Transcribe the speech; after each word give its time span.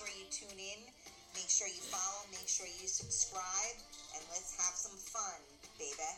sure 0.00 0.08
you 0.16 0.24
tune 0.32 0.56
in, 0.56 0.80
make 1.36 1.52
sure 1.52 1.68
you 1.68 1.84
follow, 1.92 2.24
make 2.32 2.48
sure 2.48 2.64
you 2.64 2.88
subscribe, 2.88 3.76
and 4.16 4.22
let's 4.32 4.56
have 4.56 4.72
some 4.72 4.96
fun, 4.96 5.40
baby. 5.76 6.08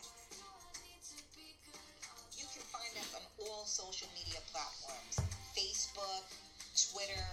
You 2.38 2.46
can 2.54 2.62
find 2.70 2.94
us 2.94 3.10
on 3.18 3.26
all 3.42 3.66
social 3.66 4.06
media 4.14 4.38
platforms. 4.54 5.18
Facebook, 5.58 6.30
Twitter, 6.78 7.26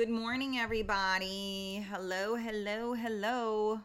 Good 0.00 0.08
morning, 0.08 0.56
everybody. 0.56 1.84
Hello, 1.90 2.34
hello, 2.34 2.94
hello. 2.94 3.80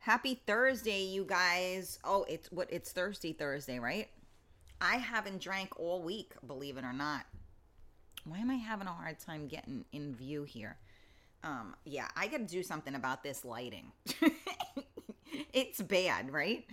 Happy 0.00 0.40
Thursday, 0.44 1.04
you 1.04 1.24
guys. 1.24 2.00
Oh, 2.02 2.26
it's 2.28 2.50
what? 2.50 2.66
It's 2.72 2.90
Thirsty 2.90 3.32
Thursday, 3.32 3.78
right? 3.78 4.08
I 4.80 4.96
haven't 4.96 5.40
drank 5.40 5.78
all 5.78 6.02
week, 6.02 6.32
believe 6.44 6.76
it 6.76 6.82
or 6.82 6.92
not. 6.92 7.24
Why 8.24 8.38
am 8.38 8.50
I 8.50 8.56
having 8.56 8.88
a 8.88 8.92
hard 8.92 9.20
time 9.20 9.46
getting 9.46 9.84
in 9.92 10.12
view 10.12 10.42
here? 10.42 10.76
Um, 11.44 11.76
yeah, 11.84 12.08
I 12.16 12.26
got 12.26 12.38
to 12.38 12.46
do 12.46 12.64
something 12.64 12.96
about 12.96 13.22
this 13.22 13.44
lighting. 13.44 13.92
it's 15.52 15.80
bad, 15.80 16.32
right? 16.32 16.66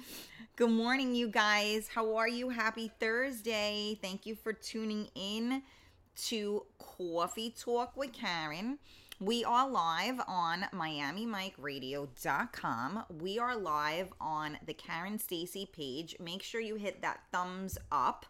Good 0.56 0.72
morning, 0.72 1.14
you 1.14 1.28
guys. 1.28 1.88
How 1.88 2.16
are 2.16 2.28
you? 2.28 2.50
Happy 2.50 2.92
Thursday. 3.00 4.00
Thank 4.02 4.26
you 4.26 4.34
for 4.34 4.54
tuning 4.54 5.08
in 5.14 5.62
to 6.26 6.66
Coffee 6.80 7.52
Talk 7.52 7.96
with 7.96 8.14
Karen. 8.14 8.80
We 9.20 9.44
are 9.44 9.70
live 9.70 10.20
on 10.28 10.66
MiamiMikeRadio.com. 10.74 13.04
We 13.20 13.38
are 13.40 13.56
live 13.56 14.12
on 14.20 14.58
the 14.66 14.74
Karen 14.74 15.20
Stacy 15.20 15.70
page. 15.72 16.16
Make 16.20 16.42
sure 16.44 16.62
you 16.62 16.76
hit 16.76 17.02
that 17.02 17.22
thumbs 17.32 17.78
up. 17.92 18.26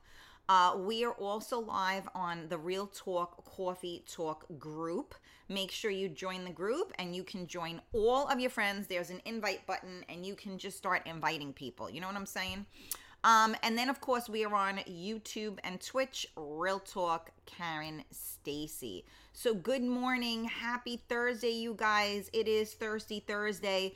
Uh, 0.49 0.75
we 0.77 1.03
are 1.03 1.11
also 1.13 1.59
live 1.59 2.07
on 2.15 2.47
the 2.47 2.57
Real 2.57 2.87
Talk 2.87 3.43
Coffee 3.43 4.03
Talk 4.07 4.45
group. 4.57 5.13
Make 5.49 5.71
sure 5.71 5.91
you 5.91 6.09
join 6.09 6.45
the 6.45 6.51
group 6.51 6.93
and 6.99 7.15
you 7.15 7.23
can 7.23 7.47
join 7.47 7.81
all 7.93 8.27
of 8.27 8.39
your 8.39 8.49
friends. 8.49 8.87
There's 8.87 9.09
an 9.09 9.21
invite 9.25 9.67
button 9.67 10.05
and 10.07 10.25
you 10.25 10.35
can 10.35 10.57
just 10.57 10.77
start 10.77 11.05
inviting 11.05 11.51
people. 11.51 11.89
You 11.89 11.99
know 12.01 12.07
what 12.07 12.15
I'm 12.15 12.25
saying? 12.25 12.65
Um, 13.27 13.57
and 13.61 13.77
then, 13.77 13.89
of 13.89 13.99
course, 13.99 14.29
we 14.29 14.45
are 14.45 14.55
on 14.55 14.77
YouTube 14.89 15.59
and 15.65 15.81
Twitch, 15.81 16.25
Real 16.37 16.79
Talk 16.79 17.31
Karen 17.45 18.05
Stacy. 18.09 19.03
So, 19.33 19.53
good 19.53 19.83
morning. 19.83 20.45
Happy 20.45 21.01
Thursday, 21.09 21.49
you 21.49 21.73
guys. 21.73 22.29
It 22.31 22.47
is 22.47 22.73
Thirsty 22.73 23.19
Thursday. 23.19 23.95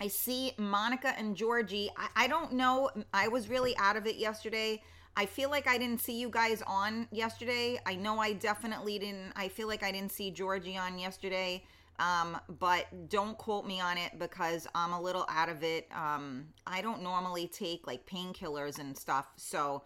I 0.00 0.08
see 0.08 0.54
Monica 0.58 1.16
and 1.16 1.36
Georgie. 1.36 1.88
I, 1.96 2.24
I 2.24 2.26
don't 2.26 2.54
know. 2.54 2.90
I 3.14 3.28
was 3.28 3.48
really 3.48 3.76
out 3.76 3.94
of 3.94 4.08
it 4.08 4.16
yesterday. 4.16 4.82
I 5.16 5.24
feel 5.24 5.48
like 5.48 5.68
I 5.68 5.78
didn't 5.78 6.00
see 6.00 6.18
you 6.18 6.28
guys 6.28 6.64
on 6.66 7.06
yesterday. 7.12 7.78
I 7.86 7.94
know 7.94 8.18
I 8.18 8.32
definitely 8.32 8.98
didn't. 8.98 9.34
I 9.36 9.46
feel 9.46 9.68
like 9.68 9.84
I 9.84 9.92
didn't 9.92 10.10
see 10.10 10.32
Georgie 10.32 10.76
on 10.76 10.98
yesterday. 10.98 11.62
Um, 12.02 12.36
but 12.58 13.08
don't 13.08 13.38
quote 13.38 13.64
me 13.64 13.80
on 13.80 13.96
it 13.96 14.18
because 14.18 14.66
I'm 14.74 14.92
a 14.92 15.00
little 15.00 15.24
out 15.28 15.48
of 15.48 15.62
it. 15.62 15.86
Um, 15.94 16.48
I 16.66 16.82
don't 16.82 17.00
normally 17.00 17.46
take 17.46 17.86
like 17.86 18.06
painkillers 18.06 18.80
and 18.80 18.98
stuff. 18.98 19.26
So, 19.36 19.84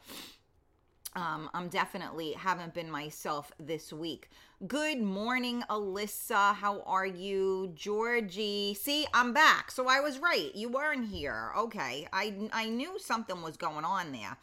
um, 1.14 1.50
I'm 1.52 1.68
definitely 1.68 2.32
haven't 2.32 2.72
been 2.72 2.90
myself 2.90 3.52
this 3.60 3.92
week. 3.92 4.30
Good 4.66 5.00
morning, 5.00 5.62
Alyssa. 5.68 6.54
How 6.54 6.80
are 6.86 7.04
you, 7.04 7.72
Georgie? 7.74 8.72
See, 8.74 9.06
I'm 9.12 9.34
back, 9.34 9.70
so 9.70 9.86
I 9.86 10.00
was 10.00 10.18
right. 10.18 10.54
You 10.54 10.70
weren't 10.70 11.08
here. 11.08 11.52
Okay, 11.56 12.08
I 12.14 12.34
I 12.50 12.70
knew 12.70 12.98
something 12.98 13.42
was 13.42 13.58
going 13.58 13.84
on 13.84 14.12
there. 14.12 14.38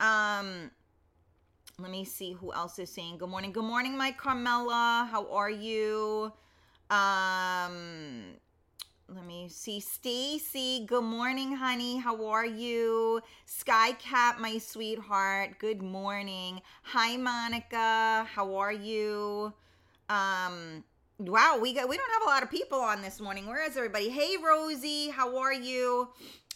Um, 0.00 0.70
let 1.78 1.90
me 1.90 2.04
see 2.04 2.32
who 2.32 2.54
else 2.54 2.78
is 2.78 2.90
saying 2.90 3.18
good 3.18 3.28
morning. 3.28 3.52
Good 3.52 3.64
morning, 3.64 3.98
my 3.98 4.12
Carmela. 4.12 5.06
How 5.10 5.30
are 5.30 5.50
you? 5.50 6.32
Um, 6.88 8.36
let 9.12 9.24
me 9.26 9.48
see. 9.48 9.80
Stacy, 9.80 10.84
good 10.86 11.02
morning, 11.02 11.56
honey. 11.56 11.98
How 11.98 12.26
are 12.26 12.46
you? 12.46 13.20
Skycap, 13.46 14.38
my 14.38 14.58
sweetheart. 14.58 15.58
Good 15.58 15.82
morning. 15.82 16.60
Hi, 16.84 17.16
Monica. 17.16 18.26
How 18.32 18.54
are 18.54 18.72
you? 18.72 19.52
Um, 20.08 20.84
wow, 21.18 21.58
we 21.60 21.72
got 21.72 21.88
we 21.88 21.96
don't 21.96 22.12
have 22.12 22.22
a 22.22 22.30
lot 22.30 22.44
of 22.44 22.50
people 22.50 22.78
on 22.78 23.02
this 23.02 23.20
morning. 23.20 23.46
Where 23.46 23.68
is 23.68 23.76
everybody? 23.76 24.08
Hey, 24.08 24.36
Rosie. 24.36 25.08
How 25.08 25.38
are 25.38 25.52
you? 25.52 26.08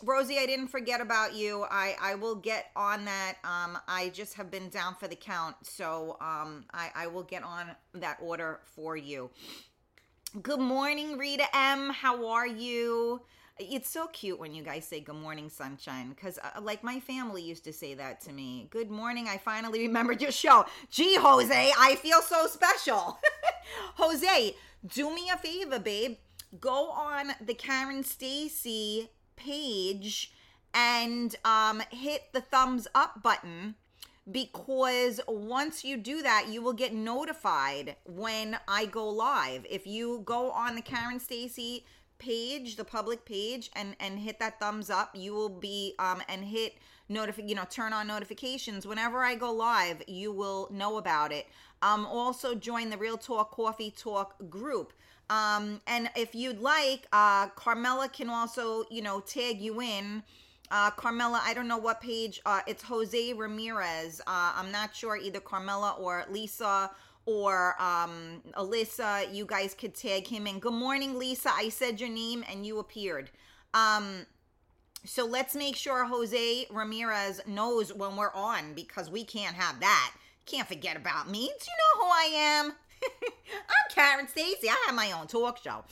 Rosie, 0.02 0.38
I 0.38 0.46
didn't 0.46 0.68
forget 0.68 1.00
about 1.00 1.34
you. 1.34 1.66
I 1.70 1.96
I 2.00 2.14
will 2.14 2.36
get 2.36 2.70
on 2.76 3.04
that. 3.04 3.34
Um, 3.42 3.78
I 3.88 4.10
just 4.10 4.34
have 4.34 4.50
been 4.50 4.68
down 4.68 4.94
for 4.94 5.08
the 5.08 5.16
count, 5.16 5.56
so 5.62 6.16
um, 6.20 6.64
I 6.72 6.90
I 6.94 7.06
will 7.08 7.24
get 7.24 7.42
on 7.42 7.66
that 7.94 8.18
order 8.22 8.60
for 8.76 8.96
you. 8.96 9.30
Good 10.38 10.60
morning, 10.60 11.18
Rita 11.18 11.44
M. 11.52 11.90
How 11.90 12.28
are 12.28 12.46
you? 12.46 13.20
It's 13.58 13.90
so 13.90 14.06
cute 14.06 14.38
when 14.38 14.54
you 14.54 14.62
guys 14.62 14.84
say 14.84 15.00
good 15.00 15.16
morning, 15.16 15.48
sunshine, 15.48 16.10
because 16.10 16.38
uh, 16.38 16.60
like 16.60 16.84
my 16.84 17.00
family 17.00 17.42
used 17.42 17.64
to 17.64 17.72
say 17.72 17.94
that 17.94 18.20
to 18.22 18.32
me. 18.32 18.68
Good 18.70 18.92
morning. 18.92 19.26
I 19.28 19.38
finally 19.38 19.80
remembered 19.80 20.22
your 20.22 20.30
show. 20.30 20.66
Gee, 20.88 21.16
Jose, 21.16 21.72
I 21.76 21.96
feel 21.96 22.22
so 22.22 22.46
special. 22.46 23.18
Jose, 23.96 24.54
do 24.86 25.12
me 25.12 25.30
a 25.30 25.36
favor, 25.36 25.80
babe. 25.80 26.16
Go 26.60 26.90
on 26.90 27.32
the 27.44 27.54
Karen 27.54 28.04
Stacy 28.04 29.10
page 29.34 30.32
and 30.72 31.34
um, 31.44 31.82
hit 31.90 32.32
the 32.32 32.40
thumbs 32.40 32.86
up 32.94 33.20
button 33.20 33.74
because 34.30 35.20
once 35.26 35.84
you 35.84 35.96
do 35.96 36.22
that, 36.22 36.46
you 36.48 36.62
will 36.62 36.72
get 36.72 36.94
notified 36.94 37.96
when 38.04 38.58
I 38.68 38.86
go 38.86 39.08
live. 39.08 39.66
If 39.68 39.86
you 39.86 40.22
go 40.24 40.50
on 40.50 40.74
the 40.74 40.82
Karen 40.82 41.20
Stacy 41.20 41.84
page, 42.18 42.76
the 42.76 42.84
public 42.84 43.24
page, 43.24 43.70
and 43.74 43.96
and 43.98 44.18
hit 44.18 44.38
that 44.38 44.60
thumbs 44.60 44.90
up, 44.90 45.10
you 45.14 45.34
will 45.34 45.48
be 45.48 45.94
um 45.98 46.22
and 46.28 46.44
hit 46.44 46.74
notify 47.08 47.42
you 47.42 47.54
know 47.54 47.64
turn 47.68 47.92
on 47.92 48.06
notifications 48.06 48.86
whenever 48.86 49.24
I 49.24 49.34
go 49.34 49.52
live. 49.52 50.02
You 50.06 50.32
will 50.32 50.68
know 50.70 50.98
about 50.98 51.32
it. 51.32 51.48
Um, 51.82 52.06
also 52.06 52.54
join 52.54 52.90
the 52.90 52.98
Real 52.98 53.16
Talk 53.16 53.50
Coffee 53.50 53.90
Talk 53.90 54.34
group. 54.50 54.92
Um, 55.30 55.80
and 55.86 56.10
if 56.16 56.34
you'd 56.34 56.60
like, 56.60 57.06
uh, 57.12 57.48
Carmela 57.48 58.08
can 58.08 58.28
also 58.28 58.84
you 58.90 59.02
know 59.02 59.20
tag 59.20 59.60
you 59.60 59.80
in 59.80 60.22
uh, 60.70 60.90
Carmela, 60.90 61.40
I 61.44 61.54
don't 61.54 61.68
know 61.68 61.78
what 61.78 62.00
page. 62.00 62.40
Uh, 62.46 62.60
it's 62.66 62.82
Jose 62.82 63.32
Ramirez. 63.32 64.20
Uh, 64.26 64.52
I'm 64.54 64.70
not 64.70 64.94
sure 64.94 65.16
either 65.16 65.40
Carmela 65.40 65.96
or 65.98 66.24
Lisa 66.30 66.90
or 67.26 67.80
um, 67.80 68.42
Alyssa. 68.56 69.32
You 69.34 69.46
guys 69.46 69.74
could 69.74 69.94
tag 69.94 70.26
him 70.26 70.46
in. 70.46 70.60
Good 70.60 70.72
morning, 70.72 71.18
Lisa. 71.18 71.50
I 71.52 71.68
said 71.68 72.00
your 72.00 72.08
name 72.08 72.44
and 72.50 72.64
you 72.64 72.78
appeared. 72.78 73.30
Um, 73.74 74.26
so 75.04 75.24
let's 75.24 75.54
make 75.54 75.76
sure 75.76 76.04
Jose 76.04 76.66
Ramirez 76.70 77.40
knows 77.46 77.92
when 77.92 78.16
we're 78.16 78.32
on 78.34 78.74
because 78.74 79.10
we 79.10 79.24
can't 79.24 79.56
have 79.56 79.80
that. 79.80 80.12
Can't 80.46 80.68
forget 80.68 80.96
about 80.96 81.28
me. 81.28 81.40
Do 81.40 81.44
you 81.46 81.48
know 81.48 82.04
who 82.04 82.10
I 82.12 82.24
am? 82.34 82.72
I'm 83.12 83.94
Karen 83.94 84.28
Stacy. 84.28 84.68
I 84.68 84.84
have 84.86 84.94
my 84.94 85.12
own 85.12 85.26
talk 85.26 85.62
show. 85.62 85.84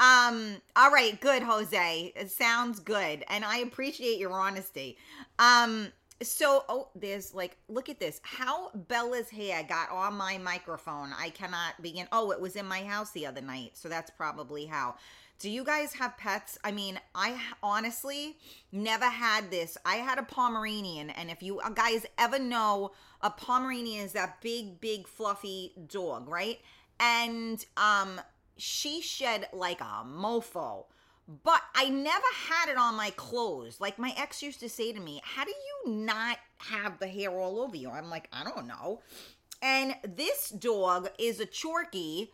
Um, 0.00 0.56
all 0.76 0.90
right, 0.90 1.20
good, 1.20 1.42
Jose. 1.42 2.12
It 2.16 2.30
sounds 2.30 2.80
good. 2.80 3.22
And 3.28 3.44
I 3.44 3.58
appreciate 3.58 4.18
your 4.18 4.32
honesty. 4.32 4.96
Um, 5.38 5.92
so 6.22 6.64
oh, 6.68 6.88
there's 6.94 7.34
like 7.34 7.56
look 7.68 7.88
at 7.88 8.00
this. 8.00 8.20
How 8.22 8.70
Bella's 8.70 9.30
hair 9.30 9.62
got 9.62 9.90
on 9.90 10.14
my 10.14 10.38
microphone. 10.38 11.12
I 11.18 11.30
cannot 11.30 11.80
begin. 11.82 12.06
Oh, 12.12 12.30
it 12.30 12.40
was 12.40 12.56
in 12.56 12.66
my 12.66 12.82
house 12.82 13.10
the 13.12 13.26
other 13.26 13.40
night. 13.42 13.72
So 13.74 13.88
that's 13.88 14.10
probably 14.10 14.66
how. 14.66 14.96
Do 15.38 15.48
you 15.48 15.64
guys 15.64 15.94
have 15.94 16.18
pets? 16.18 16.58
I 16.64 16.70
mean, 16.70 17.00
I 17.14 17.40
honestly 17.62 18.36
never 18.72 19.06
had 19.06 19.50
this. 19.50 19.78
I 19.86 19.96
had 19.96 20.18
a 20.18 20.22
Pomeranian, 20.22 21.08
and 21.08 21.30
if 21.30 21.42
you 21.42 21.62
guys 21.74 22.04
ever 22.18 22.38
know, 22.38 22.92
a 23.22 23.30
Pomeranian 23.30 24.04
is 24.04 24.12
that 24.12 24.42
big, 24.42 24.82
big, 24.82 25.08
fluffy 25.08 25.72
dog, 25.88 26.28
right? 26.28 26.58
And 26.98 27.64
um, 27.78 28.20
she 28.60 29.00
shed 29.00 29.48
like 29.52 29.80
a 29.80 30.04
mofo. 30.06 30.84
But 31.44 31.62
I 31.76 31.88
never 31.88 32.26
had 32.48 32.68
it 32.70 32.76
on 32.76 32.96
my 32.96 33.10
clothes. 33.10 33.80
Like 33.80 33.98
my 33.98 34.12
ex 34.16 34.42
used 34.42 34.60
to 34.60 34.68
say 34.68 34.92
to 34.92 35.00
me, 35.00 35.20
How 35.24 35.44
do 35.44 35.50
you 35.50 35.92
not 35.92 36.38
have 36.58 36.98
the 36.98 37.06
hair 37.06 37.30
all 37.30 37.60
over 37.60 37.76
you? 37.76 37.88
I'm 37.90 38.10
like, 38.10 38.28
I 38.32 38.42
don't 38.44 38.66
know. 38.66 39.00
And 39.62 39.94
this 40.04 40.50
dog 40.50 41.10
is 41.18 41.38
a 41.38 41.46
Chorky, 41.46 42.30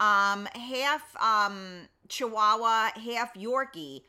um, 0.00 0.46
half 0.54 1.14
um, 1.20 1.88
Chihuahua, 2.08 2.90
half 2.98 3.34
Yorkie. 3.34 4.02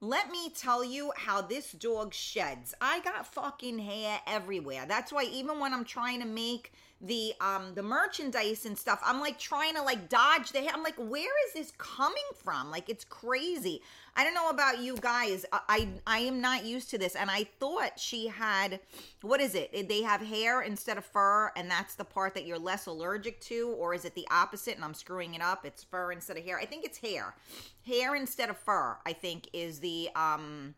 let 0.00 0.30
me 0.30 0.50
tell 0.50 0.84
you 0.84 1.12
how 1.16 1.40
this 1.40 1.72
dog 1.72 2.12
sheds. 2.12 2.74
I 2.80 3.00
got 3.00 3.32
fucking 3.32 3.78
hair 3.78 4.20
everywhere. 4.26 4.84
That's 4.86 5.12
why 5.12 5.24
even 5.24 5.58
when 5.60 5.72
I'm 5.72 5.84
trying 5.84 6.20
to 6.20 6.26
make 6.26 6.72
the 7.00 7.34
um 7.40 7.74
the 7.74 7.82
merchandise 7.82 8.64
and 8.64 8.76
stuff. 8.76 9.00
I'm 9.04 9.20
like 9.20 9.38
trying 9.38 9.74
to 9.74 9.82
like 9.82 10.08
dodge 10.08 10.52
the 10.52 10.66
i'm 10.72 10.82
like 10.82 10.96
where 10.96 11.32
is 11.46 11.52
this 11.54 11.72
coming 11.76 12.16
from? 12.42 12.70
Like 12.70 12.88
it's 12.88 13.04
crazy. 13.04 13.82
I 14.14 14.24
don't 14.24 14.32
know 14.32 14.48
about 14.48 14.80
you 14.80 14.96
guys. 14.96 15.44
I, 15.52 15.60
I 15.68 15.88
i 16.06 16.18
am 16.20 16.40
not 16.40 16.64
used 16.64 16.88
to 16.90 16.98
this. 16.98 17.14
And 17.14 17.30
i 17.30 17.44
thought 17.44 17.98
she 18.00 18.28
had 18.28 18.80
what 19.20 19.40
is 19.40 19.54
it? 19.54 19.88
They 19.88 20.02
have 20.02 20.22
hair 20.22 20.62
instead 20.62 20.96
of 20.96 21.04
fur 21.04 21.52
and 21.54 21.70
that's 21.70 21.96
the 21.96 22.04
part 22.04 22.34
that 22.34 22.46
you're 22.46 22.58
less 22.58 22.86
allergic 22.86 23.40
to? 23.42 23.74
Or 23.78 23.92
is 23.92 24.04
it 24.06 24.14
the 24.14 24.26
opposite 24.30 24.76
and 24.76 24.84
i'm 24.84 24.94
screwing 24.94 25.34
it 25.34 25.42
up? 25.42 25.66
It's 25.66 25.84
fur 25.84 26.12
instead 26.12 26.38
of 26.38 26.44
hair. 26.44 26.58
I 26.58 26.64
think 26.64 26.84
it's 26.84 26.98
hair. 26.98 27.34
Hair 27.86 28.16
instead 28.16 28.48
of 28.48 28.56
fur 28.56 28.96
i 29.04 29.12
think 29.12 29.48
is 29.52 29.80
the 29.80 30.08
um 30.16 30.74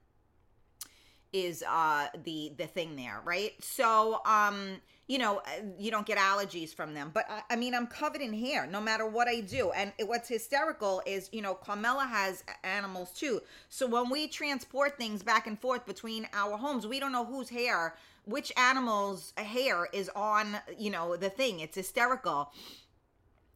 is 1.32 1.62
uh 1.68 2.08
the 2.24 2.52
the 2.56 2.66
thing 2.66 2.96
there 2.96 3.20
right? 3.24 3.52
So 3.62 4.20
um 4.26 4.80
you 5.08 5.18
know 5.18 5.38
uh, 5.38 5.62
you 5.78 5.90
don't 5.90 6.06
get 6.06 6.18
allergies 6.18 6.72
from 6.72 6.94
them. 6.94 7.10
But 7.12 7.28
I, 7.28 7.42
I, 7.50 7.56
mean 7.56 7.74
i'm 7.74 7.86
covered 7.88 8.20
in 8.20 8.32
hair 8.32 8.66
no 8.66 8.80
matter 8.80 9.06
what 9.06 9.26
i 9.26 9.40
do. 9.40 9.70
And 9.72 9.92
what's 10.06 10.28
hysterical 10.28 11.02
is 11.06 11.28
you 11.32 11.42
know 11.42 11.54
carmela 11.54 12.04
has 12.04 12.44
animals 12.62 13.10
too. 13.12 13.40
So 13.68 13.86
when 13.86 14.10
we 14.10 14.28
transport 14.28 14.96
things 14.96 15.22
back 15.22 15.46
and 15.46 15.58
forth 15.58 15.84
between 15.86 16.28
our 16.32 16.56
homes 16.56 16.86
we 16.86 17.00
don't 17.00 17.12
know 17.12 17.24
whose 17.24 17.48
hair 17.48 17.96
which 18.24 18.52
animal's 18.56 19.32
hair 19.36 19.88
is 19.92 20.08
on 20.14 20.58
you 20.78 20.90
know 20.90 21.16
the 21.16 21.30
thing. 21.30 21.60
It's 21.60 21.76
hysterical. 21.76 22.52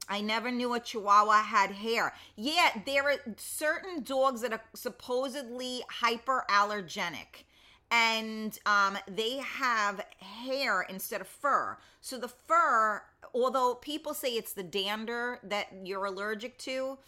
I 0.08 0.20
never 0.20 0.50
knew 0.50 0.75
a 0.75 0.81
Chihuahua 0.81 1.44
had 1.44 1.70
hair. 1.70 2.12
Yeah, 2.34 2.70
there 2.84 3.04
are 3.04 3.16
certain 3.37 4.02
dogs 4.02 4.40
that 4.40 4.52
are 4.52 4.62
supposedly 4.75 5.82
hyperallergenic 6.02 7.44
and 7.93 8.59
um, 8.65 8.97
they 9.06 9.37
have 9.37 10.05
hair 10.19 10.81
instead 10.89 11.21
of 11.21 11.29
fur. 11.29 11.77
So 12.00 12.17
the 12.17 12.27
fur, 12.27 13.03
although 13.35 13.75
people 13.75 14.15
say 14.15 14.31
it's 14.31 14.55
the 14.55 14.62
dander 14.62 15.39
that 15.43 15.67
you're 15.85 16.06
allergic 16.06 16.56
to, 16.61 16.99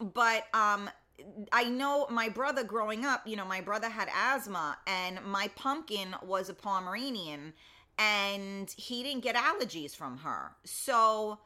but 0.00 0.46
um, 0.54 0.88
I 1.52 1.64
know 1.64 2.06
my 2.10 2.30
brother 2.30 2.64
growing 2.64 3.04
up, 3.04 3.26
you 3.26 3.36
know, 3.36 3.44
my 3.44 3.60
brother 3.60 3.90
had 3.90 4.08
asthma, 4.16 4.78
and 4.86 5.20
my 5.24 5.48
pumpkin 5.54 6.16
was 6.22 6.48
a 6.48 6.54
Pomeranian, 6.54 7.52
and 7.98 8.70
he 8.70 9.02
didn't 9.02 9.22
get 9.22 9.36
allergies 9.36 9.94
from 9.94 10.16
her. 10.16 10.52
So 10.64 11.38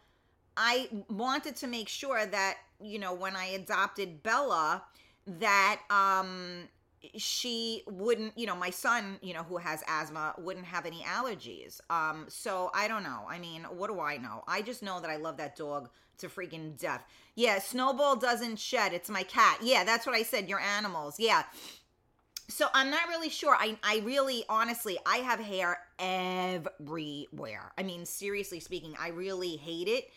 I 0.57 0.89
wanted 1.11 1.57
to 1.57 1.67
make 1.67 1.89
sure 1.89 2.25
that, 2.25 2.59
you 2.81 3.01
know, 3.01 3.13
when 3.13 3.35
I 3.35 3.47
adopted 3.47 4.23
Bella, 4.23 4.85
that 5.27 5.81
um 5.91 6.69
she 7.17 7.83
wouldn't 7.87 8.37
you 8.39 8.47
know 8.47 8.57
my 8.57 8.71
son 8.71 9.19
you 9.23 9.35
know 9.35 9.43
who 9.43 9.57
has 9.57 9.83
asthma 9.89 10.35
wouldn't 10.39 10.67
have 10.67 10.87
any 10.87 11.03
allergies. 11.03 11.81
Um 11.91 12.27
so 12.29 12.71
i 12.75 12.89
don't 12.89 13.03
know. 13.03 13.25
I 13.29 13.39
mean 13.39 13.65
what 13.65 13.89
do 13.89 14.01
i 14.01 14.17
know? 14.17 14.43
I 14.47 14.63
just 14.63 14.83
know 14.83 15.01
that 15.01 15.11
i 15.11 15.17
love 15.17 15.37
that 15.39 15.57
dog 15.57 15.91
to 16.19 16.29
freaking 16.29 16.79
death. 16.79 17.05
Yeah 17.35 17.59
snowball 17.59 18.17
doesn't 18.17 18.59
shed. 18.59 18.93
It's 18.93 19.09
my 19.11 19.23
cat. 19.23 19.59
Yeah 19.63 19.85
that's 19.85 20.07
what 20.07 20.15
i 20.15 20.23
said. 20.23 20.49
Your 20.49 20.61
animals. 20.61 21.17
Yeah. 21.19 21.45
So 22.49 22.69
i'm 22.75 22.91
not 22.91 23.09
really 23.09 23.29
sure. 23.31 23.57
I 23.59 23.79
i 23.83 24.03
really 24.05 24.45
honestly 24.49 24.99
i 25.07 25.19
have 25.19 25.41
hair 25.41 25.79
everywhere. 25.99 27.73
I 27.79 27.83
mean 27.83 28.07
seriously 28.07 28.61
speaking 28.61 28.95
i 29.01 29.09
really 29.09 29.57
hate 29.57 29.89
it 29.89 30.09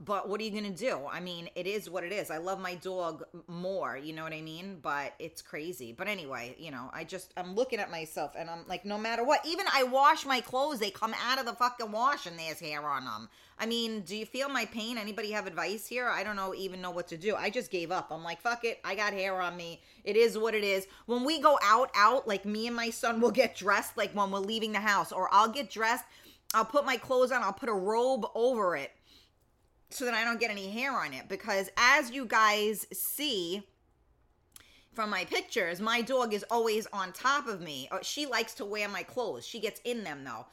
but 0.00 0.28
what 0.28 0.40
are 0.40 0.44
you 0.44 0.50
gonna 0.50 0.70
do? 0.70 1.00
I 1.10 1.20
mean 1.20 1.48
it 1.54 1.66
is 1.66 1.90
what 1.90 2.04
it 2.04 2.12
is. 2.12 2.30
I 2.30 2.38
love 2.38 2.60
my 2.60 2.74
dog 2.76 3.24
more 3.46 3.96
you 3.96 4.12
know 4.12 4.22
what 4.22 4.32
i 4.32 4.40
mean? 4.40 4.78
But 4.82 5.14
it's 5.18 5.42
crazy. 5.42 5.92
But 5.92 6.08
anyway 6.08 6.54
you 6.58 6.70
know 6.70 6.90
i 6.92 7.04
just 7.04 7.32
i'm 7.36 7.54
looking 7.54 7.78
at 7.80 7.90
myself 7.90 8.34
and 8.36 8.48
i'm 8.48 8.64
like 8.68 8.84
no 8.84 8.98
matter 8.98 9.24
what 9.24 9.44
even 9.46 9.66
i 9.72 9.82
wash 9.82 10.24
my 10.24 10.40
clothes 10.40 10.78
they 10.78 10.90
come 10.90 11.14
out 11.26 11.38
of 11.38 11.46
the 11.46 11.52
fucking 11.52 11.90
wash 11.92 12.26
and 12.26 12.38
there's 12.38 12.60
hair 12.60 12.82
on 12.82 13.04
them 13.04 13.28
i 13.58 13.66
mean 13.66 14.00
do 14.02 14.16
you 14.16 14.26
feel 14.26 14.48
my 14.48 14.64
pain? 14.66 14.98
Anybody 14.98 15.30
have 15.32 15.46
advice 15.46 15.86
here? 15.86 16.08
I 16.08 16.22
don't 16.22 16.36
know 16.36 16.54
even 16.54 16.80
know 16.80 16.90
what 16.90 17.08
to 17.08 17.16
do. 17.16 17.34
I 17.36 17.50
just 17.50 17.70
gave 17.70 17.90
up. 17.90 18.08
I'm 18.10 18.24
like 18.24 18.40
fuck 18.40 18.64
it. 18.64 18.80
I 18.84 18.94
got 18.94 19.12
hair 19.12 19.40
on 19.40 19.56
me. 19.56 19.80
It 20.04 20.16
is 20.16 20.38
what 20.38 20.54
it 20.54 20.64
is. 20.64 20.86
When 21.06 21.24
we 21.24 21.40
go 21.40 21.58
out 21.62 21.90
out 21.94 22.26
like 22.28 22.44
me 22.44 22.66
and 22.66 22.76
my 22.76 22.90
son 22.90 23.20
will 23.20 23.30
get 23.30 23.56
dressed 23.56 23.96
like 23.96 24.12
when 24.12 24.30
we're 24.30 24.38
leaving 24.38 24.72
the 24.72 24.80
house 24.80 25.12
or 25.12 25.28
i'll 25.32 25.48
get 25.48 25.70
dressed 25.70 26.04
I'll 26.54 26.64
put 26.64 26.86
my 26.86 26.96
clothes 26.96 27.30
on, 27.30 27.42
I'll 27.42 27.52
put 27.52 27.68
a 27.68 27.74
robe 27.74 28.24
over 28.34 28.74
it 28.74 28.92
so 29.90 30.04
that 30.04 30.14
I 30.14 30.24
don't 30.24 30.40
get 30.40 30.50
any 30.50 30.70
hair 30.70 30.92
on 30.92 31.12
it. 31.12 31.28
Because 31.28 31.70
as 31.76 32.10
you 32.10 32.26
guys 32.26 32.86
see 32.92 33.62
from 34.92 35.10
my 35.10 35.24
pictures, 35.24 35.80
my 35.80 36.02
dog 36.02 36.34
is 36.34 36.44
always 36.50 36.86
on 36.92 37.12
top 37.12 37.46
of 37.46 37.60
me. 37.60 37.88
Uh, 37.90 37.98
she 38.02 38.26
likes 38.26 38.54
to 38.54 38.64
wear 38.64 38.88
my 38.88 39.02
clothes. 39.02 39.46
She 39.46 39.60
gets 39.60 39.80
in 39.84 40.04
them 40.04 40.24
though. 40.24 40.46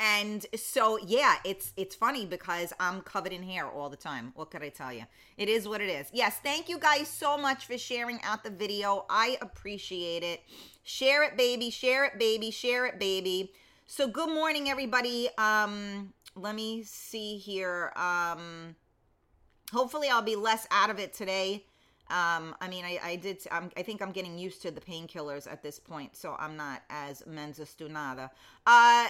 And 0.00 0.46
so 0.54 0.96
yeah, 1.04 1.36
it's 1.44 1.72
it's 1.76 1.96
funny 1.96 2.24
because 2.24 2.72
I'm 2.78 3.00
covered 3.00 3.32
in 3.32 3.42
hair 3.42 3.66
all 3.66 3.90
the 3.90 3.96
time. 3.96 4.30
What 4.36 4.50
could 4.50 4.62
I 4.62 4.68
tell 4.68 4.92
you? 4.92 5.04
It 5.36 5.48
is 5.48 5.66
what 5.66 5.80
it 5.80 5.88
is. 5.88 6.06
Yes, 6.12 6.38
thank 6.40 6.68
you 6.68 6.78
guys 6.78 7.08
so 7.08 7.36
much 7.36 7.66
for 7.66 7.76
sharing 7.76 8.20
out 8.22 8.44
the 8.44 8.50
video. 8.50 9.06
I 9.10 9.38
appreciate 9.40 10.22
it. 10.22 10.42
Share 10.84 11.24
it, 11.24 11.36
baby. 11.36 11.70
Share 11.70 12.04
it, 12.04 12.18
baby. 12.18 12.52
Share 12.52 12.86
it, 12.86 13.00
baby. 13.00 13.52
So 13.86 14.06
good 14.06 14.28
morning, 14.28 14.68
everybody. 14.68 15.30
Um, 15.36 16.12
let 16.40 16.54
me 16.54 16.82
see 16.82 17.36
here. 17.38 17.92
Um, 17.96 18.76
hopefully, 19.72 20.08
I'll 20.08 20.22
be 20.22 20.36
less 20.36 20.66
out 20.70 20.90
of 20.90 20.98
it 20.98 21.12
today. 21.12 21.64
Um, 22.10 22.54
I 22.60 22.68
mean, 22.68 22.84
I, 22.86 22.98
I 23.04 23.16
did. 23.16 23.46
I'm, 23.50 23.70
I 23.76 23.82
think 23.82 24.00
I'm 24.00 24.12
getting 24.12 24.38
used 24.38 24.62
to 24.62 24.70
the 24.70 24.80
painkillers 24.80 25.50
at 25.50 25.62
this 25.62 25.78
point, 25.78 26.16
so 26.16 26.36
I'm 26.38 26.56
not 26.56 26.82
as 26.88 27.22
menzastunada. 27.28 28.30
Uh, 28.66 29.08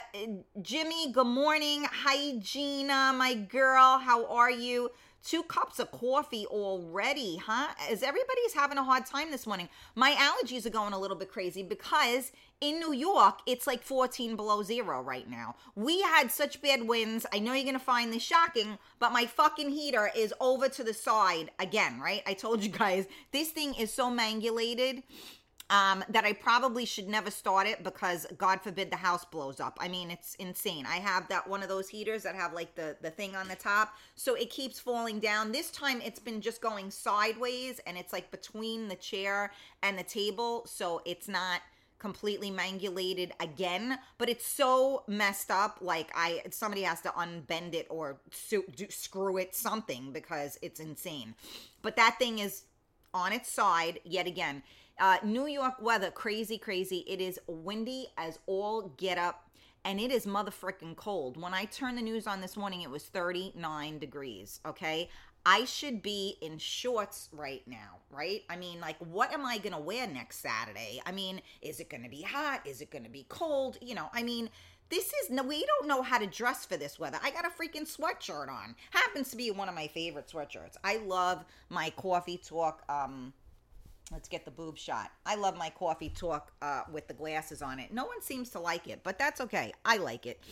Jimmy, 0.63 1.13
good 1.13 1.27
morning. 1.27 1.85
Hi, 1.85 2.39
Gina, 2.39 3.13
my 3.17 3.35
girl. 3.35 3.99
How 3.99 4.27
are 4.27 4.51
you? 4.51 4.91
Two 5.25 5.43
cups 5.43 5.79
of 5.79 5.91
coffee 5.91 6.47
already, 6.47 7.37
huh? 7.37 7.69
As 7.91 8.03
everybody's 8.03 8.55
having 8.55 8.79
a 8.79 8.85
hard 8.85 9.07
time 9.07 9.31
this 9.31 9.47
morning. 9.47 9.69
My 9.95 10.13
allergies 10.13 10.67
are 10.67 10.71
going 10.71 10.93
a 10.93 10.99
little 10.99 11.17
bit 11.17 11.31
crazy 11.31 11.63
because 11.63 12.33
in 12.61 12.81
New 12.81 12.93
York, 12.93 13.39
it's 13.47 13.67
like 13.67 13.83
14 13.83 14.35
below 14.35 14.63
zero 14.63 15.01
right 15.01 15.29
now. 15.29 15.55
We 15.77 16.03
had 16.03 16.31
such 16.31 16.61
bad 16.61 16.89
winds. 16.89 17.25
I 17.33 17.39
know 17.39 17.53
you're 17.53 17.63
going 17.63 17.75
to 17.75 17.81
find 17.81 18.13
this 18.13 18.23
shocking, 18.23 18.79
but 18.99 19.13
my 19.13 19.27
fucking 19.27 19.71
heater 19.71 20.11
is 20.17 20.35
over 20.41 20.69
to 20.69 20.83
the 20.83 20.95
side 20.95 21.51
again, 21.61 22.01
right? 22.01 22.23
I 22.27 22.35
told 22.35 22.65
you 22.65 22.71
guys, 22.71 23.07
this 23.33 23.51
thing 23.51 23.75
is 23.75 23.93
so 23.93 24.11
mangulated 24.11 25.03
um, 25.71 26.03
that 26.09 26.25
I 26.25 26.33
probably 26.33 26.85
should 26.85 27.09
never 27.09 27.31
start 27.31 27.67
it 27.67 27.85
because 27.85 28.27
God 28.39 28.61
forbid 28.63 28.91
the 28.91 28.97
house 28.97 29.25
blows 29.25 29.61
up. 29.61 29.77
I 29.81 29.89
mean, 29.89 30.11
it's 30.11 30.35
insane. 30.37 30.87
I 30.87 30.97
have 30.97 31.29
that 31.29 31.47
one 31.47 31.63
of 31.63 31.69
those 31.69 31.89
heaters 31.89 32.23
that 32.23 32.35
have 32.35 32.53
like 32.53 32.75
the 32.75 32.97
the 33.03 33.11
thing 33.11 33.37
on 33.37 33.49
the 33.49 33.57
top, 33.57 33.95
so 34.15 34.35
it 34.35 34.51
keeps 34.51 34.81
falling 34.81 35.21
down. 35.21 35.53
This 35.53 35.71
time 35.71 36.01
it's 36.05 36.21
been 36.21 36.41
just 36.41 36.61
going 36.63 36.91
sideways 36.91 37.81
and 37.87 37.99
it's 37.99 38.13
like 38.13 38.31
between 38.31 38.89
the 38.89 38.97
chair 38.97 39.53
and 39.83 39.99
the 39.99 40.05
table, 40.05 40.65
so 40.67 41.03
it's 41.05 41.29
not 41.29 41.61
completely 41.99 42.49
mangulated 42.49 43.33
again 43.41 43.99
but 44.19 44.29
it's 44.29 44.47
so 44.47 45.03
messed 45.09 45.51
up 45.51 45.79
like 45.81 46.09
i 46.15 46.41
somebody 46.51 46.83
has 46.83 47.01
to 47.01 47.09
unbend 47.11 47.75
it 47.75 47.87
or 47.91 48.21
do, 48.49 48.63
screw 48.89 49.37
it 49.37 49.53
something 49.53 50.13
because 50.13 50.57
it's 50.63 50.79
insane 50.79 51.35
but 51.83 51.97
that 51.97 52.17
thing 52.17 52.39
is 52.39 52.63
on 53.13 53.33
its 53.33 53.51
side 53.51 53.99
yet 54.05 54.29
again 54.29 54.63
uh, 54.99 55.19
New 55.23 55.47
York 55.47 55.81
weather, 55.81 56.11
crazy, 56.11 56.59
crazy. 56.59 57.05
It 57.07 57.21
is 57.21 57.39
windy 57.47 58.09
as 58.17 58.39
all 58.47 58.93
get 58.97 59.19
up, 59.19 59.49
and 59.85 60.01
it 60.01 60.11
is 60.11 60.27
motherfucking 60.27 60.97
cold. 60.97 61.41
When 61.41 61.55
I 61.55 61.65
turned 61.65 61.99
the 61.99 62.03
news 62.03 62.27
on 62.27 62.41
this 62.41 62.57
morning, 62.57 62.83
it 62.83 62.91
was 62.91 63.05
39 63.05 63.99
degrees. 63.99 64.61
Okay. 64.67 65.09
I 65.47 65.65
should 65.65 66.03
be 66.03 66.37
in 66.43 66.59
shorts 66.59 67.31
right 67.33 67.63
now, 67.67 67.99
right? 68.11 68.43
I 68.51 68.57
mean, 68.57 68.81
like, 68.81 68.99
what 68.99 69.33
am 69.33 69.47
I 69.47 69.57
gonna 69.57 69.81
wear 69.81 70.07
next 70.07 70.41
Saturday? 70.43 71.01
I 71.07 71.13
mean, 71.13 71.41
is 71.63 71.81
it 71.81 71.89
gonna 71.89 72.11
be 72.11 72.21
hot? 72.21 72.67
Is 72.67 72.83
it 72.83 72.91
gonna 72.91 73.09
be 73.09 73.25
cold? 73.31 73.79
You 73.81 73.95
know, 73.95 74.11
I 74.13 74.23
mean, 74.23 74.51
this 74.91 75.07
is 75.07 75.31
no, 75.31 75.43
we 75.43 75.65
don't 75.65 75.89
know 75.89 76.03
how 76.03 76.19
to 76.19 76.27
dress 76.27 76.65
for 76.65 76.77
this 76.77 76.99
weather. 76.99 77.19
I 77.23 77.31
got 77.31 77.47
a 77.47 77.51
freaking 77.51 77.91
sweatshirt 77.91 78.49
on. 78.49 78.75
Happens 78.91 79.31
to 79.31 79.37
be 79.37 79.51
one 79.51 79.69
of 79.69 79.75
my 79.75 79.87
favorite 79.87 80.29
sweatshirts. 80.29 80.77
I 80.85 80.99
love 80.99 81.45
my 81.69 81.91
coffee 81.91 82.39
talk 82.39 82.83
um 82.89 83.33
Let's 84.11 84.29
get 84.29 84.45
the 84.45 84.51
boob 84.51 84.79
shot. 84.79 85.11
I 85.27 85.35
love 85.35 85.57
my 85.57 85.71
coffee 85.71 86.09
talk 86.09 86.53
uh, 86.63 86.83
with 86.91 87.09
the 87.09 87.15
glasses 87.15 87.61
on 87.61 87.79
it. 87.79 87.93
No 87.93 88.07
one 88.07 88.23
seems 88.23 88.51
to 88.51 88.61
like 88.61 88.89
it, 88.89 89.01
but 89.03 89.19
that's 89.19 89.41
okay. 89.43 89.73
I 89.85 89.99
like 89.99 90.25
it. 90.25 90.43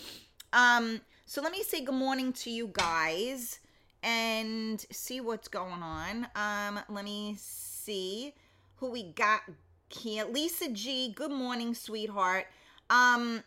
Um, 0.53 1.01
so 1.25 1.41
let 1.41 1.53
me 1.53 1.63
say 1.63 1.83
good 1.83 1.95
morning 1.95 2.33
to 2.35 2.51
you 2.51 2.71
guys 2.73 3.61
and 4.03 4.85
see 4.93 5.21
what's 5.21 5.49
going 5.49 5.83
on. 5.83 6.29
Um, 6.37 6.81
let 6.89 7.05
me 7.05 7.35
see 7.39 8.35
who 8.77 8.91
we 8.91 9.13
got 9.13 9.41
here. 9.89 10.27
Lisa 10.27 10.71
G. 10.71 11.13
Good 11.15 11.31
morning, 11.33 11.75
sweetheart. 11.75 12.47
Um, 12.91 13.43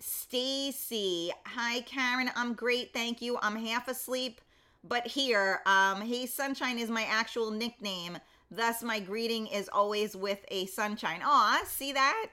Stacy. 0.00 1.30
Hi, 1.46 1.82
Karen. 1.82 2.30
I'm 2.34 2.54
great. 2.54 2.92
Thank 2.92 3.20
you. 3.20 3.38
I'm 3.42 3.56
half 3.56 3.88
asleep, 3.88 4.40
but 4.82 5.06
here. 5.06 5.60
Um, 5.66 6.00
hey, 6.00 6.26
Sunshine 6.26 6.78
is 6.78 6.88
my 6.88 7.04
actual 7.04 7.50
nickname. 7.50 8.18
Thus, 8.54 8.82
my 8.82 9.00
greeting 9.00 9.46
is 9.46 9.70
always 9.72 10.14
with 10.14 10.44
a 10.48 10.66
sunshine. 10.66 11.22
Aw, 11.24 11.62
see 11.66 11.92
that? 11.92 12.26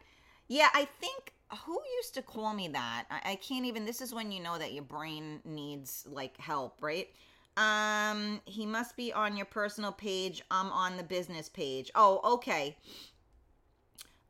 Yeah, 0.49 0.67
I 0.73 0.83
think 0.99 1.31
who 1.65 1.79
used 1.97 2.13
to 2.15 2.21
call 2.21 2.53
me 2.53 2.67
that? 2.67 3.05
I, 3.09 3.31
I 3.31 3.35
can't 3.35 3.65
even. 3.65 3.85
This 3.85 4.01
is 4.01 4.13
when 4.13 4.29
you 4.29 4.43
know 4.43 4.57
that 4.57 4.73
your 4.73 4.83
brain 4.83 5.39
needs 5.45 6.05
like 6.11 6.37
help, 6.37 6.77
right? 6.81 7.07
Um, 7.55 8.41
he 8.43 8.65
must 8.65 8.97
be 8.97 9.13
on 9.13 9.37
your 9.37 9.45
personal 9.45 9.93
page. 9.93 10.43
I'm 10.51 10.69
on 10.71 10.97
the 10.97 11.03
business 11.03 11.47
page. 11.47 11.89
Oh, 11.95 12.33
okay. 12.35 12.75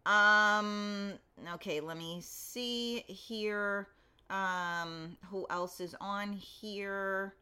Um, 0.06 1.14
okay, 1.56 1.80
let 1.80 1.98
me 1.98 2.20
see 2.22 3.04
here. 3.08 3.88
Um, 4.30 5.18
who 5.32 5.48
else 5.50 5.80
is 5.80 5.96
on 6.00 6.34
here? 6.34 7.34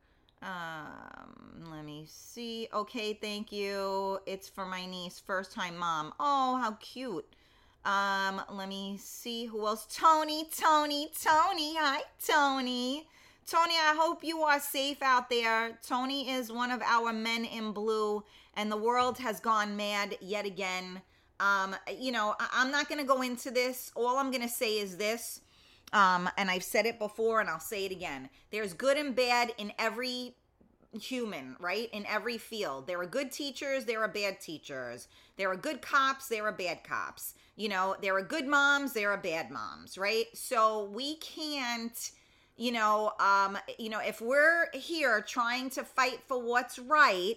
Um, 0.41 1.72
let 1.72 1.84
me 1.84 2.06
see. 2.08 2.67
Okay, 2.74 3.13
thank 3.13 3.51
you. 3.51 4.20
It's 4.25 4.48
for 4.50 4.65
my 4.65 4.86
niece, 4.86 5.20
first 5.25 5.51
time 5.51 5.77
mom. 5.77 6.13
Oh, 6.20 6.58
how 6.62 6.72
cute. 6.79 7.25
Um, 7.86 8.41
let 8.51 8.67
me 8.67 8.98
see 9.01 9.46
who 9.46 9.65
else. 9.65 9.88
Tony, 9.89 10.48
Tony, 10.56 11.10
Tony. 11.24 11.75
Hi, 11.77 12.01
Tony. 12.25 13.08
Tony, 13.46 13.75
I 13.75 13.96
hope 13.98 14.24
you 14.24 14.41
are 14.41 14.60
safe 14.60 15.01
out 15.01 15.29
there. 15.29 15.79
Tony 15.88 16.29
is 16.29 16.51
one 16.51 16.70
of 16.70 16.82
our 16.82 17.13
men 17.13 17.46
in 17.46 17.72
blue, 17.72 18.24
and 18.56 18.70
the 18.70 18.77
world 18.77 19.17
has 19.20 19.39
gone 19.39 19.77
mad 19.77 20.17
yet 20.20 20.46
again. 20.46 21.01
Um, 21.39 21.75
you 21.98 22.12
know, 22.12 22.36
I- 22.39 22.62
am 22.62 22.72
not 22.72 22.89
going 22.89 23.00
to 23.00 23.08
go 23.08 23.22
into 23.22 23.50
this. 23.50 23.91
All 23.96 24.17
I'm 24.17 24.32
going 24.32 24.41
to 24.44 24.50
say 24.50 24.79
is 24.79 24.98
this, 24.98 25.39
um, 25.94 26.29
and 26.38 26.50
I've 26.50 26.63
said 26.63 26.86
it 26.86 27.00
before, 27.00 27.39
and 27.39 27.50
I'll 27.50 27.60
say 27.60 27.86
it 27.86 27.91
again. 27.91 28.29
There's 28.51 28.74
good 28.74 28.98
and 28.98 29.15
bad 29.15 29.53
in 29.58 29.72
every 29.79 30.36
human, 31.00 31.56
right? 31.60 31.89
In 31.94 32.06
every 32.06 32.38
field. 32.38 32.88
There 32.88 33.00
are 33.00 33.06
good 33.06 33.32
teachers, 33.32 33.86
there 33.86 34.01
are 34.01 34.08
bad 34.08 34.39
teachers. 34.39 35.08
There 35.38 35.51
are 35.51 35.56
good 35.56 35.82
cops, 35.82 36.27
there 36.27 36.46
are 36.46 36.51
bad 36.51 36.84
cops. 36.84 37.36
You 37.56 37.70
know, 37.70 37.96
there 38.01 38.15
are 38.15 38.22
good 38.22 38.48
moms, 38.48 38.94
there 38.94 39.12
are 39.12 39.17
bad 39.17 39.51
moms, 39.51 39.98
right? 39.98 40.25
So 40.34 40.86
we 40.86 41.15
can't 41.17 42.12
you 42.60 42.72
know 42.72 43.13
um 43.20 43.58
you 43.77 43.88
know 43.88 44.00
if 44.00 44.20
we're 44.20 44.67
here 44.74 45.22
trying 45.22 45.70
to 45.70 45.84
fight 45.84 46.20
for 46.27 46.41
what's 46.41 46.79
right 46.79 47.36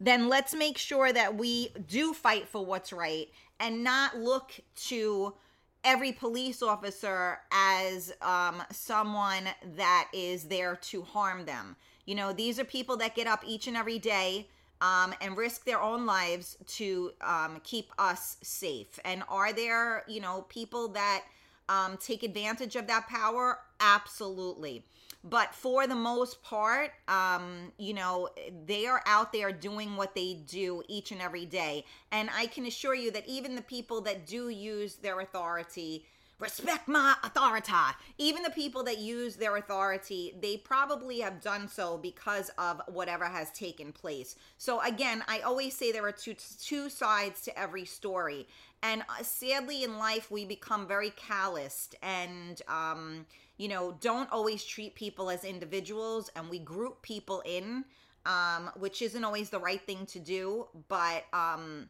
then 0.00 0.28
let's 0.28 0.54
make 0.54 0.76
sure 0.76 1.12
that 1.12 1.36
we 1.36 1.68
do 1.86 2.12
fight 2.12 2.48
for 2.48 2.64
what's 2.64 2.92
right 2.92 3.28
and 3.60 3.84
not 3.84 4.16
look 4.16 4.52
to 4.74 5.34
every 5.84 6.12
police 6.12 6.62
officer 6.62 7.38
as 7.52 8.12
um, 8.22 8.62
someone 8.70 9.44
that 9.76 10.08
is 10.12 10.44
there 10.44 10.76
to 10.76 11.02
harm 11.02 11.44
them. 11.44 11.76
You 12.06 12.14
know, 12.14 12.32
these 12.32 12.58
are 12.58 12.64
people 12.64 12.96
that 12.98 13.14
get 13.14 13.26
up 13.26 13.42
each 13.46 13.66
and 13.66 13.76
every 13.76 13.98
day 13.98 14.48
um, 14.80 15.14
and 15.20 15.36
risk 15.36 15.64
their 15.64 15.80
own 15.80 16.06
lives 16.06 16.56
to 16.66 17.12
um, 17.20 17.60
keep 17.64 17.92
us 17.98 18.36
safe. 18.42 18.98
And 19.04 19.22
are 19.28 19.52
there, 19.52 20.04
you 20.08 20.20
know, 20.20 20.46
people 20.48 20.88
that 20.88 21.24
um, 21.68 21.96
take 21.98 22.22
advantage 22.22 22.76
of 22.76 22.86
that 22.88 23.08
power? 23.08 23.58
Absolutely. 23.80 24.84
But 25.26 25.54
for 25.54 25.86
the 25.86 25.94
most 25.94 26.42
part, 26.42 26.90
um, 27.08 27.72
you 27.78 27.94
know, 27.94 28.28
they 28.66 28.86
are 28.86 29.02
out 29.06 29.32
there 29.32 29.52
doing 29.52 29.96
what 29.96 30.14
they 30.14 30.34
do 30.46 30.82
each 30.86 31.12
and 31.12 31.22
every 31.22 31.46
day. 31.46 31.86
And 32.12 32.28
I 32.36 32.46
can 32.46 32.66
assure 32.66 32.94
you 32.94 33.10
that 33.12 33.26
even 33.26 33.54
the 33.54 33.62
people 33.62 34.02
that 34.02 34.26
do 34.26 34.50
use 34.50 34.96
their 34.96 35.20
authority, 35.20 36.04
respect 36.38 36.88
my 36.88 37.14
authority. 37.22 37.72
Even 38.18 38.42
the 38.42 38.50
people 38.50 38.82
that 38.84 38.98
use 38.98 39.36
their 39.36 39.56
authority, 39.56 40.36
they 40.42 40.58
probably 40.58 41.20
have 41.20 41.40
done 41.40 41.68
so 41.68 41.96
because 41.96 42.50
of 42.58 42.82
whatever 42.88 43.24
has 43.24 43.50
taken 43.52 43.92
place. 43.92 44.36
So 44.58 44.80
again, 44.82 45.22
I 45.26 45.40
always 45.40 45.74
say 45.74 45.90
there 45.90 46.06
are 46.06 46.12
two 46.12 46.34
two 46.60 46.90
sides 46.90 47.40
to 47.42 47.58
every 47.58 47.84
story, 47.84 48.46
and 48.82 49.02
uh, 49.02 49.22
sadly 49.22 49.84
in 49.84 49.96
life 49.98 50.30
we 50.30 50.44
become 50.44 50.86
very 50.86 51.10
calloused 51.10 51.94
and 52.02 52.60
um, 52.68 53.26
you 53.56 53.68
know 53.68 53.96
don't 54.00 54.30
always 54.32 54.64
treat 54.64 54.94
people 54.94 55.30
as 55.30 55.44
individuals, 55.44 56.30
and 56.36 56.48
we 56.48 56.58
group 56.58 57.02
people 57.02 57.42
in, 57.44 57.84
um, 58.26 58.70
which 58.76 59.02
isn't 59.02 59.24
always 59.24 59.50
the 59.50 59.60
right 59.60 59.84
thing 59.86 60.06
to 60.06 60.18
do, 60.18 60.68
but 60.88 61.24
um 61.32 61.88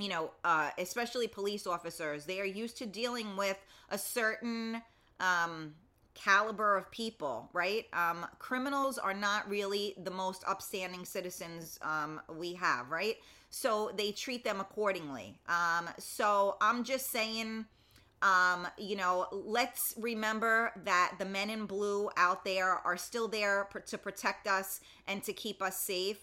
you 0.00 0.08
know, 0.08 0.30
uh, 0.44 0.70
especially 0.78 1.28
police 1.28 1.66
officers, 1.66 2.24
they 2.24 2.40
are 2.40 2.46
used 2.46 2.78
to 2.78 2.86
dealing 2.86 3.36
with 3.36 3.58
a 3.90 3.98
certain 3.98 4.80
um, 5.20 5.74
caliber 6.14 6.76
of 6.76 6.90
people, 6.90 7.50
right? 7.52 7.84
Um, 7.92 8.26
criminals 8.38 8.98
are 8.98 9.12
not 9.12 9.48
really 9.48 9.94
the 10.02 10.10
most 10.10 10.42
upstanding 10.48 11.04
citizens 11.04 11.78
um, 11.82 12.20
we 12.34 12.54
have, 12.54 12.90
right? 12.90 13.16
So 13.50 13.92
they 13.96 14.12
treat 14.12 14.42
them 14.42 14.60
accordingly. 14.60 15.38
Um, 15.48 15.88
so 15.98 16.56
I'm 16.62 16.82
just 16.82 17.10
saying, 17.10 17.66
um, 18.22 18.66
you 18.76 18.96
know, 18.96 19.26
let's 19.32 19.94
remember 19.98 20.72
that 20.84 21.14
the 21.18 21.24
men 21.24 21.48
in 21.50 21.66
blue 21.66 22.10
out 22.16 22.44
there 22.44 22.74
are 22.84 22.96
still 22.96 23.28
there 23.28 23.68
to 23.86 23.98
protect 23.98 24.46
us 24.46 24.80
and 25.06 25.22
to 25.24 25.32
keep 25.32 25.62
us 25.62 25.82
safe. 25.86 26.18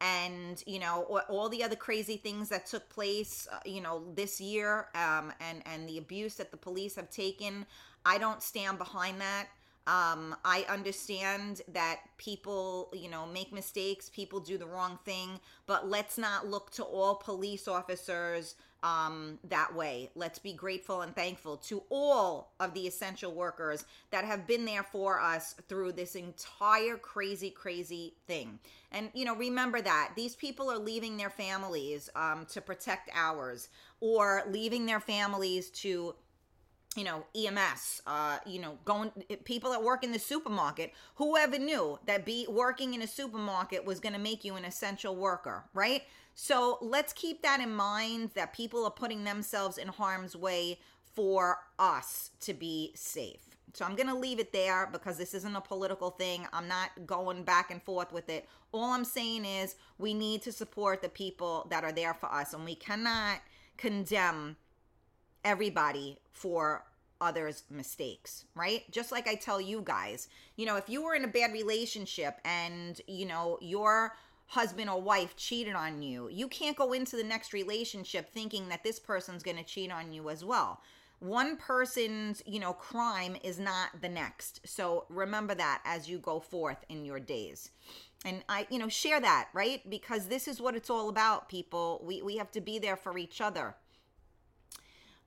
And 0.00 0.60
you 0.66 0.80
know 0.80 1.20
all 1.28 1.48
the 1.48 1.62
other 1.62 1.76
crazy 1.76 2.16
things 2.16 2.48
that 2.48 2.66
took 2.66 2.88
place 2.90 3.46
uh, 3.52 3.60
you 3.64 3.80
know 3.80 4.02
this 4.16 4.40
year 4.40 4.88
um, 4.96 5.32
and 5.40 5.62
and 5.64 5.88
the 5.88 5.96
abuse 5.96 6.34
that 6.34 6.50
the 6.50 6.56
police 6.56 6.96
have 6.96 7.08
taken 7.08 7.66
i 8.04 8.18
don't 8.18 8.42
stand 8.42 8.78
behind 8.78 9.20
that 9.20 9.46
um, 9.86 10.34
i 10.44 10.64
understand 10.68 11.62
that 11.68 12.00
people 12.16 12.90
you 12.92 13.10
know 13.10 13.26
make 13.26 13.52
mistakes 13.52 14.08
people 14.08 14.40
do 14.40 14.56
the 14.56 14.66
wrong 14.66 14.98
thing 15.04 15.40
but 15.66 15.88
let's 15.88 16.18
not 16.18 16.46
look 16.46 16.70
to 16.70 16.82
all 16.82 17.14
police 17.16 17.66
officers 17.66 18.54
um, 18.82 19.38
that 19.44 19.74
way. 19.74 20.10
Let's 20.14 20.38
be 20.38 20.52
grateful 20.52 21.02
and 21.02 21.14
thankful 21.14 21.56
to 21.58 21.82
all 21.88 22.52
of 22.58 22.74
the 22.74 22.86
essential 22.86 23.32
workers 23.32 23.84
that 24.10 24.24
have 24.24 24.46
been 24.46 24.64
there 24.64 24.82
for 24.82 25.20
us 25.20 25.54
through 25.68 25.92
this 25.92 26.16
entire 26.16 26.96
crazy, 26.96 27.50
crazy 27.50 28.14
thing. 28.26 28.58
And, 28.90 29.10
you 29.14 29.24
know, 29.24 29.36
remember 29.36 29.80
that 29.80 30.12
these 30.16 30.34
people 30.34 30.70
are 30.70 30.78
leaving 30.78 31.16
their 31.16 31.30
families 31.30 32.10
um, 32.16 32.44
to 32.50 32.60
protect 32.60 33.08
ours 33.14 33.68
or 34.00 34.42
leaving 34.48 34.84
their 34.84 35.00
families 35.00 35.70
to 35.70 36.14
you 36.96 37.04
know 37.04 37.24
ems 37.34 38.02
uh 38.06 38.38
you 38.44 38.60
know 38.60 38.78
going 38.84 39.10
people 39.44 39.70
that 39.70 39.82
work 39.82 40.04
in 40.04 40.12
the 40.12 40.18
supermarket 40.18 40.92
whoever 41.14 41.58
knew 41.58 41.98
that 42.06 42.26
be 42.26 42.46
working 42.50 42.92
in 42.92 43.00
a 43.00 43.06
supermarket 43.06 43.84
was 43.84 43.98
going 43.98 44.12
to 44.12 44.18
make 44.18 44.44
you 44.44 44.56
an 44.56 44.64
essential 44.64 45.16
worker 45.16 45.64
right 45.72 46.02
so 46.34 46.78
let's 46.80 47.12
keep 47.12 47.42
that 47.42 47.60
in 47.60 47.74
mind 47.74 48.30
that 48.34 48.52
people 48.52 48.84
are 48.84 48.90
putting 48.90 49.24
themselves 49.24 49.78
in 49.78 49.88
harm's 49.88 50.36
way 50.36 50.78
for 51.14 51.58
us 51.78 52.30
to 52.40 52.54
be 52.54 52.92
safe. 52.94 53.40
So 53.74 53.84
I'm 53.84 53.96
going 53.96 54.08
to 54.08 54.14
leave 54.14 54.38
it 54.38 54.52
there 54.52 54.88
because 54.90 55.16
this 55.16 55.32
isn't 55.34 55.56
a 55.56 55.60
political 55.60 56.10
thing. 56.10 56.46
I'm 56.52 56.68
not 56.68 56.90
going 57.06 57.42
back 57.42 57.70
and 57.70 57.82
forth 57.82 58.12
with 58.12 58.28
it. 58.28 58.46
All 58.70 58.92
I'm 58.92 59.04
saying 59.04 59.44
is 59.44 59.76
we 59.98 60.12
need 60.12 60.42
to 60.42 60.52
support 60.52 61.00
the 61.00 61.08
people 61.08 61.66
that 61.70 61.84
are 61.84 61.92
there 61.92 62.14
for 62.14 62.30
us 62.32 62.52
and 62.52 62.64
we 62.64 62.74
cannot 62.74 63.40
condemn 63.78 64.56
everybody 65.44 66.18
for 66.32 66.84
others' 67.20 67.62
mistakes, 67.70 68.44
right? 68.54 68.90
Just 68.90 69.12
like 69.12 69.28
I 69.28 69.36
tell 69.36 69.60
you 69.60 69.82
guys, 69.84 70.28
you 70.56 70.66
know, 70.66 70.76
if 70.76 70.88
you 70.88 71.02
were 71.02 71.14
in 71.14 71.24
a 71.24 71.28
bad 71.28 71.52
relationship 71.52 72.38
and, 72.44 73.00
you 73.06 73.26
know, 73.26 73.58
your 73.60 74.14
husband 74.46 74.90
or 74.90 75.00
wife 75.00 75.36
cheated 75.36 75.74
on 75.74 76.02
you, 76.02 76.28
you 76.30 76.48
can't 76.48 76.76
go 76.76 76.92
into 76.92 77.16
the 77.16 77.24
next 77.24 77.52
relationship 77.52 78.28
thinking 78.28 78.68
that 78.68 78.84
this 78.84 78.98
person's 78.98 79.42
going 79.42 79.56
to 79.56 79.62
cheat 79.62 79.92
on 79.92 80.12
you 80.12 80.28
as 80.28 80.44
well. 80.44 80.80
One 81.20 81.56
person's, 81.56 82.42
you 82.44 82.58
know, 82.58 82.72
crime 82.72 83.36
is 83.44 83.60
not 83.60 83.90
the 84.00 84.08
next. 84.08 84.60
So 84.64 85.06
remember 85.08 85.54
that 85.54 85.80
as 85.84 86.10
you 86.10 86.18
go 86.18 86.40
forth 86.40 86.84
in 86.88 87.04
your 87.04 87.20
days. 87.20 87.70
And 88.24 88.42
I, 88.48 88.66
you 88.70 88.78
know, 88.80 88.88
share 88.88 89.20
that, 89.20 89.48
right? 89.54 89.88
Because 89.88 90.26
this 90.26 90.48
is 90.48 90.60
what 90.60 90.74
it's 90.74 90.90
all 90.90 91.08
about, 91.08 91.48
people. 91.48 92.02
We 92.04 92.22
we 92.22 92.36
have 92.38 92.50
to 92.52 92.60
be 92.60 92.80
there 92.80 92.96
for 92.96 93.16
each 93.18 93.40
other. 93.40 93.76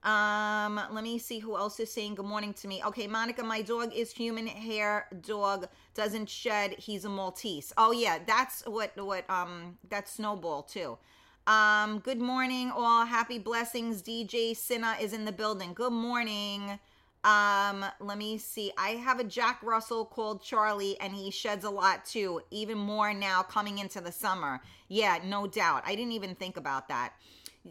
Um, 0.02 0.80
let 0.92 1.02
me 1.02 1.18
see 1.18 1.40
who 1.40 1.56
else 1.56 1.80
is 1.80 1.92
saying 1.92 2.14
good 2.14 2.26
morning 2.26 2.54
to 2.54 2.68
me. 2.68 2.82
Okay, 2.84 3.06
Monica, 3.06 3.42
my 3.42 3.62
dog 3.62 3.92
is 3.92 4.12
human 4.12 4.46
hair 4.46 5.06
dog, 5.20 5.66
doesn't 5.94 6.28
shed. 6.28 6.76
He's 6.78 7.04
a 7.04 7.08
Maltese. 7.08 7.72
Oh 7.76 7.90
yeah, 7.92 8.18
that's 8.24 8.62
what 8.66 8.92
what 8.96 9.28
um 9.28 9.78
that's 9.88 10.12
Snowball 10.12 10.62
too. 10.62 10.98
Um, 11.46 12.00
good 12.00 12.20
morning, 12.20 12.72
all. 12.74 13.04
Happy 13.06 13.38
blessings. 13.38 14.02
DJ 14.02 14.56
Sinna 14.56 14.96
is 15.00 15.12
in 15.12 15.24
the 15.24 15.32
building. 15.32 15.74
Good 15.74 15.92
morning. 15.92 16.78
Um, 17.22 17.84
let 17.98 18.18
me 18.18 18.38
see. 18.38 18.72
I 18.78 18.90
have 18.90 19.18
a 19.18 19.24
Jack 19.24 19.60
Russell 19.62 20.04
called 20.04 20.42
Charlie, 20.42 20.98
and 21.00 21.12
he 21.12 21.30
sheds 21.32 21.64
a 21.64 21.70
lot 21.70 22.04
too, 22.04 22.40
even 22.52 22.78
more 22.78 23.12
now 23.12 23.42
coming 23.42 23.78
into 23.78 24.00
the 24.00 24.12
summer. 24.12 24.60
Yeah, 24.88 25.18
no 25.24 25.48
doubt. 25.48 25.82
I 25.84 25.96
didn't 25.96 26.12
even 26.12 26.36
think 26.36 26.56
about 26.56 26.86
that. 26.88 27.14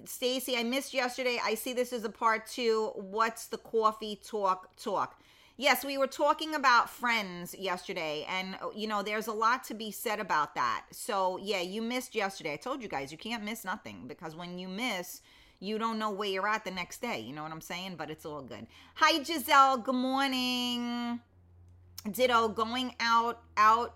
Stacy, 0.03 0.57
I 0.57 0.63
missed 0.63 0.93
yesterday. 0.93 1.39
I 1.43 1.55
see 1.55 1.73
this 1.73 1.93
as 1.93 2.03
a 2.03 2.09
part 2.09 2.47
two. 2.47 2.91
What's 2.95 3.47
the 3.47 3.57
coffee 3.57 4.19
talk 4.23 4.75
talk? 4.75 5.19
Yes, 5.57 5.85
we 5.85 5.97
were 5.97 6.07
talking 6.07 6.53
about 6.53 6.89
friends 6.89 7.55
yesterday, 7.55 8.25
and 8.29 8.55
uh, 8.61 8.71
you 8.75 8.87
know, 8.87 9.01
there's 9.01 9.27
a 9.27 9.31
lot 9.31 9.63
to 9.65 9.73
be 9.73 9.89
said 9.89 10.19
about 10.19 10.53
that. 10.55 10.83
So, 10.91 11.37
yeah, 11.41 11.61
you 11.61 11.81
missed 11.81 12.13
yesterday. 12.13 12.53
I 12.53 12.57
told 12.57 12.81
you 12.81 12.89
guys 12.89 13.09
you 13.09 13.17
can't 13.17 13.43
miss 13.43 13.63
nothing 13.63 14.05
because 14.05 14.35
when 14.35 14.59
you 14.59 14.67
miss, 14.67 15.21
you 15.61 15.77
don't 15.77 15.97
know 15.97 16.11
where 16.11 16.27
you're 16.27 16.47
at 16.47 16.65
the 16.65 16.71
next 16.71 17.01
day. 17.01 17.21
You 17.21 17.33
know 17.33 17.43
what 17.43 17.53
I'm 17.53 17.61
saying? 17.61 17.95
But 17.97 18.09
it's 18.09 18.25
all 18.25 18.41
good. 18.41 18.67
Hi, 18.95 19.23
Giselle. 19.23 19.77
Good 19.77 19.95
morning. 19.95 21.21
Ditto. 22.11 22.49
Going 22.49 22.93
out, 22.99 23.41
out, 23.55 23.95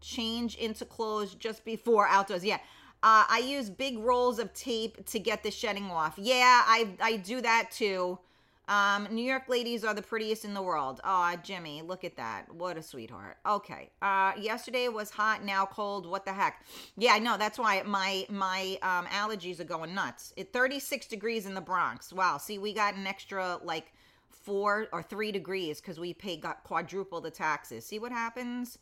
change 0.00 0.56
into 0.56 0.86
clothes 0.86 1.34
just 1.34 1.66
before 1.66 2.06
outdoors. 2.08 2.44
Yeah. 2.44 2.60
Uh, 3.04 3.24
I 3.28 3.44
use 3.46 3.68
big 3.68 3.98
rolls 3.98 4.38
of 4.38 4.54
tape 4.54 5.04
to 5.08 5.18
get 5.18 5.42
the 5.42 5.50
shedding 5.50 5.90
off. 5.90 6.14
Yeah, 6.16 6.62
I 6.64 6.88
I 7.02 7.16
do 7.18 7.42
that 7.42 7.70
too. 7.70 8.18
Um, 8.66 9.08
New 9.10 9.22
York 9.22 9.42
ladies 9.46 9.84
are 9.84 9.92
the 9.92 10.00
prettiest 10.00 10.46
in 10.46 10.54
the 10.54 10.62
world. 10.62 11.02
Oh, 11.04 11.34
Jimmy, 11.42 11.82
look 11.82 12.02
at 12.02 12.16
that. 12.16 12.46
What 12.54 12.78
a 12.78 12.82
sweetheart. 12.82 13.36
Okay. 13.44 13.90
Uh, 14.00 14.32
yesterday 14.38 14.88
was 14.88 15.10
hot, 15.10 15.44
now 15.44 15.66
cold. 15.66 16.06
What 16.06 16.24
the 16.24 16.32
heck? 16.32 16.64
Yeah, 16.96 17.12
I 17.12 17.18
know. 17.18 17.36
That's 17.36 17.58
why 17.58 17.82
my 17.82 18.24
my 18.30 18.78
um, 18.80 19.04
allergies 19.06 19.60
are 19.60 19.64
going 19.64 19.94
nuts. 19.94 20.32
It 20.38 20.54
36 20.54 21.06
degrees 21.06 21.44
in 21.44 21.52
the 21.52 21.60
Bronx. 21.60 22.10
Wow. 22.10 22.38
See, 22.38 22.56
we 22.56 22.72
got 22.72 22.94
an 22.94 23.06
extra 23.06 23.58
like 23.62 23.92
four 24.30 24.88
or 24.94 25.02
three 25.02 25.30
degrees 25.30 25.82
because 25.82 26.00
we 26.00 26.14
pay 26.14 26.40
quadruple 26.64 27.20
the 27.20 27.30
taxes. 27.30 27.84
See 27.84 27.98
what 27.98 28.12
happens? 28.12 28.78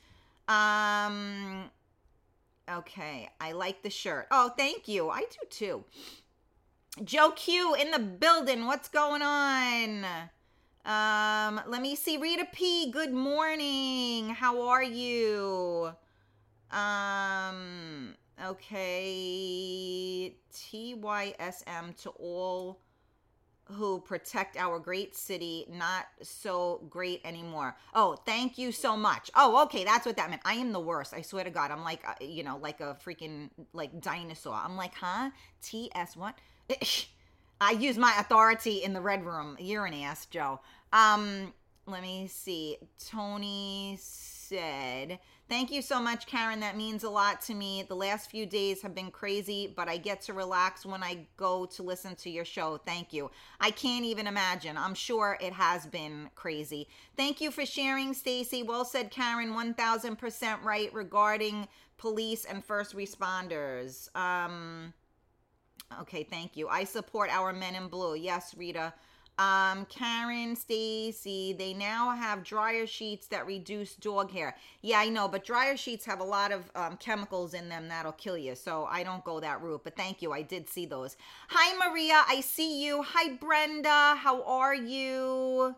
Um. 0.47 1.71
Okay, 2.73 3.29
I 3.39 3.53
like 3.53 3.83
the 3.83 3.91
shirt. 3.91 4.29
Oh, 4.31 4.49
thank 4.57 4.89
you. 4.89 5.11
I 5.11 5.21
do 5.21 5.47
too. 5.51 5.85
Joe 7.05 7.33
Q 7.33 7.75
in 7.75 7.91
the 7.91 7.99
building. 7.99 8.67
What's 8.67 8.89
going 8.89 9.21
on? 9.21 10.07
Um, 10.87 11.61
let 11.67 11.83
me 11.83 11.95
see. 11.95 12.17
Rita 12.17 12.47
P, 12.51 12.91
good 12.91 13.13
morning. 13.13 14.31
How 14.31 14.69
are 14.69 14.83
you? 14.83 15.93
Um, 16.71 18.15
okay. 18.43 20.35
TYSM 20.55 21.95
to 22.03 22.11
all 22.11 22.81
who 23.73 24.01
protect 24.01 24.57
our 24.57 24.79
great 24.79 25.17
city, 25.17 25.67
not 25.71 26.07
so 26.23 26.83
great 26.89 27.21
anymore. 27.25 27.77
Oh, 27.95 28.17
thank 28.25 28.59
you 28.59 28.73
so 28.73 28.97
much. 28.97 29.31
Oh, 29.35 29.63
okay, 29.65 29.85
that's 29.85 30.07
what 30.07 30.17
that 30.17 30.31
meant. 30.31 30.43
I 30.45 30.55
am 30.55 30.73
the 30.73 30.81
worst. 30.81 31.15
I 31.15 31.23
swear 31.23 31.45
to 31.45 31.51
God, 31.51 31.71
I'm 31.71 31.83
like, 31.83 32.07
uh, 32.07 32.15
you 32.21 32.43
know, 32.43 32.59
like 32.59 32.81
a 32.81 32.97
freaking 33.05 33.51
like 33.73 34.01
dinosaur. 34.01 34.55
I'm 34.55 34.77
like, 34.77 34.95
huh? 34.95 35.31
TS 35.63 36.17
what? 36.17 36.37
I 37.61 37.73
use 37.73 37.97
my 37.97 38.13
authority 38.19 38.83
in 38.83 38.93
the 38.93 39.01
red 39.01 39.25
room. 39.25 39.57
You're 39.61 39.87
an 39.87 39.95
ass, 39.95 40.27
Joe. 40.27 40.61
Um, 40.93 41.53
let 41.87 42.03
me 42.03 42.27
see. 42.27 42.79
Tony 42.99 43.97
said, 44.01 45.19
Thank 45.49 45.71
you 45.71 45.83
so 45.83 46.01
much, 46.01 46.27
Karen. 46.27 46.61
That 46.61 46.77
means 46.79 47.05
a 47.05 47.11
lot 47.11 47.43
to 47.43 47.55
me. 47.55 47.83
The 47.87 47.95
last 47.95 48.31
few 48.31 48.47
days 48.47 48.81
have 48.81 48.95
been 48.95 49.11
crazy, 49.11 49.73
but 49.77 49.87
I 49.87 49.99
get 49.99 50.23
to 50.23 50.33
relax 50.33 50.87
when 50.87 51.03
I 51.03 51.27
go 51.37 51.67
to 51.67 51.83
listen 51.83 52.15
to 52.17 52.31
your 52.31 52.47
show. 52.47 52.79
Thank 52.79 53.13
you. 53.13 53.31
I 53.61 53.71
can't 53.71 54.05
even 54.05 54.27
imagine. 54.27 54.79
I'm 54.79 54.95
sure 54.95 55.37
it 55.41 55.53
has 55.53 55.87
been 55.87 56.31
crazy. 56.35 56.89
Thank 57.17 57.43
you 57.43 57.51
for 57.51 57.67
sharing, 57.67 58.15
Stacy. 58.15 58.63
Well 58.63 58.87
said, 58.87 59.11
Karen. 59.11 59.53
1000% 59.53 60.63
right 60.65 60.93
regarding 60.95 61.69
police 61.99 62.47
and 62.47 62.65
first 62.65 62.97
responders. 62.97 64.15
Um, 64.17 64.95
Okay, 66.01 66.25
thank 66.25 66.57
you. 66.57 66.69
I 66.69 66.85
support 66.85 67.31
our 67.31 67.53
men 67.53 67.75
in 67.75 67.89
blue. 67.89 68.15
Yes, 68.15 68.55
Rita. 68.57 68.95
Um, 69.39 69.87
Karen, 69.87 70.55
Stacy, 70.55 71.55
they 71.59 71.73
now 71.73 72.11
have 72.11 72.45
dryer 72.45 72.87
sheets 72.87 73.27
that 73.29 73.47
reduce 73.47 73.95
dog 73.95 74.31
hair. 74.31 74.57
Yeah, 74.83 74.99
I 74.99 75.09
know, 75.09 75.27
but 75.27 75.45
dryer 75.45 75.77
sheets 75.77 76.05
have 76.05 76.21
a 76.21 76.25
lot 76.25 76.53
of 76.53 76.71
um, 76.75 76.97
chemicals 76.99 77.55
in 77.55 77.69
them 77.69 77.89
that'll 77.89 78.13
kill 78.13 78.37
you. 78.37 78.55
So 78.55 78.87
I 78.91 79.03
don't 79.03 79.25
go 79.25 79.41
that 79.41 79.63
route. 79.63 79.83
But 79.85 79.97
thank 79.97 80.23
you. 80.23 80.33
I 80.33 80.43
did 80.43 80.69
see 80.69 80.87
those. 80.87 81.17
Hi, 81.49 81.89
Maria. 81.89 82.23
I 82.29 82.41
see 82.41 82.85
you. 82.85 83.03
Hi, 83.03 83.35
Brenda. 83.35 84.15
How 84.17 84.43
are 84.45 84.75
you? 84.75 85.75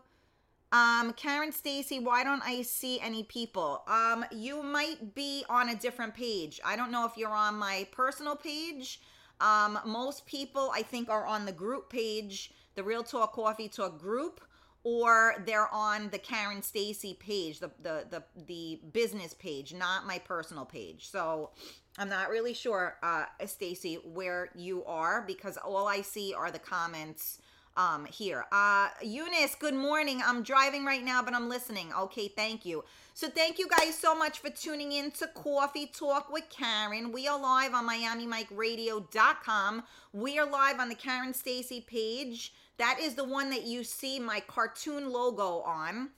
Um, 0.71 1.13
Karen 1.13 1.53
Stacy, 1.53 1.99
why 1.99 2.23
don't 2.23 2.41
I 2.43 2.61
see 2.61 2.99
any 2.99 3.23
people? 3.23 3.83
Um, 3.87 4.25
you 4.31 4.61
might 4.61 5.15
be 5.15 5.45
on 5.49 5.69
a 5.69 5.75
different 5.75 6.13
page. 6.13 6.59
I 6.65 6.75
don't 6.75 6.91
know 6.91 7.05
if 7.05 7.15
you're 7.15 7.29
on 7.29 7.55
my 7.55 7.87
personal 7.91 8.35
page 8.35 8.99
um, 9.39 9.79
most 9.85 10.25
people, 10.25 10.71
I 10.73 10.81
think, 10.81 11.09
are 11.09 11.25
on 11.25 11.45
the 11.45 11.51
group 11.51 11.89
page, 11.89 12.51
the 12.75 12.83
Real 12.83 13.03
Talk 13.03 13.33
Coffee 13.33 13.67
Talk 13.69 13.99
group, 13.99 14.41
or 14.83 15.35
they're 15.45 15.73
on 15.73 16.09
the 16.09 16.19
Karen 16.19 16.61
Stacy 16.61 17.13
page, 17.15 17.59
the 17.59 17.71
the 17.81 18.05
the 18.09 18.23
the 18.47 18.79
business 18.93 19.33
page, 19.33 19.73
not 19.73 20.05
my 20.05 20.19
personal 20.19 20.65
page. 20.65 21.09
So 21.09 21.51
I'm 21.97 22.09
not 22.09 22.29
really 22.29 22.53
sure, 22.53 22.97
uh, 23.01 23.25
Stacy, 23.45 23.95
where 24.03 24.49
you 24.55 24.83
are 24.85 25.23
because 25.25 25.57
all 25.57 25.87
I 25.87 26.01
see 26.01 26.33
are 26.33 26.51
the 26.51 26.59
comments 26.59 27.39
um 27.77 28.05
here. 28.05 28.45
Uh 28.51 28.89
Eunice, 29.01 29.55
good 29.55 29.73
morning. 29.73 30.21
I'm 30.25 30.43
driving 30.43 30.85
right 30.85 31.03
now, 31.03 31.21
but 31.21 31.33
I'm 31.33 31.49
listening. 31.49 31.91
Okay, 31.93 32.27
thank 32.29 32.65
you. 32.65 32.83
So 33.13 33.29
thank 33.29 33.59
you 33.59 33.67
guys 33.69 33.97
so 33.97 34.13
much 34.13 34.39
for 34.39 34.49
tuning 34.49 34.91
in 34.91 35.11
to 35.11 35.27
Coffee 35.27 35.87
Talk 35.87 36.31
with 36.31 36.49
Karen. 36.49 37.11
We 37.11 37.27
are 37.27 37.39
live 37.39 37.73
on 37.73 37.87
MiamiMikeRadio.com. 37.87 39.83
We 40.13 40.37
are 40.39 40.45
live 40.49 40.79
on 40.79 40.89
the 40.89 40.95
Karen 40.95 41.33
Stacy 41.33 41.81
page. 41.81 42.53
That 42.77 42.99
is 43.01 43.15
the 43.15 43.23
one 43.23 43.49
that 43.49 43.65
you 43.65 43.83
see 43.83 44.19
my 44.19 44.39
cartoon 44.39 45.11
logo 45.11 45.61
on. 45.61 46.09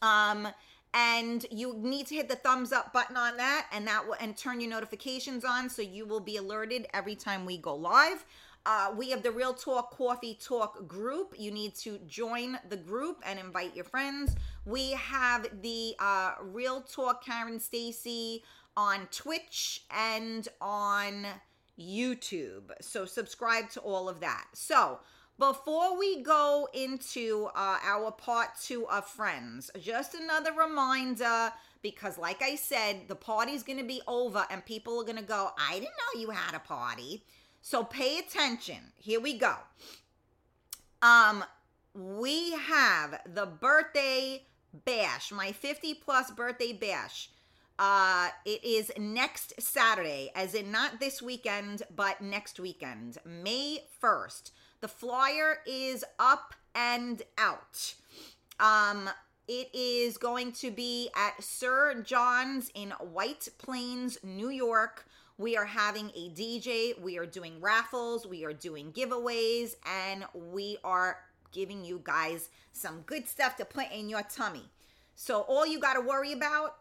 Um 0.00 0.48
and 0.94 1.46
you 1.50 1.74
need 1.78 2.06
to 2.08 2.16
hit 2.16 2.28
the 2.28 2.36
thumbs 2.36 2.70
up 2.70 2.92
button 2.92 3.16
on 3.16 3.38
that 3.38 3.66
and 3.72 3.86
that 3.86 4.06
will 4.06 4.16
and 4.20 4.36
turn 4.36 4.60
your 4.60 4.68
notifications 4.68 5.42
on 5.42 5.70
so 5.70 5.80
you 5.80 6.04
will 6.04 6.20
be 6.20 6.36
alerted 6.36 6.86
every 6.92 7.14
time 7.14 7.46
we 7.46 7.56
go 7.56 7.74
live 7.74 8.26
uh, 8.64 8.92
we 8.96 9.10
have 9.10 9.22
the 9.22 9.30
Real 9.30 9.52
Talk 9.52 9.96
Coffee 9.96 10.38
Talk 10.40 10.86
group. 10.86 11.34
You 11.36 11.50
need 11.50 11.74
to 11.76 11.98
join 12.06 12.58
the 12.68 12.76
group 12.76 13.20
and 13.26 13.38
invite 13.38 13.74
your 13.74 13.84
friends. 13.84 14.36
We 14.64 14.92
have 14.92 15.48
the 15.62 15.94
uh, 15.98 16.34
Real 16.40 16.80
Talk 16.80 17.24
Karen 17.24 17.58
Stacy 17.58 18.44
on 18.76 19.08
Twitch 19.10 19.84
and 19.90 20.46
on 20.60 21.26
YouTube. 21.78 22.70
So 22.80 23.04
subscribe 23.04 23.68
to 23.70 23.80
all 23.80 24.08
of 24.08 24.20
that. 24.20 24.46
So 24.52 25.00
before 25.38 25.98
we 25.98 26.22
go 26.22 26.68
into 26.72 27.48
uh, 27.54 27.78
our 27.84 28.12
part 28.12 28.50
two 28.60 28.86
of 28.88 29.06
Friends, 29.06 29.70
just 29.80 30.14
another 30.14 30.52
reminder 30.52 31.52
because, 31.82 32.18
like 32.18 32.42
I 32.42 32.54
said, 32.54 33.08
the 33.08 33.14
party's 33.14 33.62
going 33.62 33.78
to 33.78 33.84
be 33.84 34.02
over 34.06 34.46
and 34.50 34.64
people 34.64 35.00
are 35.00 35.04
going 35.04 35.16
to 35.16 35.22
go, 35.22 35.50
I 35.58 35.74
didn't 35.74 35.84
know 35.84 36.20
you 36.20 36.30
had 36.30 36.54
a 36.54 36.60
party. 36.60 37.24
So 37.60 37.84
pay 37.84 38.18
attention. 38.18 38.92
Here 38.96 39.20
we 39.20 39.38
go. 39.38 39.54
Um, 41.00 41.44
we 41.94 42.52
have 42.52 43.20
the 43.26 43.46
birthday 43.46 44.44
bash, 44.72 45.32
my 45.32 45.52
50 45.52 45.94
plus 45.94 46.30
birthday 46.30 46.72
bash. 46.72 47.30
Uh, 47.78 48.28
it 48.44 48.62
is 48.64 48.92
next 48.98 49.60
Saturday, 49.60 50.30
as 50.34 50.54
in 50.54 50.70
not 50.70 51.00
this 51.00 51.20
weekend, 51.20 51.82
but 51.94 52.20
next 52.20 52.60
weekend, 52.60 53.18
May 53.24 53.80
1st. 54.02 54.52
The 54.82 54.88
flyer 54.88 55.58
is 55.64 56.04
up 56.18 56.54
and 56.74 57.22
out. 57.38 57.94
Um, 58.58 59.08
it 59.46 59.70
is 59.72 60.18
going 60.18 60.50
to 60.54 60.72
be 60.72 61.08
at 61.14 61.40
Sir 61.40 62.02
John's 62.02 62.68
in 62.74 62.90
White 62.98 63.48
Plains, 63.58 64.18
New 64.24 64.50
York. 64.50 65.06
We 65.38 65.56
are 65.56 65.66
having 65.66 66.10
a 66.16 66.30
DJ, 66.30 67.00
we 67.00 67.16
are 67.16 67.26
doing 67.26 67.60
raffles, 67.60 68.26
we 68.26 68.44
are 68.44 68.52
doing 68.52 68.90
giveaways, 68.90 69.76
and 69.86 70.24
we 70.34 70.78
are 70.82 71.18
giving 71.52 71.84
you 71.84 72.00
guys 72.02 72.48
some 72.72 73.02
good 73.02 73.28
stuff 73.28 73.56
to 73.58 73.64
put 73.64 73.86
in 73.92 74.08
your 74.08 74.22
tummy. 74.22 74.64
So 75.14 75.42
all 75.42 75.64
you 75.64 75.78
got 75.78 75.94
to 75.94 76.00
worry 76.00 76.32
about 76.32 76.78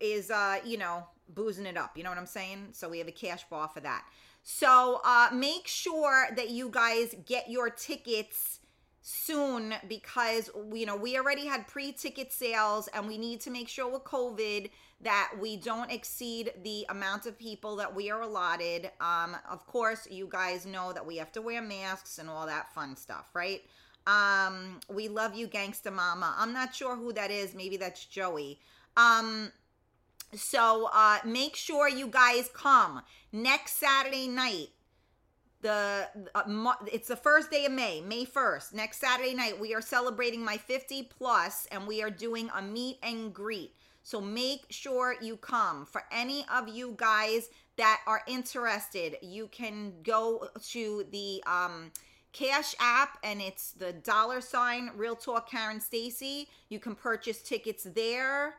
is 0.00 0.30
uh, 0.30 0.60
you 0.64 0.78
know, 0.78 1.06
boozing 1.28 1.66
it 1.66 1.76
up. 1.76 1.98
You 1.98 2.02
know 2.02 2.08
what 2.08 2.18
I'm 2.18 2.24
saying? 2.24 2.68
So 2.72 2.88
we 2.88 2.98
have 2.98 3.08
a 3.08 3.12
cash 3.12 3.44
bar 3.50 3.68
for 3.68 3.80
that. 3.80 4.04
So 4.42 5.00
uh 5.04 5.28
make 5.32 5.66
sure 5.66 6.26
that 6.36 6.50
you 6.50 6.68
guys 6.68 7.14
get 7.26 7.48
your 7.48 7.70
tickets 7.70 8.60
soon 9.00 9.74
because 9.88 10.50
you 10.72 10.86
know 10.86 10.96
we 10.96 11.16
already 11.16 11.46
had 11.46 11.66
pre-ticket 11.66 12.32
sales 12.32 12.88
and 12.94 13.06
we 13.06 13.18
need 13.18 13.40
to 13.40 13.50
make 13.50 13.68
sure 13.68 13.90
with 13.90 14.04
covid 14.04 14.70
that 15.00 15.32
we 15.40 15.56
don't 15.56 15.90
exceed 15.90 16.52
the 16.62 16.86
amount 16.88 17.26
of 17.26 17.36
people 17.36 17.74
that 17.74 17.92
we 17.92 18.10
are 18.10 18.20
allotted. 18.22 18.90
Um 19.00 19.36
of 19.50 19.66
course 19.66 20.06
you 20.10 20.28
guys 20.30 20.66
know 20.66 20.92
that 20.92 21.04
we 21.04 21.16
have 21.16 21.32
to 21.32 21.42
wear 21.42 21.60
masks 21.62 22.18
and 22.18 22.28
all 22.28 22.46
that 22.46 22.72
fun 22.74 22.96
stuff 22.96 23.30
right? 23.34 23.62
Um 24.06 24.80
we 24.88 25.08
love 25.08 25.34
you 25.34 25.46
gangsta 25.48 25.92
mama. 25.92 26.34
I'm 26.36 26.52
not 26.52 26.74
sure 26.74 26.96
who 26.96 27.12
that 27.12 27.30
is. 27.30 27.54
Maybe 27.54 27.76
that's 27.76 28.04
joey. 28.06 28.60
Um 28.96 29.50
so 30.34 30.88
uh 30.92 31.18
make 31.24 31.56
sure 31.56 31.88
you 31.88 32.06
guys 32.06 32.50
come 32.54 33.02
next 33.32 33.76
saturday 33.76 34.28
night 34.28 34.68
the 35.62 36.08
uh, 36.34 36.74
it's 36.92 37.08
the 37.08 37.16
first 37.16 37.50
day 37.50 37.64
of 37.64 37.72
May, 37.72 38.00
May 38.00 38.26
1st. 38.26 38.74
Next 38.74 38.98
Saturday 38.98 39.32
night, 39.32 39.58
we 39.58 39.74
are 39.74 39.80
celebrating 39.80 40.44
my 40.44 40.56
50 40.56 41.04
plus 41.04 41.66
and 41.70 41.86
we 41.86 42.02
are 42.02 42.10
doing 42.10 42.50
a 42.54 42.60
meet 42.60 42.98
and 43.02 43.32
greet. 43.32 43.74
So 44.02 44.20
make 44.20 44.66
sure 44.70 45.14
you 45.22 45.36
come. 45.36 45.86
For 45.86 46.02
any 46.10 46.44
of 46.52 46.68
you 46.68 46.94
guys 46.96 47.48
that 47.76 48.00
are 48.06 48.22
interested, 48.26 49.16
you 49.22 49.46
can 49.46 49.92
go 50.02 50.48
to 50.70 51.06
the 51.10 51.42
um 51.46 51.92
Cash 52.32 52.74
App 52.80 53.18
and 53.22 53.40
it's 53.40 53.72
the 53.72 53.92
dollar 53.92 54.40
sign 54.40 54.90
Real 54.96 55.14
Talk 55.14 55.48
Karen 55.48 55.80
Stacy. 55.80 56.48
You 56.70 56.80
can 56.80 56.94
purchase 56.94 57.42
tickets 57.42 57.86
there 57.94 58.54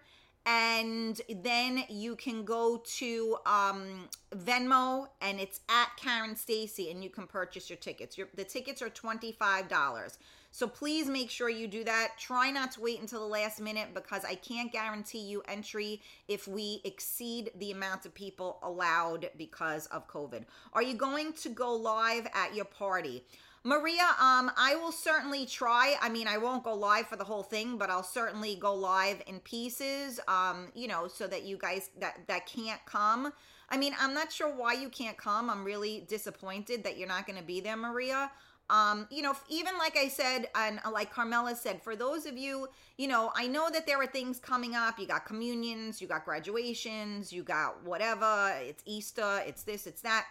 and 0.46 1.22
then 1.30 1.84
you 1.90 2.16
can 2.16 2.44
go 2.44 2.84
to 2.98 3.38
um, 3.46 4.10
Venmo 4.36 5.08
and 5.22 5.40
it's 5.40 5.62
at 5.70 5.90
Karen 5.98 6.36
Stacy 6.36 6.92
and 6.92 7.04
you 7.04 7.10
can 7.10 7.28
purchase 7.28 7.70
your 7.70 7.78
tickets. 7.78 8.18
Your, 8.18 8.28
the 8.36 8.44
tickets 8.44 8.82
are 8.82 8.90
$25. 8.90 10.18
So 10.52 10.68
please 10.68 11.08
make 11.08 11.32
sure 11.32 11.50
you 11.50 11.68
do 11.68 11.84
that. 11.86 12.12
Try 12.20 12.52
not 12.52 12.74
to 12.74 12.82
wait 12.82 13.00
until 13.00 13.22
the 13.22 13.26
last 13.26 13.60
minute 13.60 13.88
because 13.94 14.24
I 14.24 14.36
can't 14.36 14.72
guarantee 14.72 15.22
you 15.22 15.42
entry 15.48 16.02
if 16.28 16.48
we 16.48 16.82
exceed 16.84 17.52
the 17.58 17.72
amount 17.72 18.06
of 18.06 18.14
people 18.14 18.60
allowed 18.62 19.30
because 19.38 19.88
of 19.88 20.08
COVID. 20.08 20.44
Are 20.74 20.84
you 20.84 20.94
going 20.94 21.34
to 21.34 21.50
go 21.50 21.74
live 21.74 22.28
at 22.36 22.54
your 22.54 22.66
party? 22.66 23.24
Maria, 23.66 24.04
um, 24.20 24.52
I 24.58 24.76
will 24.76 24.92
certainly 24.92 25.46
try. 25.46 25.96
I 26.02 26.10
mean, 26.10 26.28
I 26.28 26.38
won't 26.38 26.64
go 26.66 26.74
live 26.74 27.08
for 27.08 27.16
the 27.16 27.24
whole 27.24 27.44
thing, 27.44 27.78
but 27.78 27.90
I'll 27.90 28.04
certainly 28.04 28.56
go 28.56 28.76
live 28.76 29.22
in 29.26 29.40
pieces. 29.40 30.20
Um, 30.28 30.68
you 30.76 30.90
know, 30.90 31.08
so 31.08 31.28
that 31.28 31.44
you 31.44 31.58
guys 31.58 31.90
that 32.00 32.28
that 32.28 32.46
can't 32.46 32.84
come. 32.86 33.32
I 33.70 33.78
mean, 33.78 33.96
I'm 34.00 34.14
not 34.14 34.32
sure 34.32 34.50
why 34.54 34.74
you 34.74 34.90
can't 34.90 35.18
come. 35.18 35.50
I'm 35.50 35.64
really 35.64 36.06
disappointed 36.10 36.84
that 36.84 36.98
you're 36.98 37.08
not 37.08 37.26
going 37.26 37.40
to 37.40 37.44
be 37.44 37.62
there, 37.62 37.78
Maria. 37.78 38.30
Um, 38.70 39.08
you 39.10 39.22
know, 39.22 39.36
even 39.50 39.78
like 39.78 39.98
I 39.98 40.08
said, 40.10 40.48
and 40.56 40.80
uh, 40.86 40.92
like 40.92 41.12
Carmela 41.12 41.56
said, 41.56 41.82
for 41.82 41.96
those 41.96 42.26
of 42.26 42.38
you, 42.38 42.68
you 42.98 43.08
know, 43.08 43.32
I 43.36 43.48
know 43.48 43.70
that 43.70 43.86
there 43.86 44.00
are 44.02 44.08
things 44.08 44.40
coming 44.40 44.76
up. 44.76 45.00
You 45.00 45.08
got 45.08 45.26
communions, 45.26 46.02
you 46.02 46.08
got 46.08 46.26
graduations, 46.26 47.32
you 47.32 47.44
got 47.44 47.84
whatever. 47.84 48.54
It's 48.60 48.84
Easter, 48.86 49.42
it's 49.46 49.64
this, 49.64 49.88
it's 49.88 50.02
that 50.02 50.26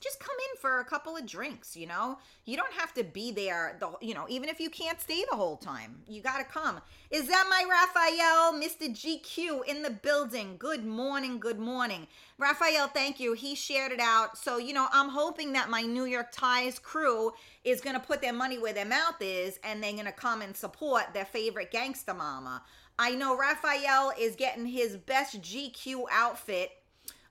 just 0.00 0.20
come 0.20 0.34
in 0.50 0.60
for 0.60 0.80
a 0.80 0.84
couple 0.84 1.16
of 1.16 1.26
drinks, 1.26 1.76
you 1.76 1.86
know? 1.86 2.18
You 2.44 2.56
don't 2.56 2.72
have 2.74 2.92
to 2.94 3.04
be 3.04 3.32
there 3.32 3.76
the 3.80 3.92
you 4.00 4.14
know, 4.14 4.26
even 4.28 4.48
if 4.48 4.60
you 4.60 4.70
can't 4.70 5.00
stay 5.00 5.24
the 5.30 5.36
whole 5.36 5.56
time. 5.56 6.02
You 6.06 6.22
got 6.22 6.38
to 6.38 6.44
come. 6.44 6.80
Is 7.10 7.28
that 7.28 7.46
my 7.48 7.64
Raphael, 7.68 8.52
Mr. 8.54 8.90
GQ 8.90 9.66
in 9.66 9.82
the 9.82 9.90
building? 9.90 10.56
Good 10.58 10.84
morning, 10.84 11.38
good 11.38 11.58
morning. 11.58 12.06
Raphael, 12.38 12.88
thank 12.88 13.18
you. 13.18 13.32
He 13.32 13.54
shared 13.54 13.92
it 13.92 14.00
out. 14.00 14.36
So, 14.36 14.58
you 14.58 14.72
know, 14.72 14.88
I'm 14.92 15.08
hoping 15.08 15.52
that 15.52 15.70
my 15.70 15.82
New 15.82 16.04
York 16.04 16.32
Ties 16.32 16.78
crew 16.78 17.32
is 17.64 17.80
going 17.80 17.94
to 17.94 18.06
put 18.06 18.20
their 18.20 18.32
money 18.32 18.58
where 18.58 18.72
their 18.72 18.84
mouth 18.84 19.16
is 19.20 19.58
and 19.64 19.82
they're 19.82 19.92
going 19.92 20.04
to 20.04 20.12
come 20.12 20.42
and 20.42 20.54
support 20.54 21.14
their 21.14 21.24
favorite 21.24 21.70
gangster 21.70 22.14
mama. 22.14 22.62
I 22.98 23.14
know 23.14 23.36
Raphael 23.36 24.12
is 24.18 24.36
getting 24.36 24.66
his 24.66 24.96
best 24.96 25.40
GQ 25.42 26.04
outfit 26.10 26.70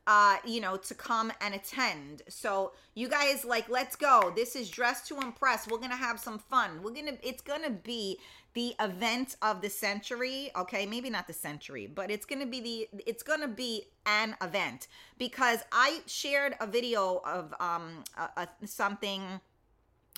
uh, 0.07 0.37
you 0.45 0.61
know, 0.61 0.77
to 0.77 0.93
come 0.93 1.31
and 1.41 1.55
attend. 1.55 2.21
So 2.29 2.73
you 2.93 3.09
guys 3.09 3.43
like, 3.43 3.69
let's 3.69 3.95
go. 3.95 4.31
This 4.35 4.55
is 4.55 4.69
Dress 4.69 5.07
to 5.07 5.19
Impress. 5.19 5.67
We're 5.67 5.79
gonna 5.79 5.95
have 5.95 6.19
some 6.19 6.37
fun. 6.37 6.81
We're 6.83 6.93
gonna 6.93 7.17
it's 7.23 7.41
gonna 7.41 7.71
be 7.71 8.19
the 8.53 8.75
event 8.79 9.35
of 9.41 9.61
the 9.61 9.69
century. 9.69 10.51
Okay, 10.55 10.85
maybe 10.85 11.09
not 11.09 11.27
the 11.27 11.33
century, 11.33 11.87
but 11.87 12.11
it's 12.11 12.25
gonna 12.25 12.45
be 12.45 12.87
the 12.91 13.01
it's 13.07 13.23
gonna 13.23 13.47
be 13.47 13.85
an 14.05 14.35
event 14.41 14.87
because 15.17 15.59
I 15.71 16.01
shared 16.05 16.55
a 16.59 16.67
video 16.67 17.21
of 17.25 17.53
um 17.59 18.03
a, 18.17 18.41
a, 18.41 18.67
something 18.67 19.23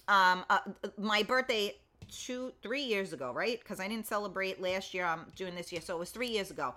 um 0.09 0.43
uh, 0.49 0.59
my 0.97 1.23
birthday 1.23 1.75
two 2.09 2.53
three 2.61 2.83
years 2.83 3.11
ago 3.11 3.33
right 3.33 3.59
because 3.59 3.81
i 3.81 3.87
didn't 3.87 4.07
celebrate 4.07 4.61
last 4.61 4.93
year 4.93 5.05
i'm 5.05 5.25
doing 5.35 5.55
this 5.55 5.73
year 5.73 5.81
so 5.81 5.95
it 5.95 5.99
was 5.99 6.09
three 6.09 6.29
years 6.29 6.49
ago 6.51 6.73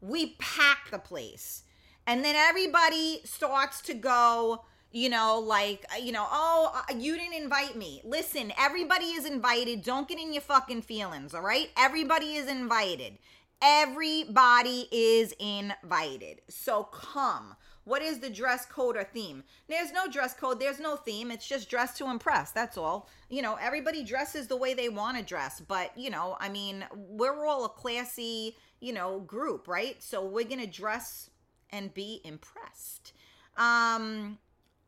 we 0.00 0.36
packed 0.38 0.92
the 0.92 0.98
place 0.98 1.64
and 2.08 2.24
then 2.24 2.34
everybody 2.34 3.20
starts 3.24 3.82
to 3.82 3.92
go 3.92 4.64
you 4.90 5.10
know 5.10 5.38
like 5.38 5.84
uh, 5.94 5.98
you 5.98 6.10
know 6.10 6.26
oh 6.32 6.72
uh, 6.74 6.94
you 6.96 7.16
didn't 7.16 7.40
invite 7.40 7.76
me. 7.76 8.00
Listen 8.04 8.52
everybody 8.58 9.04
is 9.04 9.26
invited. 9.26 9.82
Don't 9.82 10.08
get 10.08 10.18
in 10.18 10.32
your 10.32 10.42
fucking 10.42 10.82
feelings 10.82 11.34
all 11.34 11.42
right? 11.42 11.68
Everybody 11.76 12.34
is 12.34 12.48
invited. 12.48 13.18
Everybody 13.60 14.88
is 14.90 15.34
invited. 15.38 16.40
So 16.48 16.84
come. 16.84 17.54
What 17.84 18.02
is 18.02 18.18
the 18.18 18.30
dress 18.30 18.66
code 18.66 18.96
or 18.96 19.04
theme? 19.04 19.44
There's 19.66 19.92
no 19.92 20.08
dress 20.08 20.34
code. 20.34 20.60
There's 20.60 20.78
no 20.78 20.96
theme. 20.96 21.30
It's 21.30 21.48
just 21.48 21.70
dress 21.70 21.96
to 21.98 22.10
impress. 22.10 22.52
That's 22.52 22.78
all. 22.78 23.08
You 23.28 23.42
know 23.42 23.58
everybody 23.60 24.02
dresses 24.02 24.46
the 24.46 24.56
way 24.56 24.72
they 24.72 24.88
want 24.88 25.18
to 25.18 25.22
dress 25.22 25.60
but 25.60 25.90
you 25.98 26.08
know 26.08 26.38
i 26.40 26.48
mean 26.48 26.86
we're 26.94 27.44
all 27.46 27.66
a 27.66 27.68
classy 27.68 28.56
you 28.80 28.94
know 28.94 29.20
group 29.20 29.68
right? 29.68 30.02
So 30.02 30.24
we're 30.24 30.48
gonna 30.48 30.66
dress 30.66 31.28
and 31.70 31.92
be 31.94 32.20
impressed. 32.24 33.12
Um, 33.56 34.38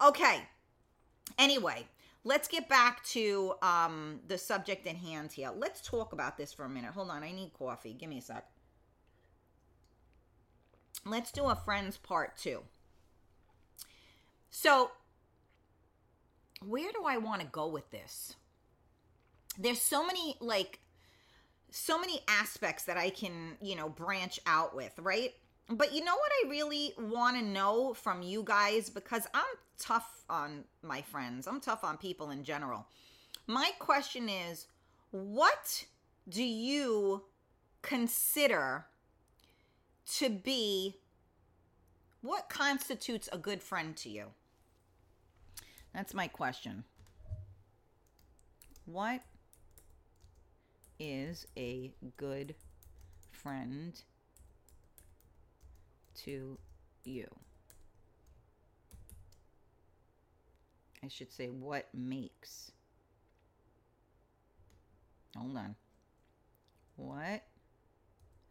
okay. 0.02 0.42
Anyway, 1.38 1.86
let's 2.24 2.48
get 2.48 2.68
back 2.68 3.04
to 3.04 3.54
um, 3.62 4.20
the 4.28 4.38
subject 4.38 4.86
at 4.86 4.96
hand 4.96 5.32
here. 5.32 5.50
Let's 5.54 5.80
talk 5.80 6.12
about 6.12 6.36
this 6.36 6.52
for 6.52 6.64
a 6.64 6.68
minute. 6.68 6.92
Hold 6.92 7.10
on, 7.10 7.22
I 7.22 7.32
need 7.32 7.52
coffee. 7.52 7.94
Give 7.94 8.08
me 8.08 8.18
a 8.18 8.22
sec. 8.22 8.46
Let's 11.06 11.32
do 11.32 11.44
a 11.44 11.54
friends 11.54 11.96
part 11.96 12.36
two. 12.36 12.62
So, 14.50 14.90
where 16.64 16.90
do 16.92 17.04
I 17.06 17.16
want 17.16 17.40
to 17.40 17.46
go 17.46 17.68
with 17.68 17.90
this? 17.90 18.34
There's 19.58 19.80
so 19.80 20.04
many, 20.04 20.36
like, 20.40 20.80
so 21.70 21.98
many 21.98 22.20
aspects 22.28 22.84
that 22.84 22.98
I 22.98 23.10
can, 23.10 23.56
you 23.62 23.76
know, 23.76 23.88
branch 23.88 24.40
out 24.46 24.74
with, 24.74 24.92
right? 24.98 25.32
But 25.70 25.94
you 25.94 26.04
know 26.04 26.14
what 26.14 26.32
I 26.44 26.50
really 26.50 26.94
want 26.98 27.36
to 27.36 27.42
know 27.42 27.94
from 27.94 28.22
you 28.22 28.42
guys 28.44 28.90
because 28.90 29.28
I'm 29.32 29.44
tough 29.78 30.24
on 30.28 30.64
my 30.82 31.00
friends. 31.00 31.46
I'm 31.46 31.60
tough 31.60 31.84
on 31.84 31.96
people 31.96 32.30
in 32.30 32.42
general. 32.42 32.86
My 33.46 33.70
question 33.78 34.28
is 34.28 34.66
what 35.12 35.84
do 36.28 36.42
you 36.42 37.22
consider 37.82 38.86
to 40.14 40.28
be 40.28 40.96
what 42.20 42.48
constitutes 42.48 43.28
a 43.32 43.38
good 43.38 43.62
friend 43.62 43.96
to 43.98 44.10
you? 44.10 44.26
That's 45.94 46.14
my 46.14 46.26
question. 46.26 46.82
What 48.86 49.20
is 50.98 51.46
a 51.56 51.92
good 52.16 52.56
friend 53.30 54.00
to 56.24 56.58
you. 57.04 57.26
I 61.02 61.08
should 61.08 61.32
say, 61.32 61.48
what 61.48 61.86
makes. 61.94 62.72
Hold 65.36 65.56
on. 65.56 65.74
What? 66.96 67.42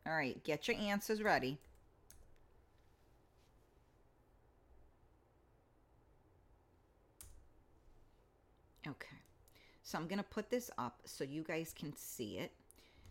All 0.07 0.13
right, 0.15 0.43
get 0.43 0.67
your 0.67 0.77
answers 0.77 1.21
ready. 1.21 1.57
Okay. 8.87 9.17
So 9.83 9.97
I'm 9.97 10.07
going 10.07 10.17
to 10.17 10.23
put 10.23 10.49
this 10.49 10.71
up 10.77 11.01
so 11.05 11.23
you 11.23 11.43
guys 11.43 11.73
can 11.77 11.95
see 11.95 12.37
it 12.37 12.51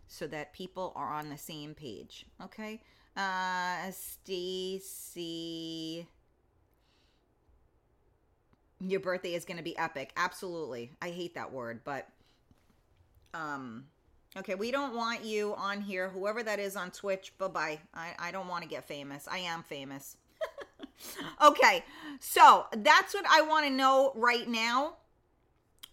so 0.07 0.27
that 0.27 0.53
people 0.53 0.91
are 0.95 1.13
on 1.13 1.29
the 1.29 1.37
same 1.37 1.73
page. 1.73 2.25
Okay. 2.43 2.81
Uh, 3.15 3.91
Stacy. 3.91 4.87
Your 8.79 8.99
birthday 9.01 9.33
is 9.33 9.43
going 9.43 9.57
to 9.57 9.63
be 9.63 9.77
epic. 9.77 10.11
Absolutely. 10.15 10.91
I 11.01 11.09
hate 11.09 11.35
that 11.35 11.51
word, 11.51 11.81
but 11.83 12.07
um 13.33 13.85
okay, 14.37 14.55
we 14.55 14.71
don't 14.71 14.95
want 14.95 15.23
you 15.23 15.53
on 15.55 15.81
here. 15.81 16.09
Whoever 16.09 16.41
that 16.43 16.59
is 16.59 16.75
on 16.75 16.91
Twitch, 16.91 17.37
bye-bye. 17.37 17.79
I 17.93 18.13
I 18.17 18.31
don't 18.31 18.47
want 18.47 18.63
to 18.63 18.69
get 18.69 18.85
famous. 18.85 19.27
I 19.29 19.39
am 19.39 19.63
famous. 19.63 20.15
okay. 21.41 21.83
So, 22.19 22.65
that's 22.77 23.13
what 23.13 23.25
I 23.29 23.41
want 23.41 23.65
to 23.65 23.71
know 23.71 24.11
right 24.15 24.47
now. 24.47 24.95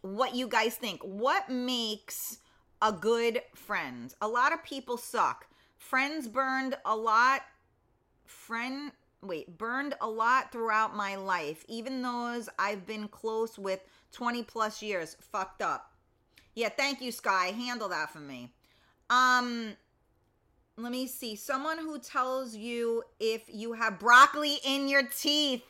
What 0.02 0.34
you 0.34 0.48
guys 0.48 0.76
think. 0.76 1.00
What 1.02 1.48
makes 1.50 2.38
a 2.80 2.92
good 2.92 3.42
friend? 3.54 4.14
A 4.20 4.28
lot 4.28 4.52
of 4.52 4.62
people 4.64 4.96
suck. 4.96 5.46
Friends 5.88 6.26
burned 6.26 6.76
a 6.84 6.96
lot. 6.96 7.42
Friend, 8.24 8.90
wait, 9.22 9.56
burned 9.56 9.94
a 10.00 10.08
lot 10.08 10.50
throughout 10.50 10.96
my 10.96 11.14
life. 11.14 11.64
Even 11.68 12.02
those 12.02 12.48
I've 12.58 12.84
been 12.86 13.06
close 13.06 13.56
with 13.56 13.78
20 14.10 14.42
plus 14.42 14.82
years. 14.82 15.16
Fucked 15.20 15.62
up. 15.62 15.92
Yeah, 16.56 16.70
thank 16.70 17.00
you, 17.00 17.12
Sky. 17.12 17.52
Handle 17.56 17.88
that 17.90 18.10
for 18.12 18.18
me. 18.18 18.52
Um, 19.10 19.74
let 20.76 20.90
me 20.90 21.06
see. 21.06 21.36
Someone 21.36 21.78
who 21.78 22.00
tells 22.00 22.56
you 22.56 23.04
if 23.20 23.42
you 23.46 23.74
have 23.74 24.00
broccoli 24.00 24.58
in 24.64 24.88
your 24.88 25.04
teeth. 25.04 25.62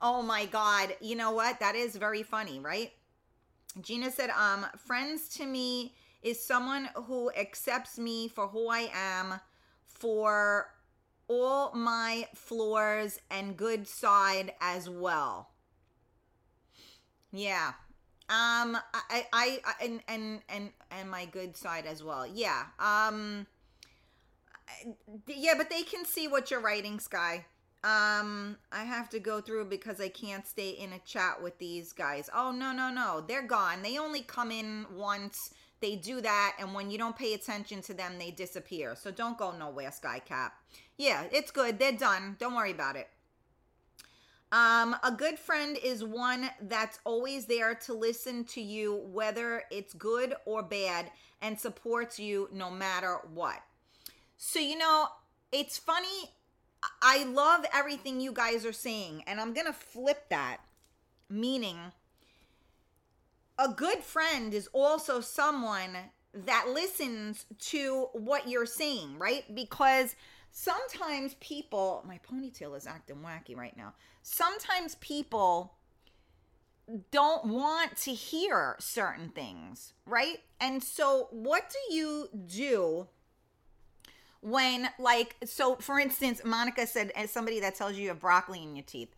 Oh 0.00 0.22
my 0.22 0.46
God. 0.46 0.94
You 1.00 1.16
know 1.16 1.32
what? 1.32 1.58
That 1.58 1.74
is 1.74 1.96
very 1.96 2.22
funny, 2.22 2.60
right? 2.60 2.92
Gina 3.80 4.12
said, 4.12 4.30
um, 4.30 4.64
friends 4.78 5.28
to 5.38 5.44
me 5.44 5.92
is 6.22 6.44
someone 6.44 6.88
who 6.94 7.30
accepts 7.32 7.98
me 7.98 8.28
for 8.28 8.48
who 8.48 8.68
I 8.68 8.90
am, 8.94 9.40
for 9.86 10.68
all 11.28 11.72
my 11.74 12.26
flaws 12.34 13.20
and 13.30 13.56
good 13.56 13.86
side 13.86 14.52
as 14.60 14.88
well. 14.88 15.50
Yeah. 17.32 17.72
Um 18.28 18.76
I 18.92 19.26
I, 19.32 19.60
I 19.64 19.84
and 19.84 20.00
and 20.08 20.40
and 20.48 20.70
and 20.90 21.10
my 21.10 21.24
good 21.26 21.56
side 21.56 21.86
as 21.86 22.02
well. 22.02 22.26
Yeah. 22.26 22.64
Um 22.78 23.46
yeah, 25.26 25.54
but 25.56 25.70
they 25.70 25.82
can 25.82 26.04
see 26.04 26.28
what 26.28 26.50
you're 26.50 26.60
writing, 26.60 27.00
Sky. 27.00 27.44
Um, 27.82 28.58
I 28.70 28.84
have 28.84 29.08
to 29.10 29.18
go 29.18 29.40
through 29.40 29.66
because 29.66 30.00
I 30.00 30.08
can't 30.08 30.46
stay 30.46 30.70
in 30.70 30.92
a 30.92 30.98
chat 31.00 31.42
with 31.42 31.58
these 31.58 31.92
guys. 31.92 32.28
Oh, 32.34 32.52
no, 32.52 32.72
no, 32.72 32.90
no. 32.90 33.24
They're 33.26 33.46
gone. 33.46 33.82
They 33.82 33.98
only 33.98 34.20
come 34.20 34.50
in 34.50 34.86
once. 34.94 35.54
They 35.80 35.96
do 35.96 36.20
that, 36.20 36.56
and 36.58 36.74
when 36.74 36.90
you 36.90 36.98
don't 36.98 37.16
pay 37.16 37.34
attention 37.34 37.80
to 37.82 37.94
them, 37.94 38.14
they 38.18 38.30
disappear. 38.30 38.94
So 38.94 39.10
don't 39.10 39.38
go 39.38 39.52
nowhere, 39.56 39.90
Sky 39.90 40.20
Cap. 40.20 40.54
Yeah, 40.98 41.24
it's 41.32 41.50
good. 41.50 41.78
They're 41.78 41.92
done. 41.92 42.36
Don't 42.38 42.54
worry 42.54 42.72
about 42.72 42.96
it. 42.96 43.08
Um, 44.52 44.96
a 45.04 45.12
good 45.12 45.38
friend 45.38 45.78
is 45.82 46.04
one 46.04 46.50
that's 46.62 46.98
always 47.04 47.46
there 47.46 47.74
to 47.86 47.94
listen 47.94 48.44
to 48.46 48.60
you, 48.60 48.96
whether 49.12 49.62
it's 49.70 49.94
good 49.94 50.34
or 50.44 50.62
bad, 50.62 51.10
and 51.40 51.58
supports 51.58 52.18
you 52.18 52.48
no 52.52 52.70
matter 52.70 53.18
what. 53.32 53.60
So, 54.36 54.58
you 54.58 54.76
know, 54.76 55.06
it's 55.52 55.78
funny 55.78 56.30
I 57.02 57.24
love 57.24 57.64
everything 57.74 58.20
you 58.20 58.32
guys 58.32 58.64
are 58.64 58.72
saying, 58.72 59.24
and 59.26 59.40
I'm 59.40 59.52
going 59.52 59.66
to 59.66 59.72
flip 59.72 60.28
that, 60.30 60.58
meaning 61.28 61.78
a 63.60 63.68
good 63.68 63.98
friend 63.98 64.54
is 64.54 64.68
also 64.72 65.20
someone 65.20 65.96
that 66.32 66.68
listens 66.72 67.44
to 67.58 68.08
what 68.14 68.48
you're 68.48 68.66
saying, 68.66 69.18
right? 69.18 69.44
Because 69.54 70.16
sometimes 70.50 71.34
people, 71.40 72.02
my 72.08 72.18
ponytail 72.18 72.74
is 72.76 72.86
acting 72.86 73.16
wacky 73.16 73.54
right 73.54 73.76
now. 73.76 73.92
Sometimes 74.22 74.94
people 74.96 75.74
don't 77.10 77.46
want 77.46 77.96
to 77.98 78.12
hear 78.12 78.76
certain 78.80 79.28
things, 79.28 79.92
right? 80.06 80.38
And 80.58 80.82
so, 80.82 81.28
what 81.30 81.70
do 81.70 81.94
you 81.94 82.28
do? 82.46 83.06
when 84.42 84.88
like 84.98 85.36
so 85.44 85.76
for 85.76 86.00
instance 86.00 86.40
monica 86.46 86.86
said 86.86 87.12
as 87.14 87.30
somebody 87.30 87.60
that 87.60 87.74
tells 87.74 87.94
you 87.94 88.04
you 88.04 88.08
have 88.08 88.20
broccoli 88.20 88.62
in 88.62 88.74
your 88.74 88.84
teeth 88.86 89.14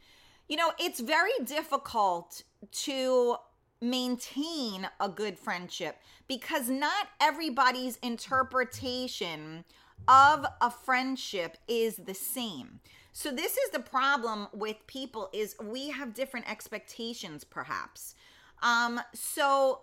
you 0.49 0.57
know 0.57 0.73
it's 0.81 0.99
very 0.99 1.31
difficult 1.45 2.43
to 2.73 3.37
maintain 3.83 4.89
a 5.01 5.09
good 5.09 5.39
friendship 5.39 5.97
because 6.29 6.71
not 6.71 7.09
everybody's 7.21 7.97
interpretation 7.97 9.65
of 10.09 10.47
a 10.61 10.71
friendship 10.71 11.59
is 11.69 11.97
the 11.97 12.15
same. 12.15 12.81
So 13.13 13.31
this 13.31 13.57
is 13.59 13.71
the 13.71 13.81
problem 13.81 14.49
with 14.53 14.77
people 14.87 15.29
is 15.33 15.57
we 15.63 15.91
have 15.91 16.15
different 16.15 16.51
expectations 16.51 17.45
perhaps. 17.45 18.15
Um 18.63 19.01
so 19.13 19.81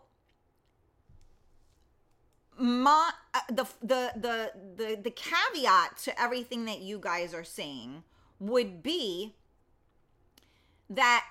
my 2.57 3.11
uh, 3.33 3.39
the 3.49 3.67
the 3.81 4.11
the 4.15 4.51
the 4.75 4.99
the 5.01 5.11
caveat 5.11 5.97
to 5.97 6.21
everything 6.21 6.65
that 6.65 6.81
you 6.81 6.99
guys 6.99 7.33
are 7.33 7.43
saying 7.43 8.03
would 8.39 8.81
be 8.83 9.35
that 10.89 11.25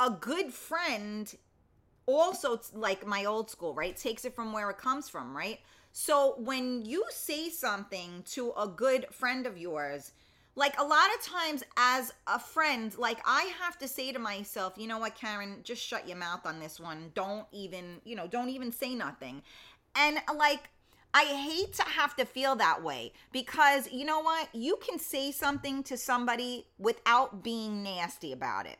a 0.00 0.10
good 0.10 0.52
friend 0.52 1.34
also 2.06 2.60
like 2.74 3.06
my 3.06 3.24
old 3.24 3.50
school 3.50 3.74
right? 3.74 3.96
Takes 3.96 4.24
it 4.24 4.34
from 4.34 4.52
where 4.52 4.70
it 4.70 4.78
comes 4.78 5.08
from 5.08 5.36
right? 5.36 5.60
So 5.92 6.34
when 6.38 6.84
you 6.84 7.04
say 7.10 7.48
something 7.50 8.24
to 8.32 8.52
a 8.58 8.66
good 8.66 9.06
friend 9.12 9.46
of 9.46 9.56
yours 9.56 10.12
like 10.56 10.78
a 10.78 10.84
lot 10.84 11.08
of 11.14 11.22
times 11.22 11.64
as 11.76 12.12
a 12.26 12.38
friend 12.38 12.96
like 12.96 13.18
i 13.26 13.52
have 13.60 13.76
to 13.78 13.88
say 13.88 14.12
to 14.12 14.18
myself 14.18 14.74
you 14.76 14.86
know 14.86 14.98
what 14.98 15.14
karen? 15.14 15.56
Just 15.62 15.82
shut 15.82 16.06
your 16.06 16.16
mouth 16.16 16.46
on 16.46 16.60
this 16.60 16.78
one. 16.78 17.10
Don't 17.14 17.46
even 17.52 18.00
you 18.04 18.16
know 18.16 18.26
don't 18.26 18.50
even 18.50 18.72
say 18.72 18.94
nothing. 18.94 19.42
And 19.96 20.18
like 20.36 20.70
I 21.16 21.24
hate 21.26 21.72
to 21.74 21.84
have 21.84 22.16
to 22.16 22.24
feel 22.24 22.56
that 22.56 22.82
way 22.82 23.12
because 23.30 23.90
you 23.92 24.04
know 24.04 24.20
what? 24.20 24.48
You 24.52 24.76
can 24.84 24.98
say 24.98 25.30
something 25.30 25.84
to 25.84 25.96
somebody 25.96 26.66
without 26.76 27.44
being 27.44 27.84
nasty 27.84 28.32
about 28.32 28.66
it. 28.66 28.78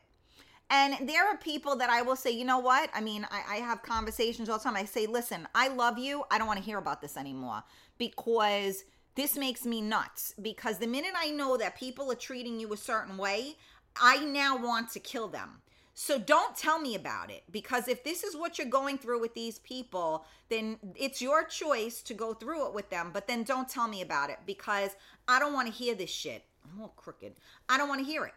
And 0.69 1.07
there 1.07 1.27
are 1.27 1.37
people 1.37 1.75
that 1.75 1.89
I 1.89 2.01
will 2.01 2.15
say, 2.15 2.31
you 2.31 2.43
know 2.43 2.57
what? 2.57 2.89
I 2.93 3.01
mean, 3.01 3.27
I, 3.29 3.43
I 3.47 3.55
have 3.57 3.83
conversations 3.83 4.49
all 4.49 4.57
the 4.57 4.63
time. 4.63 4.75
I 4.75 4.85
say, 4.85 5.05
listen, 5.05 5.47
I 5.53 5.67
love 5.67 5.99
you. 5.99 6.23
I 6.31 6.37
don't 6.37 6.47
want 6.47 6.59
to 6.59 6.65
hear 6.65 6.79
about 6.79 7.01
this 7.01 7.17
anymore 7.17 7.63
because 7.97 8.83
this 9.15 9.37
makes 9.37 9.65
me 9.65 9.79
nuts 9.81 10.33
because 10.41 10.79
the 10.79 10.87
minute 10.87 11.13
I 11.15 11.29
know 11.31 11.55
that 11.57 11.77
people 11.77 12.11
are 12.11 12.15
treating 12.15 12.59
you 12.59 12.73
a 12.73 12.77
certain 12.77 13.17
way, 13.17 13.55
I 13.95 14.25
now 14.25 14.57
want 14.57 14.89
to 14.91 14.99
kill 14.99 15.27
them. 15.27 15.61
So 15.93 16.19
don't 16.19 16.57
tell 16.57 16.77
me 16.77 16.95
about 16.95 17.31
it 17.31 17.43
because 17.51 17.87
if 17.87 18.03
this 18.03 18.25
is 18.25 18.35
what 18.35 18.57
you're 18.57 18.67
going 18.67 18.97
through 18.97 19.21
with 19.21 19.33
these 19.33 19.59
people, 19.59 20.25
then 20.49 20.77
it's 20.95 21.21
your 21.21 21.45
choice 21.45 22.01
to 22.01 22.13
go 22.13 22.33
through 22.33 22.67
it 22.67 22.73
with 22.73 22.89
them. 22.89 23.11
But 23.13 23.27
then 23.27 23.43
don't 23.43 23.69
tell 23.69 23.87
me 23.87 24.01
about 24.01 24.29
it 24.29 24.39
because 24.45 24.89
I 25.27 25.39
don't 25.39 25.53
want 25.53 25.67
to 25.67 25.73
hear 25.73 25.95
this 25.95 26.09
shit. 26.09 26.43
I'm 26.65 26.81
all 26.81 26.93
crooked. 26.97 27.35
I 27.69 27.77
don't 27.77 27.87
want 27.87 28.01
to 28.01 28.05
hear 28.05 28.25
it. 28.25 28.33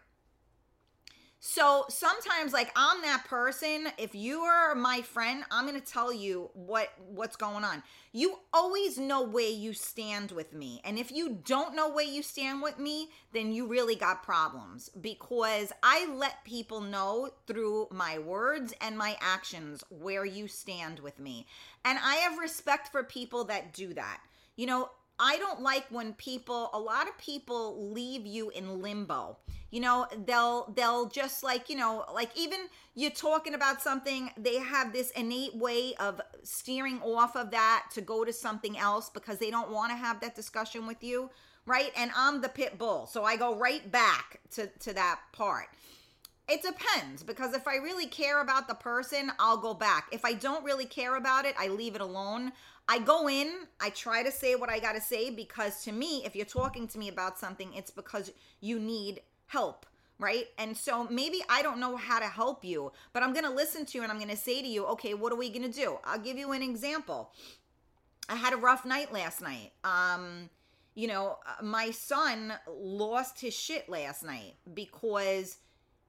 So 1.40 1.85
sometimes 1.88 2.53
like 2.53 2.72
I'm 2.74 3.01
that 3.03 3.24
person, 3.27 3.88
if 3.96 4.12
you 4.12 4.40
are 4.40 4.74
my 4.74 5.03
friend, 5.03 5.44
I'm 5.53 5.68
going 5.68 5.81
to 5.81 5.87
tell 5.87 6.12
you 6.12 6.51
what 6.55 6.88
what's 6.98 7.37
going 7.37 7.62
on. 7.62 7.85
You 8.12 8.40
always 8.53 8.98
know 8.98 9.22
where 9.22 9.48
you 9.48 9.72
stand 9.72 10.33
with 10.33 10.53
me. 10.53 10.81
And 10.85 10.98
if 10.98 11.12
you 11.12 11.38
don't 11.44 11.77
know 11.77 11.88
where 11.90 12.05
you 12.05 12.24
stand 12.24 12.61
with 12.61 12.81
me, 12.81 13.11
then 13.33 13.53
you 13.53 13.68
really 13.68 13.94
got 13.94 14.24
problems 14.24 14.88
because 15.01 15.72
I 15.81 16.12
let 16.12 16.44
people 16.44 16.81
know 16.81 17.31
through 17.46 17.87
my 17.92 18.18
words 18.18 18.74
and 18.81 18.98
my 18.98 19.16
actions 19.20 19.85
where 19.90 20.24
you 20.24 20.48
stand 20.48 20.98
with 20.98 21.20
me. 21.20 21.46
And 21.85 22.01
I 22.03 22.16
have 22.16 22.38
respect 22.38 22.90
for 22.90 23.05
people 23.05 23.44
that 23.44 23.72
do 23.72 23.94
that. 23.94 24.20
You 24.57 24.66
know, 24.66 24.90
I 25.20 25.37
don't 25.38 25.62
like 25.62 25.87
when 25.90 26.14
people 26.14 26.70
a 26.72 26.79
lot 26.79 27.09
of 27.09 27.16
people 27.18 27.92
leave 27.92 28.27
you 28.27 28.51
in 28.51 28.83
limbo. 28.83 29.37
You 29.71 29.81
know, 29.81 30.07
they'll 30.27 30.73
they'll 30.75 31.09
just 31.09 31.43
like, 31.43 31.69
you 31.69 31.77
know, 31.77 32.05
like 32.13 32.31
even 32.37 32.59
you're 32.95 33.11
talking 33.11 33.55
about 33.55 33.83
something, 33.83 34.31
they 34.37 34.57
have 34.57 34.93
this 34.93 35.11
innate 35.11 35.55
way 35.55 35.95
of 36.01 36.21
steering 36.43 37.01
off 37.03 37.37
of 37.37 37.51
that 37.51 37.87
to 37.95 38.01
go 38.01 38.25
to 38.25 38.33
something 38.33 38.79
else 38.79 39.11
because 39.11 39.39
they 39.39 39.51
don't 39.51 39.71
want 39.71 39.93
to 39.93 39.97
have 39.97 40.21
that 40.21 40.35
discussion 40.35 40.87
with 40.87 41.05
you, 41.05 41.31
right? 41.67 41.93
And 41.97 42.11
I'm 42.17 42.41
the 42.41 42.49
pit 42.49 42.79
bull. 42.79 43.07
So 43.07 43.25
I 43.25 43.37
go 43.37 43.57
right 43.57 43.91
back 43.91 44.41
to 44.53 44.69
to 44.69 44.95
that 44.95 45.21
part. 45.33 45.69
It 46.49 46.63
depends 46.63 47.23
because 47.23 47.53
if 47.53 47.69
I 47.69 47.77
really 47.77 48.07
care 48.07 48.41
about 48.41 48.69
the 48.69 48.75
person, 48.75 49.31
I'll 49.39 49.59
go 49.59 49.75
back. 49.75 50.09
If 50.13 50.25
I 50.25 50.33
don't 50.33 50.65
really 50.65 50.87
care 50.87 51.17
about 51.17 51.45
it, 51.45 51.55
I 51.59 51.69
leave 51.69 51.95
it 51.95 52.01
alone. 52.01 52.53
I 52.89 53.01
go 53.01 53.29
in, 53.29 53.53
I 53.81 53.91
try 53.91 54.23
to 54.23 54.33
say 54.33 54.55
what 54.55 54.71
I 54.71 54.79
got 54.79 54.95
to 54.95 55.01
say 55.01 55.29
because 55.29 55.85
to 55.85 55.93
me, 55.93 56.23
if 56.25 56.35
you're 56.35 56.47
talking 56.47 56.89
to 56.89 56.99
me 56.99 57.09
about 57.09 57.39
something, 57.39 57.75
it's 57.75 57.91
because 57.91 58.33
you 58.63 58.81
need 58.81 59.21
help, 59.49 59.87
right? 60.19 60.47
And 60.57 60.77
so 60.77 61.09
maybe 61.09 61.43
I 61.49 61.63
don't 61.63 61.81
know 61.81 61.97
how 61.97 62.21
to 62.21 62.27
help 62.27 62.65
you, 62.65 62.93
but 63.13 63.23
I'm 63.23 63.33
going 63.33 63.45
to 63.45 63.51
listen 63.51 63.85
to 63.87 63.99
you 63.99 64.03
and 64.05 64.13
I'm 64.13 64.19
going 64.19 64.31
to 64.31 64.37
say 64.37 64.63
to 64.63 64.69
you, 64.69 64.87
okay, 64.87 65.15
what 65.15 65.33
are 65.33 65.37
we 65.37 65.51
going 65.51 65.71
to 65.71 65.77
do? 65.77 65.99
I'll 66.05 66.19
give 66.19 66.39
you 66.39 66.53
an 66.53 66.63
example. 66.63 67.33
I 68.29 68.37
had 68.37 68.53
a 68.53 68.57
rough 68.57 68.85
night 68.85 69.13
last 69.13 69.43
night. 69.43 69.73
Um, 69.85 70.51
you 70.95 71.07
know, 71.07 71.39
uh, 71.47 71.65
my 71.65 71.91
son 71.91 72.53
lost 72.69 73.41
his 73.41 73.55
shit 73.55 73.89
last 73.89 74.25
night 74.25 74.55
because, 74.75 75.59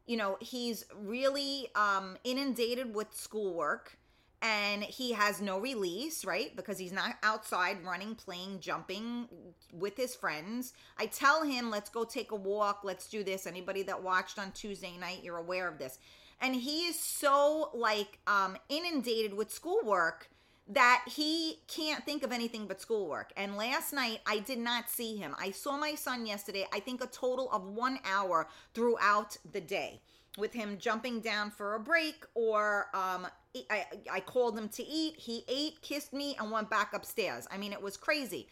you 0.05 0.17
know, 0.17 0.37
he's 0.41 0.85
really 0.95 1.67
um, 1.75 2.17
inundated 2.23 2.93
with 2.93 3.13
schoolwork 3.13 3.97
and 4.41 4.83
he 4.83 5.11
has 5.11 5.41
no 5.41 5.59
release, 5.59 6.23
right? 6.23 6.55
Because 6.55 6.77
he's 6.77 6.93
not 6.93 7.17
outside 7.23 7.83
running, 7.83 8.15
playing, 8.15 8.59
jumping 8.61 9.27
with 9.73 9.97
his 9.97 10.15
friends. 10.15 10.73
I 10.97 11.07
tell 11.07 11.43
him, 11.43 11.69
let's 11.69 11.89
go 11.89 12.05
take 12.05 12.31
a 12.31 12.35
walk, 12.35 12.81
let's 12.83 13.09
do 13.09 13.23
this. 13.23 13.45
Anybody 13.45 13.83
that 13.83 14.01
watched 14.01 14.39
on 14.39 14.51
Tuesday 14.51 14.95
night, 14.97 15.23
you're 15.23 15.37
aware 15.37 15.67
of 15.67 15.77
this. 15.77 15.99
And 16.41 16.55
he 16.55 16.85
is 16.85 16.97
so 16.97 17.69
like 17.73 18.19
um 18.27 18.57
inundated 18.69 19.33
with 19.33 19.51
schoolwork 19.51 20.29
that 20.71 21.03
he 21.07 21.59
can't 21.67 22.05
think 22.05 22.23
of 22.23 22.31
anything 22.31 22.67
but 22.67 22.79
schoolwork. 22.79 23.33
And 23.35 23.57
last 23.57 23.91
night 23.91 24.21
I 24.25 24.39
did 24.39 24.59
not 24.59 24.89
see 24.89 25.17
him. 25.17 25.35
I 25.37 25.51
saw 25.51 25.75
my 25.77 25.95
son 25.95 26.25
yesterday, 26.25 26.65
I 26.71 26.79
think 26.79 27.03
a 27.03 27.07
total 27.07 27.51
of 27.51 27.63
1 27.65 27.99
hour 28.05 28.47
throughout 28.73 29.37
the 29.51 29.61
day 29.61 30.01
with 30.39 30.53
him 30.53 30.77
jumping 30.79 31.19
down 31.19 31.51
for 31.51 31.75
a 31.75 31.79
break 31.79 32.25
or 32.33 32.87
um, 32.93 33.27
I, 33.69 33.85
I 34.11 34.19
called 34.19 34.57
him 34.57 34.69
to 34.69 34.83
eat. 34.83 35.15
He 35.17 35.43
ate, 35.47 35.81
kissed 35.81 36.13
me, 36.13 36.35
and 36.39 36.51
went 36.51 36.69
back 36.69 36.93
upstairs. 36.93 37.47
I 37.51 37.57
mean, 37.57 37.73
it 37.73 37.81
was 37.81 37.97
crazy. 37.97 38.47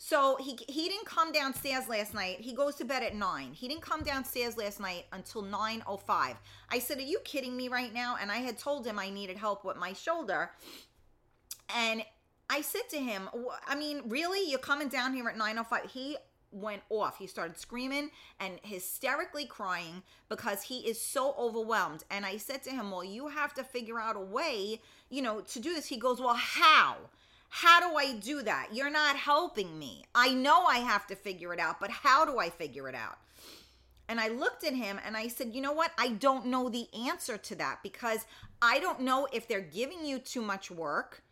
So 0.00 0.36
he 0.40 0.56
he 0.68 0.88
didn't 0.88 1.06
come 1.06 1.32
downstairs 1.32 1.88
last 1.88 2.14
night. 2.14 2.40
He 2.40 2.52
goes 2.52 2.76
to 2.76 2.84
bed 2.84 3.02
at 3.02 3.16
nine. 3.16 3.52
He 3.52 3.66
didn't 3.66 3.82
come 3.82 4.04
downstairs 4.04 4.56
last 4.56 4.78
night 4.78 5.06
until 5.12 5.42
nine 5.42 5.82
oh 5.88 5.96
five. 5.96 6.36
I 6.70 6.78
said, 6.78 6.98
"Are 6.98 7.02
you 7.02 7.18
kidding 7.24 7.56
me 7.56 7.68
right 7.68 7.92
now?" 7.92 8.16
And 8.20 8.30
I 8.30 8.36
had 8.36 8.58
told 8.58 8.86
him 8.86 8.98
I 8.98 9.10
needed 9.10 9.36
help 9.36 9.64
with 9.64 9.76
my 9.76 9.92
shoulder, 9.92 10.52
and 11.74 12.04
I 12.48 12.60
said 12.62 12.88
to 12.90 12.98
him, 12.98 13.28
"I 13.66 13.74
mean, 13.74 14.02
really? 14.06 14.48
You're 14.48 14.60
coming 14.60 14.88
down 14.88 15.14
here 15.14 15.28
at 15.28 15.36
nine 15.36 15.58
oh 15.58 15.64
five? 15.64 15.90
He 15.90 16.16
went 16.50 16.82
off. 16.90 17.18
He 17.18 17.26
started 17.26 17.58
screaming 17.58 18.10
and 18.40 18.58
hysterically 18.62 19.44
crying 19.44 20.02
because 20.28 20.62
he 20.62 20.78
is 20.80 21.00
so 21.00 21.34
overwhelmed. 21.38 22.04
And 22.10 22.24
I 22.24 22.36
said 22.36 22.62
to 22.64 22.70
him, 22.70 22.90
Well, 22.90 23.04
you 23.04 23.28
have 23.28 23.54
to 23.54 23.64
figure 23.64 24.00
out 24.00 24.16
a 24.16 24.20
way, 24.20 24.80
you 25.10 25.22
know, 25.22 25.40
to 25.40 25.60
do 25.60 25.74
this. 25.74 25.86
He 25.86 25.96
goes, 25.96 26.20
Well, 26.20 26.34
how? 26.34 26.96
How 27.50 27.80
do 27.80 27.96
I 27.96 28.14
do 28.14 28.42
that? 28.42 28.68
You're 28.72 28.90
not 28.90 29.16
helping 29.16 29.78
me. 29.78 30.04
I 30.14 30.34
know 30.34 30.64
I 30.64 30.78
have 30.78 31.06
to 31.06 31.16
figure 31.16 31.54
it 31.54 31.60
out, 31.60 31.80
but 31.80 31.90
how 31.90 32.24
do 32.24 32.38
I 32.38 32.50
figure 32.50 32.88
it 32.88 32.94
out? 32.94 33.18
And 34.08 34.20
I 34.20 34.28
looked 34.28 34.64
at 34.64 34.74
him 34.74 34.98
and 35.04 35.16
I 35.16 35.28
said, 35.28 35.54
You 35.54 35.60
know 35.60 35.72
what? 35.72 35.92
I 35.98 36.08
don't 36.10 36.46
know 36.46 36.68
the 36.68 36.86
answer 37.06 37.36
to 37.36 37.54
that 37.56 37.80
because 37.82 38.26
I 38.60 38.80
don't 38.80 39.00
know 39.00 39.28
if 39.32 39.46
they're 39.46 39.60
giving 39.60 40.04
you 40.04 40.18
too 40.18 40.42
much 40.42 40.70
work 40.70 41.22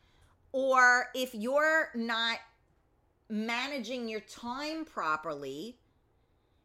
or 0.52 1.08
if 1.14 1.34
you're 1.34 1.90
not 1.94 2.38
managing 3.28 4.08
your 4.08 4.20
time 4.20 4.84
properly. 4.84 5.76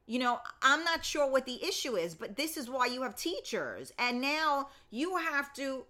You 0.08 0.20
know 0.20 0.40
i'm 0.62 0.84
not 0.84 1.06
sure 1.06 1.30
what 1.30 1.46
the 1.46 1.64
issue 1.64 1.96
is 1.96 2.16
but 2.16 2.36
this 2.36 2.58
is 2.58 2.70
why 2.70 2.88
you 2.88 3.02
have 3.04 3.16
teachers. 3.16 3.94
And 3.98 4.20
now 4.22 4.70
you 4.90 5.18
have 5.18 5.54
to 5.54 5.86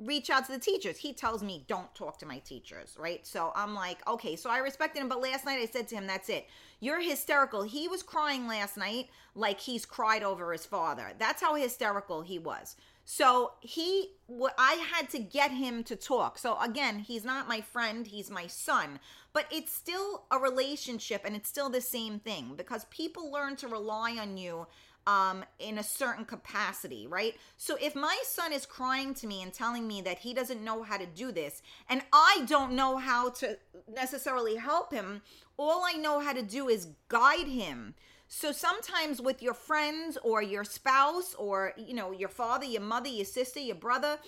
reach 0.00 0.30
out 0.30 0.46
to 0.46 0.52
the 0.52 0.58
teachers. 0.58 0.96
He 0.96 1.12
tells 1.12 1.42
me 1.42 1.64
don't 1.68 1.94
talk 1.94 2.18
to 2.18 2.26
my 2.26 2.38
teachers 2.38 2.96
right? 2.98 3.24
So 3.26 3.52
i'm 3.54 3.74
like 3.74 4.06
okay 4.08 4.34
so 4.34 4.50
i 4.50 4.58
respected 4.58 5.00
him 5.00 5.08
but 5.08 5.20
last 5.22 5.44
night 5.44 5.60
i 5.60 5.66
said 5.66 5.88
to 5.88 5.94
him 5.94 6.06
that's 6.06 6.28
it. 6.28 6.48
You're 6.80 7.00
hysterical. 7.00 7.62
He 7.62 7.86
was 7.86 8.02
crying 8.02 8.48
last 8.48 8.76
night 8.76 9.08
like 9.34 9.60
he's 9.60 9.84
cried 9.84 10.22
over 10.22 10.50
his 10.52 10.66
father. 10.66 11.12
That's 11.18 11.42
how 11.42 11.54
hysterical 11.54 12.22
he 12.22 12.38
was 12.38 12.76
so 13.12 13.54
he, 13.58 14.12
I 14.56 14.74
had 14.94 15.10
to 15.10 15.18
get 15.18 15.50
him 15.50 15.82
to 15.82 15.96
talk. 15.96 16.38
So 16.38 16.56
again, 16.60 17.00
he's 17.00 17.24
not 17.24 17.48
my 17.48 17.60
friend, 17.60 18.06
he's 18.06 18.30
my 18.30 18.46
son. 18.46 19.00
But 19.32 19.46
it's 19.50 19.72
still 19.72 20.26
a 20.30 20.38
relationship 20.38 21.22
and 21.24 21.34
it's 21.34 21.48
still 21.48 21.68
the 21.68 21.80
same 21.80 22.20
thing 22.20 22.54
because 22.56 22.84
people 22.84 23.32
learn 23.32 23.56
to 23.56 23.66
rely 23.66 24.16
on 24.16 24.36
you 24.36 24.68
um, 25.08 25.44
in 25.58 25.78
a 25.78 25.82
certain 25.82 26.24
capacity, 26.24 27.08
right? 27.08 27.34
So 27.56 27.76
if 27.80 27.96
my 27.96 28.16
son 28.22 28.52
is 28.52 28.64
crying 28.64 29.12
to 29.14 29.26
me 29.26 29.42
and 29.42 29.52
telling 29.52 29.88
me 29.88 30.02
that 30.02 30.20
he 30.20 30.32
doesn't 30.32 30.62
know 30.62 30.84
how 30.84 30.96
to 30.96 31.06
do 31.06 31.32
this, 31.32 31.62
and 31.88 32.02
I 32.12 32.44
don't 32.46 32.74
know 32.74 32.96
how 32.96 33.30
to 33.30 33.58
necessarily 33.92 34.54
help 34.54 34.92
him, 34.92 35.22
all 35.56 35.82
I 35.84 35.94
know 35.94 36.20
how 36.20 36.32
to 36.32 36.42
do 36.42 36.68
is 36.68 36.86
guide 37.08 37.48
him 37.48 37.94
so 38.32 38.52
sometimes 38.52 39.20
with 39.20 39.42
your 39.42 39.54
friends 39.54 40.16
or 40.22 40.40
your 40.40 40.62
spouse 40.62 41.34
or 41.34 41.72
you 41.76 41.94
know 41.94 42.12
your 42.12 42.28
father, 42.28 42.64
your 42.64 42.80
mother, 42.80 43.08
your 43.08 43.24
sister, 43.24 43.58
your 43.58 43.74
brother, 43.74 44.18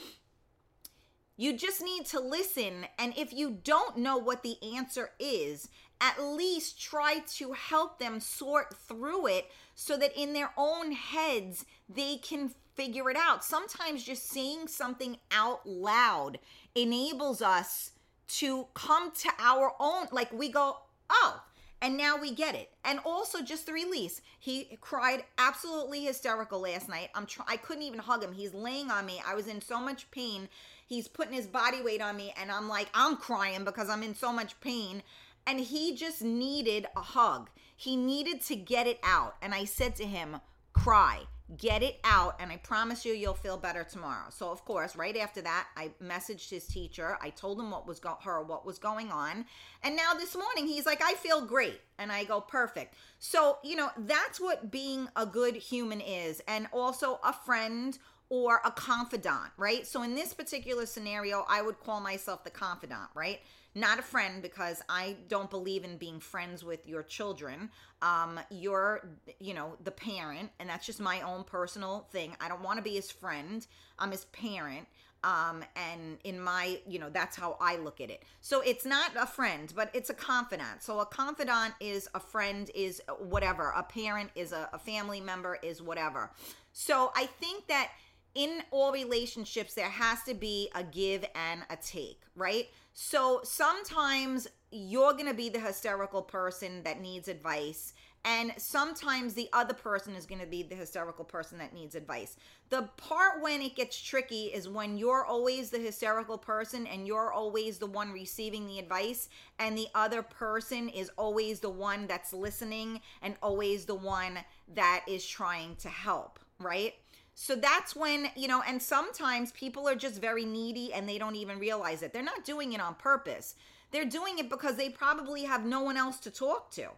you 1.36 1.56
just 1.56 1.80
need 1.80 2.04
to 2.06 2.18
listen 2.18 2.86
and 2.98 3.14
if 3.16 3.32
you 3.32 3.58
don't 3.62 3.96
know 3.96 4.18
what 4.18 4.42
the 4.42 4.56
answer 4.76 5.10
is, 5.20 5.68
at 6.00 6.20
least 6.20 6.82
try 6.82 7.20
to 7.34 7.52
help 7.52 8.00
them 8.00 8.18
sort 8.18 8.74
through 8.74 9.28
it 9.28 9.52
so 9.76 9.96
that 9.96 10.20
in 10.20 10.32
their 10.32 10.50
own 10.56 10.90
heads 10.90 11.64
they 11.88 12.16
can 12.16 12.50
figure 12.74 13.08
it 13.08 13.16
out. 13.16 13.44
Sometimes 13.44 14.02
just 14.02 14.28
saying 14.28 14.66
something 14.66 15.16
out 15.30 15.64
loud 15.64 16.40
enables 16.74 17.40
us 17.40 17.92
to 18.26 18.66
come 18.74 19.12
to 19.12 19.28
our 19.38 19.74
own 19.78 20.08
like 20.10 20.32
we 20.32 20.48
go, 20.48 20.78
"Oh, 21.08 21.40
and 21.82 21.96
now 21.96 22.16
we 22.16 22.30
get 22.30 22.54
it. 22.54 22.70
And 22.84 23.00
also 23.04 23.42
just 23.42 23.66
the 23.66 23.72
release. 23.72 24.22
He 24.38 24.78
cried 24.80 25.24
absolutely 25.36 26.04
hysterical 26.04 26.60
last 26.60 26.88
night. 26.88 27.10
I'm 27.14 27.26
try- 27.26 27.44
I 27.48 27.56
couldn't 27.56 27.82
even 27.82 27.98
hug 27.98 28.22
him. 28.22 28.32
He's 28.32 28.54
laying 28.54 28.90
on 28.90 29.04
me. 29.04 29.20
I 29.26 29.34
was 29.34 29.48
in 29.48 29.60
so 29.60 29.80
much 29.80 30.08
pain. 30.12 30.48
He's 30.86 31.08
putting 31.08 31.34
his 31.34 31.48
body 31.48 31.82
weight 31.82 32.00
on 32.00 32.16
me 32.16 32.32
and 32.40 32.52
I'm 32.52 32.68
like 32.68 32.88
I'm 32.94 33.16
crying 33.16 33.64
because 33.64 33.90
I'm 33.90 34.04
in 34.04 34.14
so 34.14 34.32
much 34.32 34.58
pain 34.60 35.02
and 35.44 35.58
he 35.58 35.96
just 35.96 36.22
needed 36.22 36.86
a 36.96 37.00
hug. 37.00 37.50
He 37.76 37.96
needed 37.96 38.42
to 38.42 38.54
get 38.54 38.86
it 38.86 39.00
out. 39.02 39.34
And 39.42 39.52
I 39.52 39.64
said 39.64 39.96
to 39.96 40.04
him, 40.04 40.40
"Cry." 40.72 41.26
Get 41.56 41.82
it 41.82 41.98
out 42.04 42.36
and 42.40 42.50
i 42.52 42.56
promise 42.56 43.04
you 43.04 43.12
you'll 43.12 43.34
feel 43.34 43.56
better 43.56 43.84
tomorrow. 43.84 44.26
So 44.30 44.50
of 44.50 44.64
course 44.64 44.96
right 44.96 45.16
after 45.16 45.40
that 45.42 45.68
i 45.76 45.90
messaged 46.02 46.50
his 46.50 46.66
teacher. 46.66 47.18
I 47.20 47.30
told 47.30 47.58
him 47.58 47.70
what 47.70 47.86
was 47.86 48.00
go- 48.00 48.18
her 48.22 48.42
what 48.42 48.64
was 48.64 48.78
going 48.78 49.10
on. 49.10 49.44
And 49.82 49.96
now 49.96 50.14
this 50.14 50.36
morning 50.36 50.66
he's 50.66 50.86
like 50.86 51.02
i 51.02 51.14
feel 51.14 51.40
great. 51.40 51.80
And 51.98 52.10
i 52.12 52.24
go 52.24 52.40
perfect. 52.40 52.94
So 53.18 53.58
you 53.62 53.76
know 53.76 53.90
that's 53.98 54.40
what 54.40 54.70
being 54.70 55.08
a 55.16 55.26
good 55.26 55.56
human 55.56 56.00
is 56.00 56.40
and 56.48 56.66
also 56.72 57.20
a 57.24 57.32
friend 57.32 57.98
or 58.28 58.60
a 58.64 58.70
confidant 58.70 59.50
right? 59.56 59.86
So 59.86 60.02
in 60.02 60.14
this 60.14 60.32
particular 60.34 60.86
scenario 60.86 61.44
i 61.48 61.60
would 61.62 61.80
call 61.80 62.00
myself 62.00 62.44
the 62.44 62.50
confidant 62.50 63.10
right 63.14 63.40
not 63.74 63.98
a 63.98 64.02
friend 64.02 64.42
because 64.42 64.82
I 64.88 65.16
don't 65.28 65.50
believe 65.50 65.84
in 65.84 65.96
being 65.96 66.20
friends 66.20 66.64
with 66.64 66.86
your 66.86 67.02
children. 67.02 67.70
Um, 68.02 68.38
you're, 68.50 69.08
you 69.40 69.54
know, 69.54 69.76
the 69.82 69.90
parent, 69.90 70.50
and 70.58 70.68
that's 70.68 70.86
just 70.86 71.00
my 71.00 71.20
own 71.22 71.44
personal 71.44 72.06
thing. 72.10 72.36
I 72.40 72.48
don't 72.48 72.62
want 72.62 72.78
to 72.78 72.82
be 72.82 72.94
his 72.94 73.10
friend. 73.10 73.66
I'm 73.98 74.10
his 74.10 74.24
parent. 74.26 74.86
Um, 75.24 75.62
and 75.76 76.18
in 76.24 76.40
my, 76.40 76.80
you 76.86 76.98
know, 76.98 77.08
that's 77.08 77.36
how 77.36 77.56
I 77.60 77.76
look 77.76 78.00
at 78.00 78.10
it. 78.10 78.24
So 78.40 78.60
it's 78.60 78.84
not 78.84 79.12
a 79.16 79.26
friend, 79.26 79.72
but 79.74 79.88
it's 79.94 80.10
a 80.10 80.14
confidant. 80.14 80.82
So 80.82 80.98
a 80.98 81.06
confidant 81.06 81.74
is 81.80 82.08
a 82.14 82.20
friend, 82.20 82.68
is 82.74 83.00
whatever. 83.20 83.72
A 83.76 83.84
parent 83.84 84.30
is 84.34 84.50
a, 84.52 84.68
a 84.72 84.78
family 84.80 85.20
member, 85.20 85.58
is 85.62 85.80
whatever. 85.80 86.32
So 86.72 87.12
I 87.14 87.26
think 87.26 87.68
that 87.68 87.92
in 88.34 88.62
all 88.70 88.92
relationships, 88.92 89.74
there 89.74 89.88
has 89.88 90.22
to 90.24 90.34
be 90.34 90.68
a 90.74 90.82
give 90.82 91.24
and 91.34 91.62
a 91.70 91.76
take, 91.76 92.20
right? 92.34 92.68
So 92.94 93.40
sometimes 93.44 94.48
you're 94.70 95.12
going 95.12 95.26
to 95.26 95.34
be 95.34 95.48
the 95.48 95.60
hysterical 95.60 96.22
person 96.22 96.82
that 96.84 97.00
needs 97.00 97.28
advice. 97.28 97.92
And 98.24 98.52
sometimes 98.56 99.34
the 99.34 99.48
other 99.52 99.74
person 99.74 100.14
is 100.14 100.26
going 100.26 100.40
to 100.40 100.46
be 100.46 100.62
the 100.62 100.76
hysterical 100.76 101.24
person 101.24 101.58
that 101.58 101.74
needs 101.74 101.96
advice. 101.96 102.36
The 102.70 102.88
part 102.96 103.42
when 103.42 103.60
it 103.60 103.74
gets 103.74 104.00
tricky 104.00 104.44
is 104.44 104.68
when 104.68 104.96
you're 104.96 105.26
always 105.26 105.70
the 105.70 105.80
hysterical 105.80 106.38
person 106.38 106.86
and 106.86 107.04
you're 107.04 107.32
always 107.32 107.78
the 107.78 107.86
one 107.86 108.12
receiving 108.12 108.68
the 108.68 108.78
advice, 108.78 109.28
and 109.58 109.76
the 109.76 109.88
other 109.94 110.22
person 110.22 110.88
is 110.88 111.10
always 111.18 111.58
the 111.58 111.70
one 111.70 112.06
that's 112.06 112.32
listening 112.32 113.00
and 113.22 113.34
always 113.42 113.86
the 113.86 113.94
one 113.96 114.38
that 114.74 115.04
is 115.08 115.26
trying 115.26 115.74
to 115.76 115.88
help, 115.88 116.38
right? 116.60 116.94
So 117.34 117.54
that's 117.54 117.96
when, 117.96 118.28
you 118.36 118.46
know, 118.46 118.62
and 118.66 118.80
sometimes 118.80 119.52
people 119.52 119.88
are 119.88 119.94
just 119.94 120.20
very 120.20 120.44
needy 120.44 120.92
and 120.92 121.08
they 121.08 121.18
don't 121.18 121.36
even 121.36 121.58
realize 121.58 122.02
it. 122.02 122.12
They're 122.12 122.22
not 122.22 122.44
doing 122.44 122.72
it 122.72 122.80
on 122.80 122.94
purpose. 122.94 123.54
They're 123.90 124.04
doing 124.04 124.38
it 124.38 124.50
because 124.50 124.76
they 124.76 124.90
probably 124.90 125.44
have 125.44 125.64
no 125.64 125.80
one 125.80 125.96
else 125.96 126.18
to 126.20 126.30
talk 126.30 126.70
to. 126.72 126.88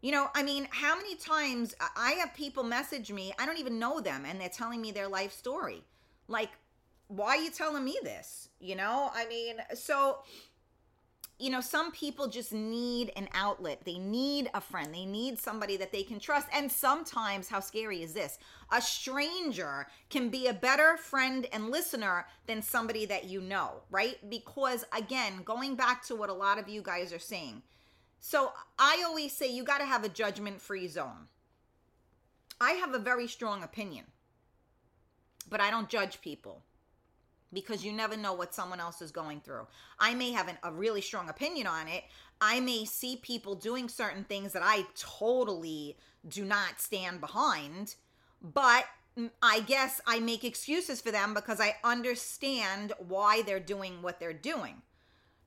You 0.00 0.12
know, 0.12 0.28
I 0.34 0.42
mean, 0.42 0.68
how 0.70 0.96
many 0.96 1.16
times 1.16 1.74
I 1.96 2.12
have 2.12 2.32
people 2.34 2.62
message 2.62 3.10
me, 3.10 3.32
I 3.38 3.46
don't 3.46 3.58
even 3.58 3.78
know 3.78 4.00
them, 4.00 4.24
and 4.24 4.40
they're 4.40 4.48
telling 4.48 4.80
me 4.80 4.92
their 4.92 5.08
life 5.08 5.32
story. 5.32 5.82
Like, 6.28 6.50
why 7.08 7.36
are 7.36 7.42
you 7.42 7.50
telling 7.50 7.84
me 7.84 7.98
this? 8.02 8.48
You 8.60 8.76
know, 8.76 9.10
I 9.12 9.26
mean, 9.26 9.56
so 9.74 10.18
you 11.38 11.50
know, 11.50 11.60
some 11.60 11.92
people 11.92 12.26
just 12.26 12.52
need 12.52 13.12
an 13.14 13.28
outlet. 13.32 13.82
They 13.84 13.98
need 13.98 14.50
a 14.54 14.60
friend. 14.60 14.92
They 14.92 15.04
need 15.04 15.38
somebody 15.38 15.76
that 15.76 15.92
they 15.92 16.02
can 16.02 16.18
trust. 16.18 16.48
And 16.52 16.70
sometimes, 16.70 17.48
how 17.48 17.60
scary 17.60 18.02
is 18.02 18.12
this? 18.12 18.38
A 18.72 18.82
stranger 18.82 19.86
can 20.10 20.30
be 20.30 20.48
a 20.48 20.52
better 20.52 20.96
friend 20.96 21.46
and 21.52 21.70
listener 21.70 22.26
than 22.46 22.60
somebody 22.60 23.06
that 23.06 23.24
you 23.24 23.40
know, 23.40 23.82
right? 23.90 24.18
Because, 24.28 24.84
again, 24.96 25.42
going 25.44 25.76
back 25.76 26.04
to 26.06 26.16
what 26.16 26.28
a 26.28 26.34
lot 26.34 26.58
of 26.58 26.68
you 26.68 26.82
guys 26.82 27.12
are 27.12 27.20
saying. 27.20 27.62
So, 28.18 28.52
I 28.76 29.04
always 29.06 29.32
say 29.32 29.52
you 29.52 29.62
got 29.62 29.78
to 29.78 29.86
have 29.86 30.02
a 30.02 30.08
judgment 30.08 30.60
free 30.60 30.88
zone. 30.88 31.28
I 32.60 32.72
have 32.72 32.94
a 32.94 32.98
very 32.98 33.28
strong 33.28 33.62
opinion, 33.62 34.06
but 35.48 35.60
I 35.60 35.70
don't 35.70 35.88
judge 35.88 36.20
people 36.20 36.64
because 37.52 37.84
you 37.84 37.92
never 37.92 38.16
know 38.16 38.32
what 38.32 38.54
someone 38.54 38.80
else 38.80 39.00
is 39.00 39.10
going 39.10 39.40
through. 39.40 39.66
I 39.98 40.14
may 40.14 40.32
have 40.32 40.48
an, 40.48 40.58
a 40.62 40.72
really 40.72 41.00
strong 41.00 41.28
opinion 41.28 41.66
on 41.66 41.88
it. 41.88 42.04
I 42.40 42.60
may 42.60 42.84
see 42.84 43.16
people 43.16 43.54
doing 43.54 43.88
certain 43.88 44.24
things 44.24 44.52
that 44.52 44.62
I 44.64 44.84
totally 44.94 45.96
do 46.28 46.44
not 46.44 46.80
stand 46.80 47.20
behind, 47.20 47.94
but 48.42 48.84
I 49.42 49.60
guess 49.60 50.00
I 50.06 50.20
make 50.20 50.44
excuses 50.44 51.00
for 51.00 51.10
them 51.10 51.34
because 51.34 51.60
I 51.60 51.76
understand 51.82 52.92
why 52.98 53.42
they're 53.42 53.58
doing 53.58 54.02
what 54.02 54.20
they're 54.20 54.32
doing. 54.32 54.82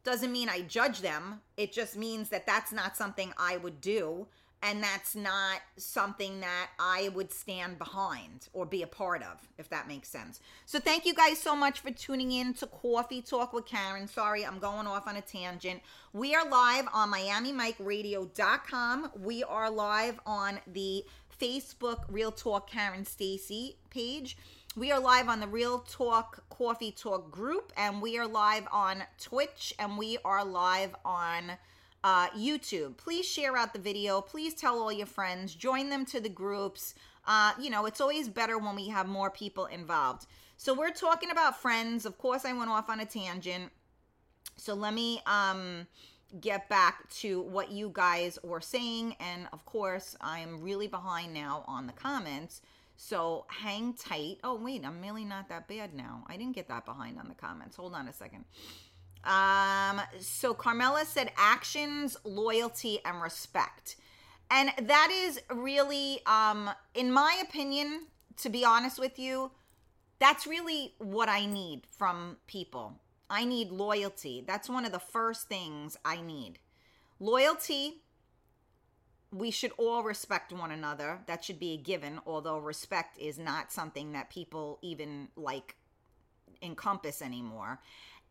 Doesn't 0.04 0.32
mean 0.32 0.50
I 0.50 0.62
judge 0.62 1.02
them. 1.02 1.42
It 1.58 1.72
just 1.72 1.96
means 1.96 2.30
that 2.30 2.48
that's 2.48 2.74
not 2.74 2.98
something 2.98 3.34
I 3.38 3.58
would 3.58 3.80
do. 3.80 4.28
And 4.64 4.84
that's 4.84 5.16
not 5.16 5.62
something 5.78 6.40
that 6.42 6.70
I 6.80 7.10
would 7.10 7.32
stand 7.32 7.80
behind 7.80 8.48
or 8.54 8.66
be 8.66 8.84
a 8.84 8.88
part 8.88 9.24
of, 9.24 9.40
if 9.58 9.70
that 9.70 9.88
makes 9.88 10.10
sense. 10.10 10.40
So, 10.66 10.80
thank 10.80 11.06
you 11.06 11.14
guys 11.14 11.40
so 11.40 11.56
much 11.56 11.80
for 11.80 11.92
tuning 11.92 12.32
in 12.32 12.54
to 12.56 12.68
Coffee 12.68 13.22
Talk 13.22 13.54
with 13.54 13.66
Karen. 13.66 14.08
Sorry, 14.08 14.46
I'm 14.46 14.60
going 14.60 14.88
off 14.88 15.08
on 15.08 15.16
a 15.16 15.22
tangent. 15.22 15.82
We 16.14 16.36
are 16.36 16.48
live 16.48 16.88
on 16.94 17.12
MiamiMikeRadio.com. 17.12 19.12
We 19.20 19.44
are 19.44 19.70
live 19.70 20.20
on 20.26 20.60
the 20.72 21.04
Facebook 21.40 22.04
Real 22.08 22.32
Talk 22.32 22.70
Karen 22.70 23.06
Stacy 23.06 23.78
page. 23.90 24.38
We 24.76 24.92
are 24.92 25.00
live 25.00 25.28
on 25.28 25.42
the 25.42 25.48
Real 25.48 25.80
Talk 25.80 26.44
Coffee 26.50 26.92
Talk 26.92 27.30
group, 27.30 27.74
and 27.76 28.02
we 28.02 28.18
are 28.18 28.28
live 28.28 28.68
on 28.72 29.04
Twitch, 29.20 29.74
and 29.78 29.98
we 29.98 30.18
are 30.24 30.46
live 30.46 30.96
on 31.04 31.58
uh, 32.04 32.30
YouTube. 32.30 32.98
Please 32.98 33.26
share 33.26 33.56
out 33.58 33.74
the 33.74 33.80
video. 33.80 34.22
Please 34.22 34.54
tell 34.54 34.80
all 34.80 34.92
your 34.92 35.08
friends. 35.08 35.54
Join 35.54 35.90
them 35.90 36.06
to 36.06 36.20
the 36.20 36.30
groups. 36.30 36.96
Uh, 37.28 37.54
you 37.60 37.70
know, 37.70 37.86
it's 37.86 38.02
always 38.02 38.28
better 38.28 38.58
when 38.58 38.76
we 38.76 38.90
have 38.90 39.08
more 39.08 39.30
people 39.30 39.66
involved. 39.68 40.26
So 40.58 40.74
we're 40.74 40.92
talking 40.92 41.32
about 41.32 41.62
friends. 41.62 42.06
Of 42.06 42.18
course, 42.18 42.46
I 42.46 42.54
went 42.54 42.70
off 42.70 42.90
on 42.90 43.00
a 43.00 43.06
tangent. 43.06 43.72
So 44.58 44.74
let 44.74 44.94
me 44.94 45.22
um, 45.26 45.88
get 46.40 46.70
back 46.70 47.10
to 47.10 47.42
what 47.42 47.72
you 47.72 47.92
guys 47.94 48.38
were 48.44 48.62
saying. 48.62 49.16
And 49.20 49.48
of 49.54 49.66
course, 49.66 50.16
I'm 50.22 50.62
really 50.62 50.88
behind 50.88 51.34
now 51.34 51.64
on 51.68 51.88
the 51.88 51.94
comments. 51.94 52.62
So 52.96 53.46
hang 53.48 53.94
tight. 53.94 54.38
Oh, 54.44 54.56
wait, 54.56 54.86
I'm 54.86 55.02
really 55.02 55.26
not 55.26 55.50
that 55.50 55.68
bad 55.68 55.96
now. 55.96 56.24
I 56.28 56.38
didn't 56.38 56.54
get 56.54 56.68
that 56.68 56.86
behind 56.86 57.18
on 57.18 57.28
the 57.28 57.34
comments. 57.34 57.76
Hold 57.76 57.96
on 57.96 58.08
a 58.08 58.14
second. 58.14 58.46
Um, 59.24 60.02
so 60.20 60.54
Carmela 60.54 61.06
said 61.06 61.32
actions, 61.38 62.18
loyalty, 62.24 63.00
and 63.06 63.22
respect. 63.22 63.96
And 64.50 64.72
that 64.88 65.10
is 65.12 65.40
really, 65.50 66.22
um, 66.26 66.70
in 66.94 67.12
my 67.12 67.42
opinion, 67.42 68.08
to 68.38 68.50
be 68.50 68.66
honest 68.66 69.00
with 69.00 69.18
you, 69.18 69.52
that's 70.20 70.46
really 70.46 70.94
what 70.98 71.30
I 71.30 71.46
need 71.46 71.84
from 71.90 72.38
people. 72.48 73.00
I 73.30 73.46
need 73.46 73.72
loyalty. 73.72 74.44
That's 74.46 74.70
one 74.70 74.86
of 74.86 74.92
the 74.92 75.00
first 75.00 75.48
things 75.48 75.98
I 76.04 76.22
need. 76.22 76.60
Loyalty, 77.20 78.02
we 79.32 79.52
should 79.52 79.72
all 79.78 80.04
respect 80.04 80.52
one 80.52 80.72
another. 80.72 81.20
That 81.28 81.46
should 81.46 81.60
be 81.60 81.74
a 81.74 81.78
given, 81.78 82.20
although 82.26 82.58
respect 82.58 83.18
is 83.18 83.40
not 83.40 83.72
something 83.72 84.12
that 84.12 84.30
people 84.30 84.80
even 84.82 85.30
like 85.38 85.76
encompass 86.62 87.22
anymore. 87.22 87.80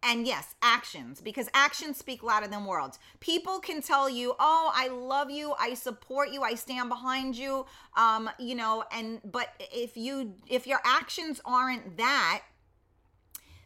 And 0.02 0.26
yes, 0.26 0.54
actions, 0.62 1.20
because 1.20 1.50
actions 1.52 1.98
speak 1.98 2.22
louder 2.22 2.48
than 2.48 2.64
words. 2.64 2.98
People 3.20 3.58
can 3.60 3.82
tell 3.82 4.08
you, 4.08 4.34
"Oh, 4.38 4.72
I 4.74 4.88
love 4.88 5.30
you, 5.30 5.54
I 5.58 5.74
support 5.74 6.30
you, 6.30 6.42
I 6.42 6.54
stand 6.54 6.88
behind 6.88 7.36
you," 7.36 7.66
um, 7.96 8.30
you 8.38 8.54
know, 8.54 8.84
and 8.92 9.20
but 9.24 9.48
if 9.58 9.98
you 9.98 10.34
if 10.48 10.66
your 10.66 10.80
actions 10.84 11.40
aren't 11.44 11.98
that, 11.98 12.42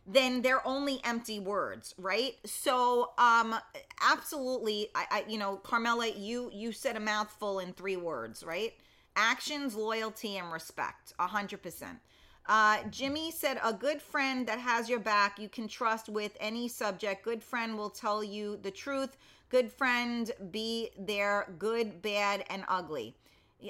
then 0.06 0.42
they're 0.42 0.66
only 0.66 1.00
empty 1.04 1.38
words, 1.38 1.94
right? 1.98 2.34
So, 2.44 3.12
um, 3.16 3.54
absolutely, 4.02 4.88
I, 4.94 5.06
I, 5.10 5.24
you 5.28 5.38
know, 5.38 5.56
Carmela, 5.56 6.08
you 6.08 6.50
you 6.52 6.72
said 6.72 6.96
a 6.96 7.00
mouthful 7.00 7.60
in 7.60 7.72
three 7.72 7.96
words, 7.96 8.42
right? 8.44 8.74
Actions, 9.16 9.74
loyalty, 9.76 10.36
and 10.36 10.52
respect, 10.52 11.12
a 11.18 11.28
hundred 11.28 11.62
percent. 11.62 11.98
Uh, 12.46 12.78
Jimmy 12.90 13.30
said, 13.30 13.58
A 13.62 13.72
good 13.72 14.02
friend 14.02 14.46
that 14.46 14.58
has 14.58 14.88
your 14.88 14.98
back, 14.98 15.38
you 15.38 15.48
can 15.48 15.66
trust 15.66 16.08
with 16.08 16.36
any 16.40 16.68
subject. 16.68 17.24
Good 17.24 17.42
friend 17.42 17.78
will 17.78 17.90
tell 17.90 18.22
you 18.22 18.58
the 18.62 18.70
truth. 18.70 19.16
Good 19.48 19.72
friend, 19.72 20.30
be 20.50 20.90
there, 20.98 21.54
good, 21.58 22.02
bad, 22.02 22.44
and 22.50 22.64
ugly. 22.68 23.14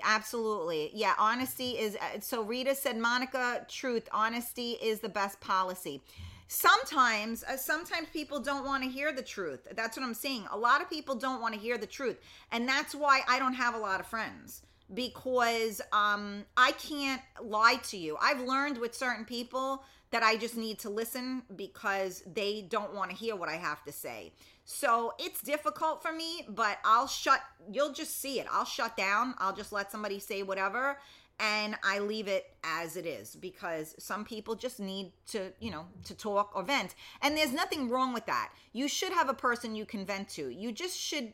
Absolutely. 0.03 0.91
Yeah, 0.93 1.15
honesty 1.19 1.73
is. 1.73 1.97
Uh, 1.97 2.19
so 2.21 2.43
Rita 2.43 2.75
said, 2.75 2.99
Monica, 2.99 3.65
truth, 3.69 4.09
honesty 4.11 4.73
is 4.73 5.01
the 5.01 5.09
best 5.09 5.41
policy. 5.41 6.03
Sometimes, 6.49 7.45
uh, 7.45 7.57
sometimes 7.57 8.09
people 8.13 8.41
don't 8.41 8.65
want 8.65 8.83
to 8.83 8.89
hear 8.89 9.13
the 9.13 9.23
truth. 9.23 9.69
That's 9.77 9.97
what 9.97 10.05
I'm 10.05 10.15
saying. 10.15 10.47
A 10.51 10.57
lot 10.57 10.83
of 10.83 10.91
people 10.91 11.15
don't 11.15 11.41
want 11.41 11.55
to 11.55 11.61
hear 11.61 11.79
the 11.79 11.87
truth. 11.87 12.21
And 12.51 12.69
that's 12.69 12.95
why 12.95 13.21
I 13.29 13.39
don't 13.39 13.55
have 13.55 13.75
a 13.75 13.79
lot 13.79 14.01
of 14.01 14.07
friends 14.07 14.63
because 14.93 15.81
um, 15.93 16.45
I 16.57 16.73
can't 16.73 17.23
lie 17.43 17.77
to 17.85 17.97
you. 17.97 18.17
I've 18.21 18.41
learned 18.41 18.79
with 18.79 18.95
certain 18.95 19.25
people 19.25 19.83
that 20.11 20.23
I 20.23 20.37
just 20.37 20.57
need 20.57 20.79
to 20.81 20.91
listen 20.91 21.43
because 21.57 22.23
they 22.33 22.67
don't 22.69 22.95
want 22.95 23.11
to 23.11 23.17
hear 23.17 23.35
what 23.35 23.49
I 23.49 23.57
have 23.57 23.83
to 23.85 23.93
say. 23.93 24.33
So 24.65 25.13
it's 25.19 25.43
difficult 25.43 26.03
for 26.03 26.13
me, 26.13 26.47
but 26.49 26.79
I'll 26.85 27.09
shut, 27.09 27.41
you'll 27.71 27.93
just 27.93 28.21
see 28.21 28.39
it. 28.39 28.47
I'll 28.51 28.65
shut 28.65 28.97
down. 28.97 29.35
I'll 29.39 29.55
just 29.55 29.73
let 29.73 29.91
somebody 29.91 30.19
say 30.19 30.43
whatever 30.43 30.99
and 31.41 31.77
I 31.83 31.99
leave 31.99 32.29
it 32.29 32.47
as 32.63 32.97
it 32.97 33.07
is 33.07 33.35
because 33.35 33.95
some 33.99 34.25
people 34.25 34.55
just 34.55 34.79
need 34.79 35.13
to, 35.29 35.53
you 35.59 35.71
know, 35.71 35.87
to 36.05 36.15
talk 36.15 36.53
or 36.55 36.63
vent. 36.63 36.95
And 37.23 37.37
there's 37.37 37.53
nothing 37.53 37.89
wrong 37.89 38.15
with 38.15 38.27
that. 38.27 38.53
You 38.73 38.89
should 38.89 39.13
have 39.13 39.29
a 39.29 39.35
person 39.35 39.75
you 39.75 39.85
can 39.85 40.07
vent 40.07 40.29
to. 40.31 40.49
You 40.49 40.71
just 40.71 40.97
should 40.97 41.33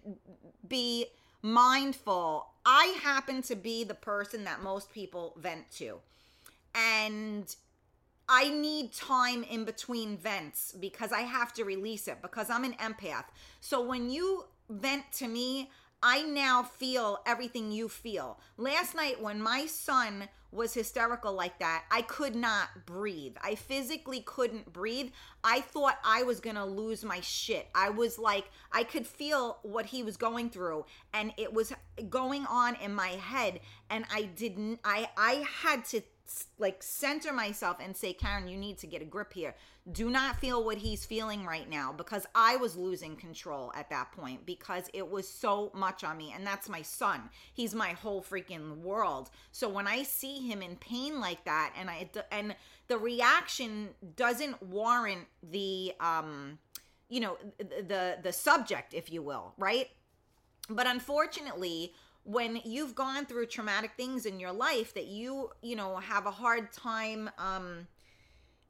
be 0.67 1.07
mindful. 1.43 2.47
I 2.65 2.99
happen 3.03 3.43
to 3.43 3.57
be 3.57 3.85
the 3.85 3.95
person 3.95 4.45
that 4.45 4.63
most 4.63 4.93
people 4.93 5.35
vent 5.39 5.71
to. 5.73 5.99
And 6.75 7.55
I 8.29 8.49
need 8.49 8.93
time 8.93 9.43
in 9.43 9.65
between 9.65 10.17
vents 10.17 10.73
because 10.79 11.11
I 11.11 11.23
have 11.23 11.53
to 11.55 11.65
release 11.65 12.07
it 12.07 12.23
because 12.23 12.49
I'm 12.49 12.65
an 12.65 12.75
empath. 12.75 13.25
So 13.61 13.83
when 13.83 14.09
you 14.09 14.45
vent 14.69 15.11
to 15.15 15.27
me, 15.27 15.71
I 16.03 16.23
now 16.23 16.63
feel 16.63 17.19
everything 17.27 17.73
you 17.73 17.89
feel. 17.89 18.39
Last 18.57 18.95
night, 18.95 19.21
when 19.21 19.43
my 19.43 19.67
son 19.67 20.29
was 20.53 20.75
hysterical 20.75 21.33
like 21.33 21.59
that, 21.59 21.85
I 21.91 22.03
could 22.03 22.35
not 22.35 22.69
breathe. 22.87 23.37
I 23.43 23.55
physically 23.55 24.21
couldn't 24.21 24.73
breathe. 24.73 25.11
I 25.45 25.61
thought 25.61 25.99
I 26.05 26.23
was 26.25 26.41
going 26.41 26.57
to 26.57 26.65
lose 26.65 27.05
my 27.05 27.21
shit. 27.21 27.69
I 27.75 27.91
was 27.91 28.19
like, 28.19 28.51
I 28.73 28.85
could 28.85 29.07
feel 29.07 29.59
what 29.63 29.87
he 29.87 30.03
was 30.03 30.17
going 30.17 30.51
through 30.51 30.87
and 31.15 31.33
it 31.37 31.53
was 31.53 31.73
going 32.09 32.47
on 32.47 32.77
in 32.77 32.95
my 32.95 33.09
head 33.09 33.61
and 33.91 34.05
I 34.13 34.23
didn't 34.23 34.81
I 34.85 35.09
I 35.17 35.45
had 35.63 35.85
to 35.87 36.03
like 36.59 36.83
center 36.83 37.33
myself 37.33 37.79
and 37.81 37.97
say, 37.97 38.13
Karen, 38.13 38.49
you 38.49 38.57
need 38.57 38.79
to 38.79 38.87
get 38.87 39.03
a 39.03 39.05
grip 39.05 39.33
here. 39.33 39.55
Do 39.91 40.11
not 40.11 40.39
feel 40.39 40.65
what 40.65 40.79
he's 40.79 41.05
feeling 41.05 41.45
right 41.45 41.69
now 41.69 41.93
because 41.93 42.27
I 42.35 42.57
was 42.57 42.77
losing 42.77 43.17
control 43.17 43.73
at 43.75 43.89
that 43.91 44.13
point 44.13 44.45
because 44.45 44.85
it 44.93 45.09
was 45.09 45.27
so 45.27 45.71
much 45.75 46.05
on 46.05 46.19
me. 46.19 46.33
And 46.35 46.47
that's 46.47 46.69
my 46.69 46.83
son. 46.83 47.31
He's 47.55 47.75
my 47.75 47.91
whole 47.91 48.23
freaking 48.23 48.79
world. 48.79 49.31
So 49.53 49.69
when 49.69 49.87
I 49.87 50.03
see 50.03 50.47
him 50.47 50.61
in 50.63 50.77
pain 50.77 51.19
like 51.19 51.45
that 51.45 51.73
and 51.79 51.89
I, 51.89 52.11
and 52.31 52.55
the 52.89 52.99
reaction 52.99 53.89
doesn't 54.17 54.63
warrant 54.63 55.27
the, 55.43 55.95
um, 55.99 56.59
you 57.09 57.21
know, 57.21 57.39
the, 57.59 58.19
the 58.23 58.33
subject, 58.33 58.93
if 58.93 59.11
you 59.11 59.23
will, 59.23 59.55
right? 59.57 59.89
But 60.69 60.87
unfortunately, 60.87 61.95
when 62.25 62.61
you've 62.65 62.95
gone 62.95 63.27
through 63.27 63.47
traumatic 63.47 63.93
things 63.97 64.27
in 64.27 64.39
your 64.39 64.53
life 64.53 64.95
that 64.95 65.07
you 65.07 65.51
you 65.63 65.75
know 65.75 65.97
have 65.97 66.27
a 66.27 66.31
hard 66.31 66.71
time 66.71 67.31
um 67.39 67.87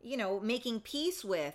you 0.03 0.17
know 0.17 0.41
making 0.41 0.81
peace 0.81 1.25
with 1.25 1.55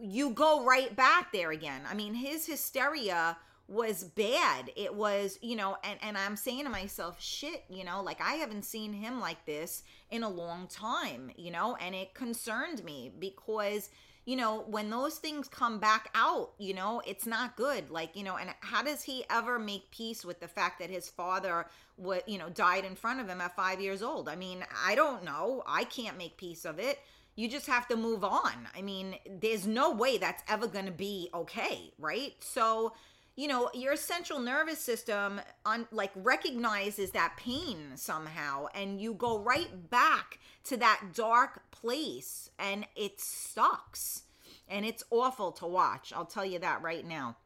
you 0.00 0.30
go 0.30 0.64
right 0.64 0.94
back 0.94 1.32
there 1.32 1.50
again 1.50 1.82
i 1.88 1.94
mean 1.94 2.14
his 2.14 2.46
hysteria 2.46 3.36
was 3.68 4.04
bad 4.04 4.70
it 4.76 4.94
was 4.94 5.38
you 5.42 5.56
know 5.56 5.76
and 5.82 5.98
and 6.02 6.16
i'm 6.16 6.36
saying 6.36 6.64
to 6.64 6.70
myself 6.70 7.20
shit 7.20 7.64
you 7.68 7.84
know 7.84 8.02
like 8.02 8.20
i 8.20 8.34
haven't 8.34 8.64
seen 8.64 8.92
him 8.92 9.20
like 9.20 9.44
this 9.46 9.82
in 10.10 10.22
a 10.22 10.28
long 10.28 10.66
time 10.68 11.30
you 11.36 11.50
know 11.50 11.76
and 11.76 11.94
it 11.94 12.14
concerned 12.14 12.84
me 12.84 13.10
because 13.18 13.90
you 14.26 14.34
know, 14.34 14.64
when 14.66 14.90
those 14.90 15.18
things 15.18 15.48
come 15.48 15.78
back 15.78 16.10
out, 16.12 16.50
you 16.58 16.74
know, 16.74 17.00
it's 17.06 17.26
not 17.26 17.56
good. 17.56 17.90
Like, 17.90 18.16
you 18.16 18.24
know, 18.24 18.36
and 18.36 18.50
how 18.58 18.82
does 18.82 19.04
he 19.04 19.24
ever 19.30 19.56
make 19.56 19.92
peace 19.92 20.24
with 20.24 20.40
the 20.40 20.48
fact 20.48 20.80
that 20.80 20.90
his 20.90 21.08
father 21.08 21.66
what 21.94 22.28
you 22.28 22.36
know 22.36 22.50
died 22.50 22.84
in 22.84 22.94
front 22.94 23.20
of 23.20 23.28
him 23.28 23.40
at 23.40 23.54
5 23.54 23.80
years 23.80 24.02
old? 24.02 24.28
I 24.28 24.34
mean, 24.34 24.64
I 24.84 24.96
don't 24.96 25.24
know. 25.24 25.62
I 25.64 25.84
can't 25.84 26.18
make 26.18 26.36
peace 26.36 26.64
of 26.64 26.80
it. 26.80 26.98
You 27.36 27.48
just 27.48 27.66
have 27.66 27.86
to 27.88 27.96
move 27.96 28.24
on. 28.24 28.68
I 28.74 28.82
mean, 28.82 29.16
there's 29.28 29.66
no 29.66 29.92
way 29.92 30.18
that's 30.18 30.42
ever 30.48 30.66
going 30.66 30.86
to 30.86 30.92
be 30.92 31.28
okay, 31.34 31.92
right? 31.98 32.32
So, 32.40 32.94
you 33.36 33.48
know 33.48 33.70
your 33.74 33.96
central 33.96 34.40
nervous 34.40 34.80
system 34.80 35.40
on 35.64 35.86
like 35.92 36.10
recognizes 36.16 37.10
that 37.10 37.34
pain 37.36 37.92
somehow 37.94 38.66
and 38.74 39.00
you 39.00 39.12
go 39.12 39.38
right 39.38 39.90
back 39.90 40.38
to 40.64 40.76
that 40.78 41.02
dark 41.14 41.70
place 41.70 42.50
and 42.58 42.86
it 42.96 43.20
sucks 43.20 44.22
and 44.68 44.86
it's 44.86 45.04
awful 45.10 45.52
to 45.52 45.66
watch 45.66 46.12
i'll 46.16 46.24
tell 46.24 46.46
you 46.46 46.58
that 46.58 46.80
right 46.80 47.06
now 47.06 47.36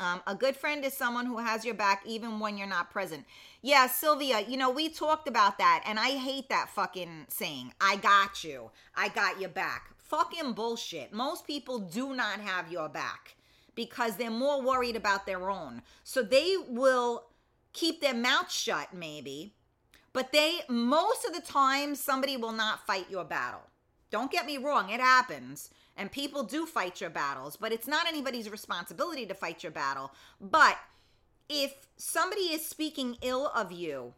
um, 0.00 0.22
a 0.26 0.34
good 0.34 0.56
friend 0.56 0.82
is 0.84 0.94
someone 0.94 1.26
who 1.26 1.38
has 1.38 1.64
your 1.64 1.74
back 1.74 2.02
even 2.06 2.40
when 2.40 2.56
you're 2.56 2.66
not 2.66 2.90
present. 2.90 3.26
Yeah, 3.60 3.86
Sylvia, 3.86 4.40
you 4.48 4.56
know, 4.56 4.70
we 4.70 4.88
talked 4.88 5.28
about 5.28 5.58
that, 5.58 5.84
and 5.86 5.98
I 5.98 6.12
hate 6.12 6.48
that 6.48 6.70
fucking 6.70 7.26
saying. 7.28 7.74
I 7.80 7.96
got 7.96 8.42
you. 8.42 8.70
I 8.96 9.10
got 9.10 9.38
your 9.38 9.50
back. 9.50 9.90
Fucking 9.98 10.54
bullshit. 10.54 11.12
Most 11.12 11.46
people 11.46 11.78
do 11.78 12.14
not 12.14 12.40
have 12.40 12.72
your 12.72 12.88
back 12.88 13.36
because 13.74 14.16
they're 14.16 14.30
more 14.30 14.62
worried 14.62 14.96
about 14.96 15.26
their 15.26 15.50
own. 15.50 15.82
So 16.02 16.22
they 16.22 16.56
will 16.66 17.26
keep 17.74 18.00
their 18.00 18.14
mouth 18.14 18.50
shut, 18.50 18.94
maybe, 18.94 19.54
but 20.14 20.32
they, 20.32 20.60
most 20.68 21.26
of 21.26 21.34
the 21.34 21.42
time, 21.42 21.94
somebody 21.94 22.38
will 22.38 22.52
not 22.52 22.86
fight 22.86 23.10
your 23.10 23.24
battle. 23.24 23.62
Don't 24.10 24.32
get 24.32 24.46
me 24.46 24.56
wrong, 24.56 24.90
it 24.90 25.00
happens. 25.00 25.70
And 26.00 26.10
people 26.10 26.44
do 26.44 26.64
fight 26.64 26.98
your 27.02 27.10
battles, 27.10 27.58
but 27.58 27.72
it's 27.72 27.86
not 27.86 28.08
anybody's 28.08 28.48
responsibility 28.48 29.26
to 29.26 29.34
fight 29.34 29.62
your 29.62 29.70
battle. 29.70 30.12
But 30.40 30.78
if 31.50 31.74
somebody 31.98 32.54
is 32.54 32.64
speaking 32.64 33.18
ill 33.20 33.48
of 33.54 33.70
you, 33.70 34.14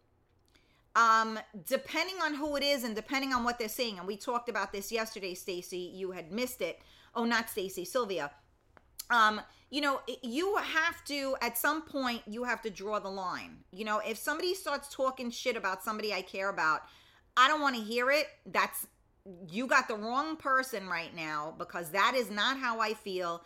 um, 0.95 1.41
depending 1.67 2.23
on 2.23 2.35
who 2.35 2.55
it 2.55 2.63
is 2.63 2.85
and 2.85 2.95
depending 2.95 3.33
on 3.33 3.43
what 3.43 3.59
they're 3.59 3.69
saying, 3.69 3.99
and 3.99 4.07
we 4.07 4.17
talked 4.17 4.49
about 4.49 4.71
this 4.71 4.93
yesterday, 4.93 5.35
Stacy, 5.35 5.91
you 5.93 6.13
had 6.13 6.31
missed 6.31 6.63
it. 6.63 6.81
Oh, 7.17 7.25
not 7.25 7.51
Stacy, 7.51 7.85
Sylvia. 7.85 8.31
Um, 9.11 9.41
you 9.71 9.81
know, 9.81 10.03
you 10.23 10.55
have 10.59 11.05
to, 11.07 11.35
at 11.43 11.59
some 11.59 11.83
point, 11.83 12.23
you 12.29 12.45
have 12.45 12.63
to 12.63 12.71
draw 12.71 13.01
the 13.01 13.09
line. 13.09 13.57
You 13.73 13.85
know, 13.87 14.01
if 14.07 14.19
somebody 14.19 14.55
starts 14.55 14.95
talking 14.95 15.33
shit 15.33 15.57
about 15.57 15.83
somebody 15.83 16.15
I 16.15 16.23
care 16.23 16.49
about, 16.49 16.83
I 17.37 17.49
don't 17.49 17.61
want 17.61 17.75
to 17.75 17.83
hear 17.83 18.13
it. 18.13 18.27
That's, 18.47 18.87
you 19.49 19.67
got 19.67 19.89
the 19.89 19.95
wrong 19.95 20.37
person 20.37 20.89
right 20.89 21.15
now 21.15 21.55
because 21.59 21.91
that 21.91 22.15
is 22.15 22.31
not 22.31 22.59
how 22.59 22.81
I 22.81 22.95
feel. 22.95 23.43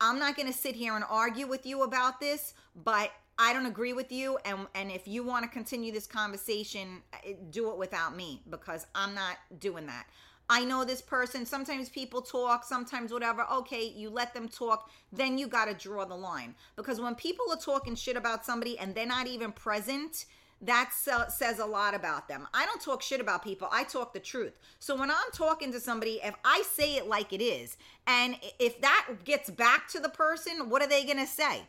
I'm 0.00 0.18
not 0.18 0.36
going 0.36 0.48
to 0.48 0.58
sit 0.58 0.74
here 0.74 0.94
and 0.96 1.04
argue 1.08 1.46
with 1.46 1.66
you 1.66 1.82
about 1.82 2.20
this, 2.20 2.54
but 2.74 3.12
I 3.38 3.52
don't 3.52 3.66
agree 3.66 3.92
with 3.92 4.12
you 4.12 4.38
and 4.44 4.66
and 4.74 4.90
if 4.90 5.08
you 5.08 5.22
want 5.22 5.44
to 5.44 5.50
continue 5.50 5.92
this 5.92 6.06
conversation, 6.06 7.02
eh, 7.24 7.34
do 7.50 7.70
it 7.70 7.78
without 7.78 8.14
me 8.14 8.42
because 8.50 8.86
I'm 8.94 9.14
not 9.14 9.36
doing 9.58 9.86
that. 9.86 10.06
I 10.52 10.64
know 10.64 10.84
this 10.84 11.00
person. 11.00 11.46
Sometimes 11.46 11.88
people 11.88 12.22
talk, 12.22 12.64
sometimes 12.64 13.12
whatever. 13.12 13.46
Okay, 13.52 13.84
you 13.84 14.10
let 14.10 14.34
them 14.34 14.48
talk, 14.48 14.90
then 15.12 15.38
you 15.38 15.46
got 15.46 15.66
to 15.66 15.74
draw 15.74 16.04
the 16.04 16.16
line. 16.16 16.56
Because 16.74 17.00
when 17.00 17.14
people 17.14 17.46
are 17.52 17.56
talking 17.56 17.94
shit 17.94 18.16
about 18.16 18.44
somebody 18.44 18.76
and 18.76 18.92
they're 18.92 19.06
not 19.06 19.28
even 19.28 19.52
present, 19.52 20.24
that 20.62 20.92
says 20.92 21.58
a 21.58 21.64
lot 21.64 21.94
about 21.94 22.28
them. 22.28 22.46
I 22.52 22.66
don't 22.66 22.82
talk 22.82 23.02
shit 23.02 23.20
about 23.20 23.42
people. 23.42 23.68
I 23.72 23.84
talk 23.84 24.12
the 24.12 24.20
truth. 24.20 24.58
So 24.78 24.94
when 24.94 25.10
I'm 25.10 25.16
talking 25.32 25.72
to 25.72 25.80
somebody, 25.80 26.20
if 26.22 26.34
I 26.44 26.62
say 26.70 26.96
it 26.96 27.08
like 27.08 27.32
it 27.32 27.42
is, 27.42 27.78
and 28.06 28.36
if 28.58 28.80
that 28.82 29.08
gets 29.24 29.48
back 29.48 29.88
to 29.88 30.00
the 30.00 30.10
person, 30.10 30.68
what 30.68 30.82
are 30.82 30.88
they 30.88 31.04
going 31.04 31.18
to 31.18 31.26
say? 31.26 31.62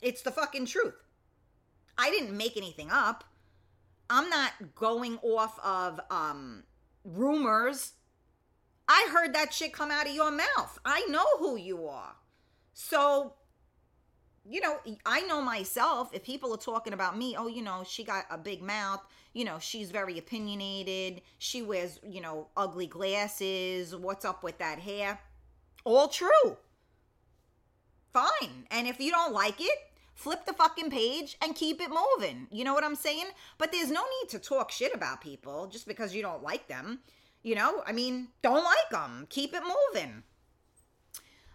It's 0.00 0.22
the 0.22 0.30
fucking 0.30 0.66
truth. 0.66 0.94
I 1.98 2.10
didn't 2.10 2.36
make 2.36 2.56
anything 2.56 2.90
up. 2.90 3.24
I'm 4.08 4.30
not 4.30 4.52
going 4.74 5.18
off 5.18 5.58
of 5.62 6.00
um 6.10 6.62
rumors. 7.04 7.92
I 8.88 9.10
heard 9.12 9.34
that 9.34 9.52
shit 9.52 9.74
come 9.74 9.90
out 9.90 10.06
of 10.06 10.14
your 10.14 10.30
mouth. 10.30 10.78
I 10.84 11.04
know 11.10 11.26
who 11.38 11.56
you 11.56 11.86
are. 11.88 12.14
So, 12.72 13.34
you 14.48 14.60
know, 14.60 14.78
I 15.04 15.20
know 15.22 15.42
myself. 15.42 16.10
If 16.12 16.24
people 16.24 16.52
are 16.54 16.58
talking 16.58 16.92
about 16.92 17.18
me, 17.18 17.36
oh, 17.38 17.48
you 17.48 17.62
know, 17.62 17.84
she 17.86 18.04
got 18.04 18.24
a 18.30 18.38
big 18.38 18.62
mouth. 18.62 19.00
You 19.34 19.44
know, 19.44 19.58
she's 19.58 19.90
very 19.90 20.18
opinionated. 20.18 21.22
She 21.38 21.62
wears, 21.62 22.00
you 22.02 22.20
know, 22.20 22.48
ugly 22.56 22.86
glasses. 22.86 23.94
What's 23.94 24.24
up 24.24 24.42
with 24.42 24.58
that 24.58 24.78
hair? 24.78 25.20
All 25.84 26.08
true. 26.08 26.56
Fine. 28.12 28.66
And 28.70 28.86
if 28.86 28.98
you 29.00 29.10
don't 29.10 29.32
like 29.32 29.60
it, 29.60 29.78
flip 30.14 30.46
the 30.46 30.52
fucking 30.52 30.90
page 30.90 31.36
and 31.42 31.54
keep 31.54 31.80
it 31.80 31.90
moving. 31.90 32.48
You 32.50 32.64
know 32.64 32.74
what 32.74 32.84
I'm 32.84 32.96
saying? 32.96 33.26
But 33.58 33.70
there's 33.70 33.90
no 33.90 34.02
need 34.02 34.30
to 34.30 34.38
talk 34.38 34.70
shit 34.70 34.94
about 34.94 35.20
people 35.20 35.66
just 35.66 35.86
because 35.86 36.14
you 36.14 36.22
don't 36.22 36.42
like 36.42 36.66
them. 36.68 37.00
You 37.42 37.54
know, 37.54 37.82
I 37.86 37.92
mean, 37.92 38.28
don't 38.42 38.64
like 38.64 38.90
them. 38.90 39.26
Keep 39.30 39.54
it 39.54 39.62
moving. 39.62 40.24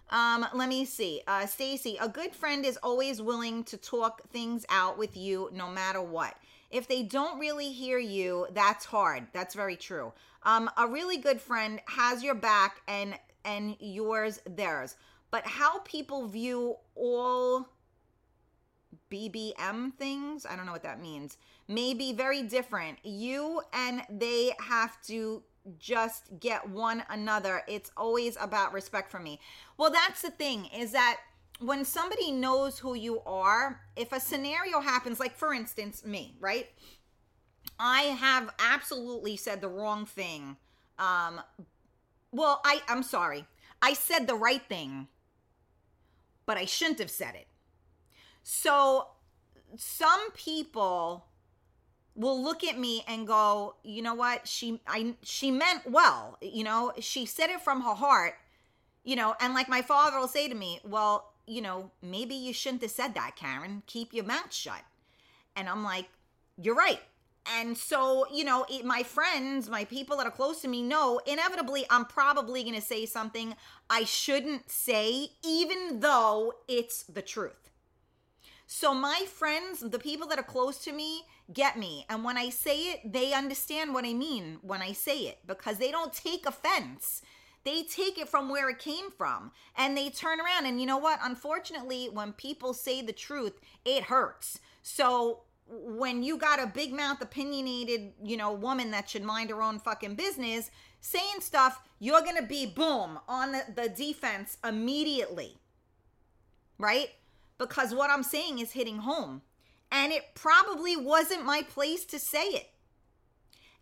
Um, 0.09 0.45
let 0.53 0.69
me 0.69 0.85
see. 0.85 1.21
Uh, 1.27 1.45
Stacy, 1.45 1.97
a 1.99 2.07
good 2.07 2.35
friend 2.35 2.65
is 2.65 2.77
always 2.83 3.21
willing 3.21 3.63
to 3.65 3.77
talk 3.77 4.21
things 4.29 4.65
out 4.69 4.97
with 4.97 5.17
you 5.17 5.49
no 5.53 5.69
matter 5.69 6.01
what. 6.01 6.35
If 6.69 6.87
they 6.87 7.03
don't 7.03 7.39
really 7.39 7.71
hear 7.71 7.99
you, 7.99 8.47
that's 8.53 8.85
hard. 8.85 9.27
That's 9.31 9.55
very 9.55 9.75
true. 9.75 10.11
Um, 10.43 10.69
a 10.77 10.87
really 10.87 11.17
good 11.17 11.39
friend 11.39 11.79
has 11.87 12.23
your 12.23 12.35
back 12.35 12.81
and 12.87 13.15
and 13.45 13.75
yours 13.79 14.39
theirs. 14.45 14.95
But 15.31 15.45
how 15.45 15.79
people 15.79 16.27
view 16.27 16.75
all 16.95 17.67
BBM 19.11 19.93
things, 19.93 20.45
I 20.45 20.55
don't 20.55 20.65
know 20.65 20.71
what 20.71 20.83
that 20.83 21.01
means, 21.01 21.37
may 21.67 21.93
be 21.93 22.13
very 22.13 22.43
different. 22.43 22.97
You 23.03 23.61
and 23.73 24.01
they 24.09 24.53
have 24.59 25.01
to 25.03 25.43
just 25.79 26.39
get 26.39 26.69
one 26.69 27.03
another. 27.09 27.63
It's 27.67 27.91
always 27.95 28.37
about 28.39 28.73
respect 28.73 29.11
for 29.11 29.19
me. 29.19 29.39
Well, 29.77 29.91
that's 29.91 30.21
the 30.21 30.31
thing 30.31 30.65
is 30.67 30.91
that 30.91 31.17
when 31.59 31.85
somebody 31.85 32.31
knows 32.31 32.79
who 32.79 32.95
you 32.95 33.21
are, 33.25 33.81
if 33.95 34.11
a 34.11 34.19
scenario 34.19 34.81
happens, 34.81 35.19
like 35.19 35.35
for 35.35 35.53
instance, 35.53 36.05
me, 36.05 36.35
right? 36.39 36.67
I 37.79 38.01
have 38.01 38.53
absolutely 38.59 39.37
said 39.37 39.61
the 39.61 39.69
wrong 39.69 40.05
thing. 40.05 40.57
Um, 40.99 41.41
well, 42.31 42.61
I, 42.65 42.81
I'm 42.87 43.03
sorry. 43.03 43.45
I 43.81 43.93
said 43.93 44.27
the 44.27 44.35
right 44.35 44.61
thing, 44.61 45.07
but 46.45 46.57
I 46.57 46.65
shouldn't 46.65 46.99
have 46.99 47.11
said 47.11 47.35
it. 47.35 47.47
So 48.43 49.07
some 49.75 50.31
people 50.31 51.25
will 52.15 52.41
look 52.41 52.63
at 52.63 52.77
me 52.77 53.03
and 53.07 53.27
go, 53.27 53.75
"You 53.83 54.01
know 54.01 54.13
what? 54.13 54.47
She 54.47 54.81
I 54.87 55.15
she 55.23 55.51
meant 55.51 55.89
well. 55.89 56.37
You 56.41 56.63
know, 56.63 56.93
she 56.99 57.25
said 57.25 57.49
it 57.49 57.61
from 57.61 57.81
her 57.81 57.95
heart." 57.95 58.35
You 59.03 59.15
know, 59.15 59.35
and 59.39 59.53
like 59.53 59.67
my 59.67 59.81
father 59.81 60.19
will 60.19 60.27
say 60.27 60.47
to 60.47 60.55
me, 60.55 60.79
"Well, 60.83 61.33
you 61.45 61.61
know, 61.61 61.91
maybe 62.01 62.35
you 62.35 62.53
shouldn't 62.53 62.81
have 62.83 62.91
said 62.91 63.13
that, 63.15 63.35
Karen. 63.35 63.83
Keep 63.87 64.13
your 64.13 64.25
mouth 64.25 64.53
shut." 64.53 64.83
And 65.55 65.69
I'm 65.69 65.83
like, 65.83 66.09
"You're 66.57 66.75
right." 66.75 67.01
And 67.45 67.77
so, 67.77 68.25
you 68.31 68.45
know, 68.45 68.65
it, 68.69 68.85
my 68.85 69.03
friends, 69.03 69.69
my 69.69 69.83
people 69.85 70.17
that 70.17 70.25
are 70.25 70.31
close 70.31 70.61
to 70.61 70.67
me 70.67 70.81
know 70.81 71.19
inevitably 71.25 71.85
I'm 71.89 72.05
probably 72.05 72.63
going 72.63 72.75
to 72.75 72.81
say 72.81 73.05
something 73.05 73.55
I 73.89 74.05
shouldn't 74.05 74.71
say, 74.71 75.29
even 75.45 75.99
though 75.99 76.53
it's 76.67 77.03
the 77.03 77.21
truth. 77.21 77.62
So 78.75 78.91
my 78.91 79.25
friends, 79.31 79.81
the 79.81 79.99
people 79.99 80.27
that 80.29 80.39
are 80.39 80.43
close 80.43 80.79
to 80.79 80.91
me, 80.91 81.25
get 81.53 81.77
me. 81.77 82.07
And 82.09 82.23
when 82.23 82.39
I 82.39 82.49
say 82.49 82.85
it, 82.85 83.13
they 83.13 83.31
understand 83.31 83.93
what 83.93 84.03
I 84.03 84.13
mean 84.13 84.57
when 84.63 84.81
I 84.81 84.93
say 84.93 85.19
it 85.27 85.37
because 85.45 85.77
they 85.77 85.91
don't 85.91 86.11
take 86.11 86.47
offense. 86.47 87.21
They 87.65 87.83
take 87.83 88.17
it 88.17 88.27
from 88.27 88.49
where 88.49 88.69
it 88.69 88.79
came 88.79 89.11
from 89.11 89.51
and 89.77 89.95
they 89.95 90.09
turn 90.09 90.39
around. 90.41 90.65
And 90.65 90.81
you 90.81 90.87
know 90.87 90.97
what? 90.97 91.19
Unfortunately, 91.21 92.09
when 92.11 92.33
people 92.33 92.73
say 92.73 93.03
the 93.03 93.13
truth, 93.13 93.61
it 93.85 94.05
hurts. 94.05 94.59
So 94.81 95.41
when 95.67 96.23
you 96.23 96.35
got 96.39 96.59
a 96.59 96.65
big 96.65 96.93
mouth, 96.93 97.21
opinionated, 97.21 98.13
you 98.23 98.37
know, 98.37 98.51
woman 98.51 98.89
that 98.89 99.07
should 99.07 99.23
mind 99.23 99.51
her 99.51 99.61
own 99.61 99.77
fucking 99.77 100.15
business 100.15 100.71
saying 100.99 101.41
stuff, 101.41 101.79
you're 101.99 102.21
going 102.21 102.37
to 102.37 102.47
be 102.47 102.65
boom 102.65 103.19
on 103.27 103.51
the, 103.51 103.65
the 103.75 103.87
defense 103.87 104.57
immediately. 104.63 105.59
Right? 106.79 107.11
Because 107.65 107.93
what 107.93 108.09
I'm 108.09 108.23
saying 108.23 108.59
is 108.59 108.71
hitting 108.71 108.97
home. 108.99 109.41
And 109.91 110.11
it 110.11 110.23
probably 110.33 110.97
wasn't 110.97 111.45
my 111.45 111.61
place 111.61 112.03
to 112.05 112.19
say 112.19 112.45
it. 112.45 112.69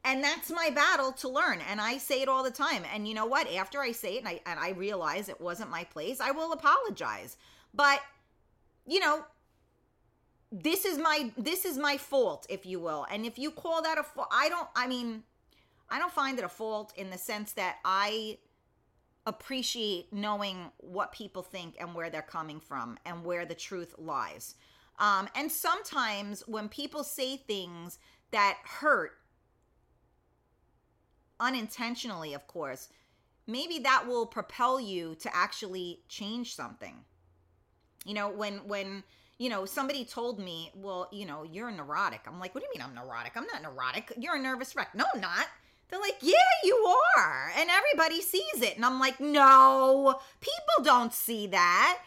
And 0.03 0.23
that's 0.23 0.51
my 0.51 0.69
battle 0.69 1.11
to 1.13 1.29
learn. 1.29 1.59
And 1.69 1.79
I 1.79 1.97
say 1.97 2.21
it 2.21 2.27
all 2.27 2.43
the 2.43 2.51
time. 2.51 2.83
And 2.93 3.07
you 3.07 3.13
know 3.13 3.25
what? 3.25 3.51
After 3.53 3.79
I 3.79 3.91
say 3.91 4.15
it 4.15 4.19
and 4.19 4.27
I, 4.27 4.41
and 4.45 4.59
I 4.59 4.71
realize 4.71 5.29
it 5.29 5.39
wasn't 5.39 5.69
my 5.69 5.83
place, 5.85 6.19
I 6.19 6.31
will 6.31 6.53
apologize. 6.53 7.37
But, 7.73 8.01
you 8.85 8.99
know, 8.99 9.23
this 10.51 10.83
is 10.83 10.97
my 10.97 11.31
this 11.37 11.63
is 11.63 11.77
my 11.77 11.95
fault 11.95 12.45
if 12.49 12.65
you 12.65 12.77
will 12.77 13.05
and 13.09 13.25
if 13.25 13.39
you 13.39 13.49
call 13.51 13.81
that 13.81 13.97
a 13.97 14.03
fault 14.03 14.27
i 14.33 14.49
don't 14.49 14.67
i 14.75 14.85
mean 14.85 15.23
i 15.89 15.97
don't 15.97 16.11
find 16.11 16.37
it 16.37 16.43
a 16.43 16.49
fault 16.49 16.91
in 16.97 17.09
the 17.09 17.17
sense 17.17 17.53
that 17.53 17.77
i 17.85 18.37
appreciate 19.25 20.11
knowing 20.11 20.71
what 20.77 21.11
people 21.11 21.43
think 21.43 21.75
and 21.79 21.93
where 21.93 22.09
they're 22.09 22.21
coming 22.21 22.59
from 22.59 22.97
and 23.05 23.23
where 23.23 23.45
the 23.45 23.55
truth 23.55 23.93
lies. 23.97 24.55
Um, 24.99 25.29
and 25.35 25.51
sometimes 25.51 26.47
when 26.47 26.69
people 26.69 27.03
say 27.03 27.37
things 27.37 27.99
that 28.31 28.57
hurt, 28.63 29.11
unintentionally, 31.39 32.33
of 32.33 32.47
course, 32.47 32.89
maybe 33.47 33.79
that 33.79 34.05
will 34.07 34.25
propel 34.25 34.79
you 34.79 35.15
to 35.15 35.35
actually 35.35 36.01
change 36.07 36.55
something. 36.55 36.95
You 38.05 38.13
know, 38.13 38.29
when, 38.29 38.67
when, 38.67 39.03
you 39.37 39.49
know, 39.49 39.65
somebody 39.65 40.05
told 40.05 40.39
me, 40.39 40.71
well, 40.75 41.07
you 41.11 41.25
know, 41.25 41.43
you're 41.43 41.71
neurotic. 41.71 42.21
I'm 42.27 42.39
like, 42.39 42.55
what 42.55 42.61
do 42.61 42.67
you 42.71 42.79
mean 42.79 42.87
I'm 42.87 42.95
neurotic? 42.95 43.33
I'm 43.35 43.45
not 43.45 43.61
neurotic. 43.61 44.13
You're 44.17 44.35
a 44.35 44.39
nervous 44.39 44.75
wreck. 44.75 44.93
No, 44.95 45.05
I'm 45.13 45.21
not. 45.21 45.47
They're 45.91 45.99
like, 45.99 46.17
yeah, 46.21 46.33
you 46.63 46.75
are. 47.17 47.51
And 47.57 47.69
everybody 47.69 48.21
sees 48.21 48.61
it. 48.61 48.77
And 48.77 48.85
I'm 48.85 48.99
like, 48.99 49.19
no, 49.19 50.19
people 50.39 50.83
don't 50.83 51.13
see 51.13 51.47
that. 51.47 51.99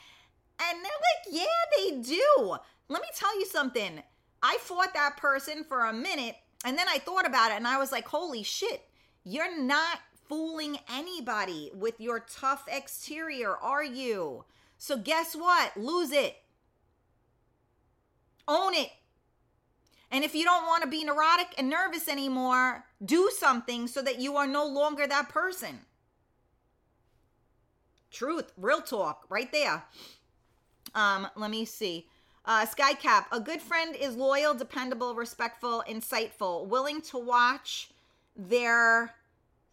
And 0.59 0.79
they're 0.79 1.37
like, 1.37 1.43
yeah, 1.43 1.45
they 1.77 2.01
do. 2.01 2.57
Let 2.89 3.03
me 3.03 3.09
tell 3.15 3.39
you 3.39 3.47
something. 3.47 4.03
I 4.43 4.57
fought 4.61 4.95
that 4.95 5.19
person 5.19 5.65
for 5.65 5.85
a 5.85 5.93
minute 5.93 6.37
and 6.65 6.79
then 6.79 6.87
I 6.89 6.99
thought 6.99 7.27
about 7.27 7.51
it 7.51 7.57
and 7.57 7.67
I 7.67 7.79
was 7.79 7.93
like, 7.93 8.09
holy 8.09 8.43
shit, 8.43 8.83
you're 9.23 9.59
not 9.61 10.01
fooling 10.29 10.79
anybody 10.93 11.71
with 11.75 12.01
your 12.01 12.21
tough 12.21 12.65
exterior, 12.69 13.57
are 13.57 13.85
you? 13.85 14.45
So 14.79 14.97
guess 14.97 15.35
what? 15.35 15.77
Lose 15.77 16.11
it. 16.11 16.37
Own 18.49 18.75
it. 18.75 18.91
And 20.15 20.23
if 20.23 20.33
you 20.33 20.45
don't 20.45 20.69
want 20.69 20.85
to 20.85 20.89
be 20.89 21.03
neurotic 21.03 21.49
and 21.59 21.69
nervous 21.69 22.07
anymore, 22.07 22.85
do 23.05 23.33
something 23.37 23.89
so 23.89 24.01
that 24.01 24.21
you 24.21 24.37
are 24.37 24.47
no 24.47 24.65
longer 24.65 25.09
that 25.09 25.29
person. 25.29 25.81
Truth, 28.13 28.53
real 28.57 28.81
talk, 28.81 29.27
right 29.29 29.51
there. 29.51 29.83
Um, 30.95 31.27
let 31.35 31.51
me 31.51 31.65
see. 31.65 32.07
Uh, 32.45 32.65
Skycap, 32.65 33.25
a 33.33 33.41
good 33.41 33.61
friend 33.61 33.97
is 33.97 34.15
loyal, 34.15 34.55
dependable, 34.55 35.17
respectful, 35.17 35.83
insightful, 35.89 36.69
willing 36.69 37.01
to 37.01 37.19
watch 37.19 37.91
their 38.37 39.17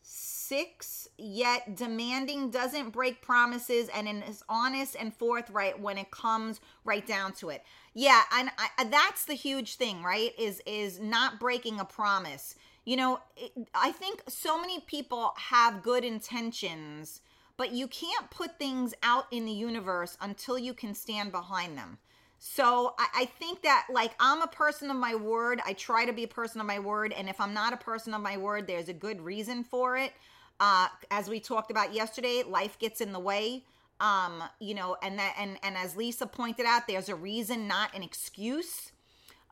six, 0.02 1.08
yet 1.18 1.76
demanding, 1.76 2.52
doesn't 2.52 2.90
break 2.90 3.22
promises, 3.22 3.90
and 3.90 4.24
is 4.28 4.44
honest 4.50 4.96
and 5.00 5.14
forthright 5.14 5.80
when 5.80 5.98
it 5.98 6.12
comes 6.12 6.60
right 6.84 7.06
down 7.06 7.34
to 7.34 7.50
it. 7.50 7.64
Yeah, 7.94 8.22
and 8.34 8.50
I, 8.58 8.86
that's 8.86 9.26
the 9.26 9.34
huge 9.34 9.76
thing, 9.76 10.04
right? 10.04 10.32
Is 10.38 10.62
is 10.66 11.00
not 11.00 11.40
breaking 11.40 11.80
a 11.80 11.86
promise. 11.86 12.56
You 12.86 12.98
know, 12.98 13.20
it, 13.38 13.52
I 13.76 13.92
think 13.92 14.24
so 14.28 14.60
many 14.60 14.80
people 14.80 15.34
have 15.38 15.84
good 15.84 16.04
intentions, 16.04 17.22
but 17.58 17.72
you 17.72 17.88
can't 17.88 18.30
put 18.32 18.58
things 18.58 18.94
out 19.04 19.26
in 19.32 19.46
the 19.46 19.52
universe 19.52 20.18
until 20.20 20.58
you 20.58 20.74
can 20.74 20.96
stand 20.96 21.32
behind 21.32 21.78
them. 21.78 22.00
So 22.44 22.96
I, 22.98 23.08
I, 23.18 23.26
think 23.26 23.62
that 23.62 23.86
like 23.92 24.14
I'm 24.20 24.42
a 24.42 24.48
person 24.48 24.90
of 24.90 24.98
my 24.98 25.14
word. 25.14 25.62
I 25.64 25.74
try 25.74 26.06
to 26.06 26.12
be 26.12 26.24
a 26.24 26.28
person 26.28 26.60
of 26.60 26.66
my 26.66 26.80
word, 26.80 27.14
and 27.16 27.30
if 27.30 27.40
I'm 27.40 27.54
not 27.54 27.72
a 27.72 27.78
person 27.78 28.16
of 28.16 28.22
my 28.22 28.36
word, 28.36 28.66
there's 28.66 28.90
a 28.90 28.94
good 28.94 29.22
reason 29.22 29.64
for 29.64 29.96
it. 29.96 30.12
Uh, 30.60 30.88
as 31.12 31.30
we 31.30 31.40
talked 31.40 31.70
about 31.70 31.94
yesterday, 31.94 32.42
life 32.42 32.80
gets 32.80 33.00
in 33.00 33.14
the 33.14 33.20
way. 33.20 33.64
Um, 34.00 34.44
you 34.60 34.74
know, 34.74 34.98
and 35.04 35.20
that 35.20 35.36
and 35.38 35.60
and 35.62 35.78
as 35.78 35.96
Lisa 35.96 36.26
pointed 36.26 36.66
out, 36.66 36.88
there's 36.88 37.10
a 37.10 37.16
reason, 37.16 37.68
not 37.68 37.96
an 37.96 38.02
excuse. 38.02 38.92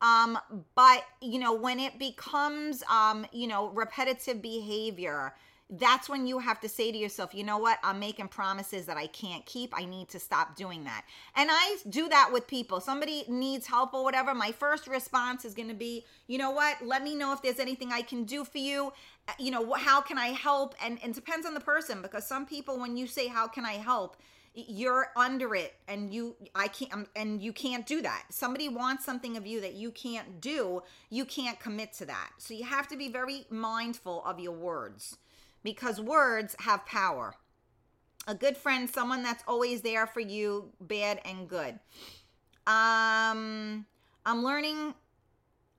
Um, 0.01 0.39
but 0.73 1.03
you 1.21 1.37
know, 1.37 1.53
when 1.53 1.79
it 1.79 1.99
becomes 1.99 2.83
um, 2.91 3.27
you 3.31 3.45
know, 3.45 3.69
repetitive 3.69 4.41
behavior, 4.41 5.35
that's 5.69 6.09
when 6.09 6.25
you 6.25 6.39
have 6.39 6.59
to 6.61 6.69
say 6.69 6.91
to 6.91 6.97
yourself, 6.97 7.33
you 7.33 7.43
know 7.43 7.59
what? 7.59 7.77
I'm 7.83 7.99
making 7.99 8.29
promises 8.29 8.87
that 8.87 8.97
I 8.97 9.05
can't 9.07 9.45
keep. 9.45 9.71
I 9.77 9.85
need 9.85 10.09
to 10.09 10.19
stop 10.19 10.55
doing 10.55 10.83
that. 10.85 11.05
And 11.35 11.49
I 11.51 11.77
do 11.87 12.09
that 12.09 12.31
with 12.33 12.47
people. 12.47 12.81
Somebody 12.81 13.23
needs 13.27 13.67
help 13.67 13.93
or 13.93 14.03
whatever. 14.03 14.33
My 14.33 14.51
first 14.51 14.87
response 14.87 15.45
is 15.45 15.53
going 15.53 15.67
to 15.67 15.75
be, 15.75 16.05
you 16.27 16.39
know 16.39 16.49
what? 16.49 16.77
Let 16.83 17.03
me 17.03 17.15
know 17.15 17.33
if 17.33 17.43
there's 17.43 17.59
anything 17.59 17.91
I 17.91 18.01
can 18.01 18.23
do 18.23 18.43
for 18.43 18.57
you. 18.57 18.91
Uh, 19.27 19.33
you 19.37 19.51
know, 19.51 19.73
how 19.73 20.01
can 20.01 20.17
I 20.17 20.27
help? 20.27 20.73
And, 20.83 20.97
it 21.03 21.13
depends 21.13 21.45
on 21.45 21.53
the 21.53 21.59
person 21.59 22.01
because 22.01 22.25
some 22.25 22.47
people, 22.47 22.79
when 22.79 22.97
you 22.97 23.05
say, 23.05 23.27
how 23.27 23.47
can 23.47 23.65
I 23.65 23.73
help? 23.73 24.17
you're 24.55 25.11
under 25.15 25.53
it 25.53 25.75
and 25.87 26.11
you 26.11 26.35
i 26.55 26.67
can't 26.67 26.91
um, 26.91 27.07
and 27.15 27.41
you 27.41 27.53
can't 27.53 27.85
do 27.85 28.01
that 28.01 28.23
somebody 28.29 28.67
wants 28.67 29.05
something 29.05 29.37
of 29.37 29.45
you 29.45 29.61
that 29.61 29.73
you 29.73 29.91
can't 29.91 30.41
do 30.41 30.81
you 31.11 31.23
can't 31.23 31.59
commit 31.59 31.93
to 31.93 32.03
that 32.03 32.31
so 32.39 32.53
you 32.53 32.63
have 32.63 32.87
to 32.87 32.97
be 32.97 33.09
very 33.09 33.45
mindful 33.51 34.23
of 34.25 34.39
your 34.39 34.51
words 34.51 35.17
because 35.63 35.99
words 35.99 36.55
have 36.59 36.85
power. 36.85 37.33
A 38.27 38.35
good 38.35 38.57
friend, 38.57 38.89
someone 38.89 39.23
that's 39.23 39.43
always 39.47 39.81
there 39.81 40.05
for 40.05 40.19
you, 40.19 40.71
bad 40.81 41.19
and 41.25 41.47
good. 41.47 41.79
Um, 42.67 43.85
I'm 44.25 44.43
learning. 44.43 44.93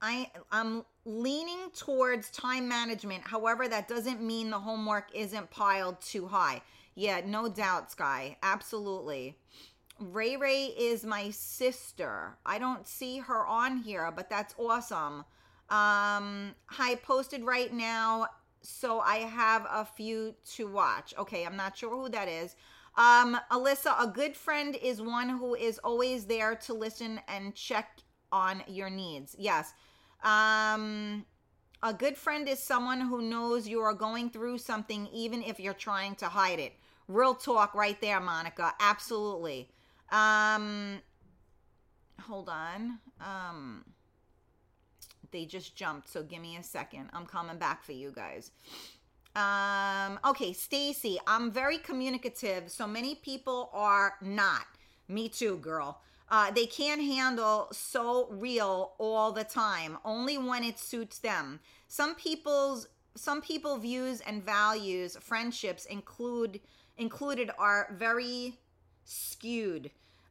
I 0.02 0.30
I'm 0.50 0.84
leaning 1.04 1.70
towards 1.76 2.30
time 2.30 2.68
management. 2.68 3.26
However, 3.26 3.68
that 3.68 3.86
doesn't 3.86 4.22
mean 4.22 4.50
the 4.50 4.58
homework 4.58 5.08
isn't 5.14 5.50
piled 5.50 6.00
too 6.00 6.26
high. 6.26 6.62
Yeah, 6.94 7.20
no 7.24 7.48
doubt, 7.48 7.92
Sky. 7.92 8.36
Absolutely. 8.42 9.36
Ray 10.00 10.36
Ray 10.36 10.64
is 10.64 11.04
my 11.04 11.30
sister. 11.30 12.38
I 12.44 12.58
don't 12.58 12.86
see 12.86 13.18
her 13.18 13.46
on 13.46 13.78
here, 13.78 14.10
but 14.10 14.30
that's 14.30 14.54
awesome. 14.58 15.24
Um, 15.68 16.54
I 16.78 16.98
posted 17.02 17.44
right 17.44 17.72
now 17.72 18.26
so 18.62 19.00
I 19.00 19.18
have 19.18 19.66
a 19.70 19.84
few 19.84 20.34
to 20.54 20.66
watch. 20.66 21.14
Okay, 21.18 21.44
I'm 21.44 21.56
not 21.56 21.76
sure 21.76 21.90
who 21.90 22.08
that 22.10 22.28
is. 22.28 22.56
Um, 22.96 23.38
Alyssa, 23.50 23.94
a 24.02 24.06
good 24.06 24.36
friend 24.36 24.76
is 24.82 25.00
one 25.00 25.28
who 25.28 25.54
is 25.54 25.78
always 25.78 26.26
there 26.26 26.54
to 26.56 26.74
listen 26.74 27.20
and 27.28 27.54
check 27.54 27.98
on 28.32 28.62
your 28.66 28.90
needs. 28.90 29.36
Yes. 29.38 29.72
Um, 30.22 31.24
a 31.82 31.94
good 31.94 32.16
friend 32.16 32.48
is 32.48 32.62
someone 32.62 33.00
who 33.00 33.22
knows 33.22 33.66
you 33.66 33.80
are 33.80 33.94
going 33.94 34.30
through 34.30 34.58
something, 34.58 35.08
even 35.12 35.42
if 35.42 35.58
you're 35.58 35.72
trying 35.72 36.14
to 36.16 36.26
hide 36.26 36.58
it. 36.58 36.72
Real 37.08 37.34
talk 37.34 37.74
right 37.74 38.00
there, 38.00 38.20
Monica. 38.20 38.74
Absolutely. 38.80 39.70
Um, 40.10 41.00
hold 42.20 42.48
on. 42.48 42.98
Um, 43.20 43.84
they 45.32 45.44
just 45.44 45.76
jumped, 45.76 46.08
so 46.08 46.22
give 46.22 46.40
me 46.40 46.56
a 46.56 46.62
second. 46.62 47.10
I'm 47.12 47.26
coming 47.26 47.58
back 47.58 47.84
for 47.84 47.92
you 47.92 48.12
guys. 48.14 48.50
Um, 49.36 50.18
okay, 50.24 50.52
Stacy, 50.52 51.18
I'm 51.26 51.50
very 51.50 51.78
communicative, 51.78 52.70
so 52.70 52.86
many 52.86 53.14
people 53.14 53.70
are 53.72 54.14
not. 54.20 54.66
Me 55.08 55.28
too, 55.28 55.56
girl. 55.58 56.00
Uh, 56.30 56.50
they 56.50 56.66
can't 56.66 57.02
handle 57.02 57.68
so 57.72 58.28
real 58.30 58.92
all 58.98 59.32
the 59.32 59.44
time, 59.44 59.98
only 60.04 60.38
when 60.38 60.62
it 60.62 60.78
suits 60.78 61.18
them. 61.18 61.60
Some 61.88 62.14
people's 62.14 62.86
some 63.16 63.40
people 63.40 63.76
views 63.76 64.20
and 64.20 64.44
values 64.44 65.16
friendships 65.20 65.84
include 65.86 66.60
included 66.96 67.50
are 67.58 67.92
very 67.98 68.58
skewed 69.04 69.90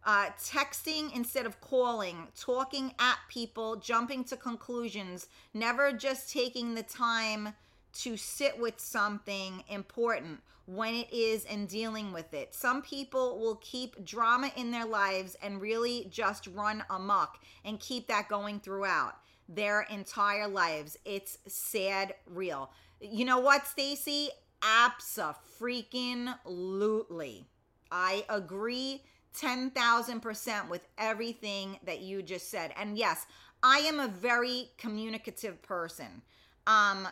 uh, 0.09 0.25
texting 0.43 1.15
instead 1.15 1.45
of 1.45 1.61
calling, 1.61 2.27
talking 2.35 2.91
at 2.97 3.19
people, 3.29 3.75
jumping 3.75 4.23
to 4.23 4.35
conclusions, 4.35 5.27
never 5.53 5.93
just 5.93 6.33
taking 6.33 6.73
the 6.73 6.81
time 6.81 7.53
to 7.93 8.17
sit 8.17 8.59
with 8.59 8.79
something 8.79 9.63
important 9.69 10.39
when 10.65 10.95
it 10.95 11.13
is 11.13 11.45
and 11.45 11.69
dealing 11.69 12.11
with 12.11 12.33
it. 12.33 12.55
Some 12.55 12.81
people 12.81 13.37
will 13.37 13.57
keep 13.57 14.03
drama 14.03 14.49
in 14.55 14.71
their 14.71 14.87
lives 14.87 15.37
and 15.43 15.61
really 15.61 16.07
just 16.09 16.47
run 16.47 16.83
amok 16.89 17.37
and 17.63 17.79
keep 17.79 18.07
that 18.07 18.29
going 18.29 18.59
throughout 18.59 19.13
their 19.47 19.81
entire 19.91 20.47
lives. 20.47 20.97
It's 21.05 21.37
sad 21.45 22.15
real. 22.25 22.71
You 22.99 23.25
know 23.25 23.39
what, 23.39 23.67
Stacy? 23.67 24.29
Abso-freaking-lutely. 24.63 27.45
I 27.91 28.25
agree 28.27 29.03
10,000% 29.37 30.69
with 30.69 30.87
everything 30.97 31.79
that 31.85 32.01
you 32.01 32.21
just 32.21 32.49
said. 32.49 32.73
And 32.77 32.97
yes, 32.97 33.25
I 33.61 33.79
am 33.79 33.99
a 33.99 34.07
very 34.07 34.69
communicative 34.77 35.61
person. 35.61 36.21
Um, 36.67 37.07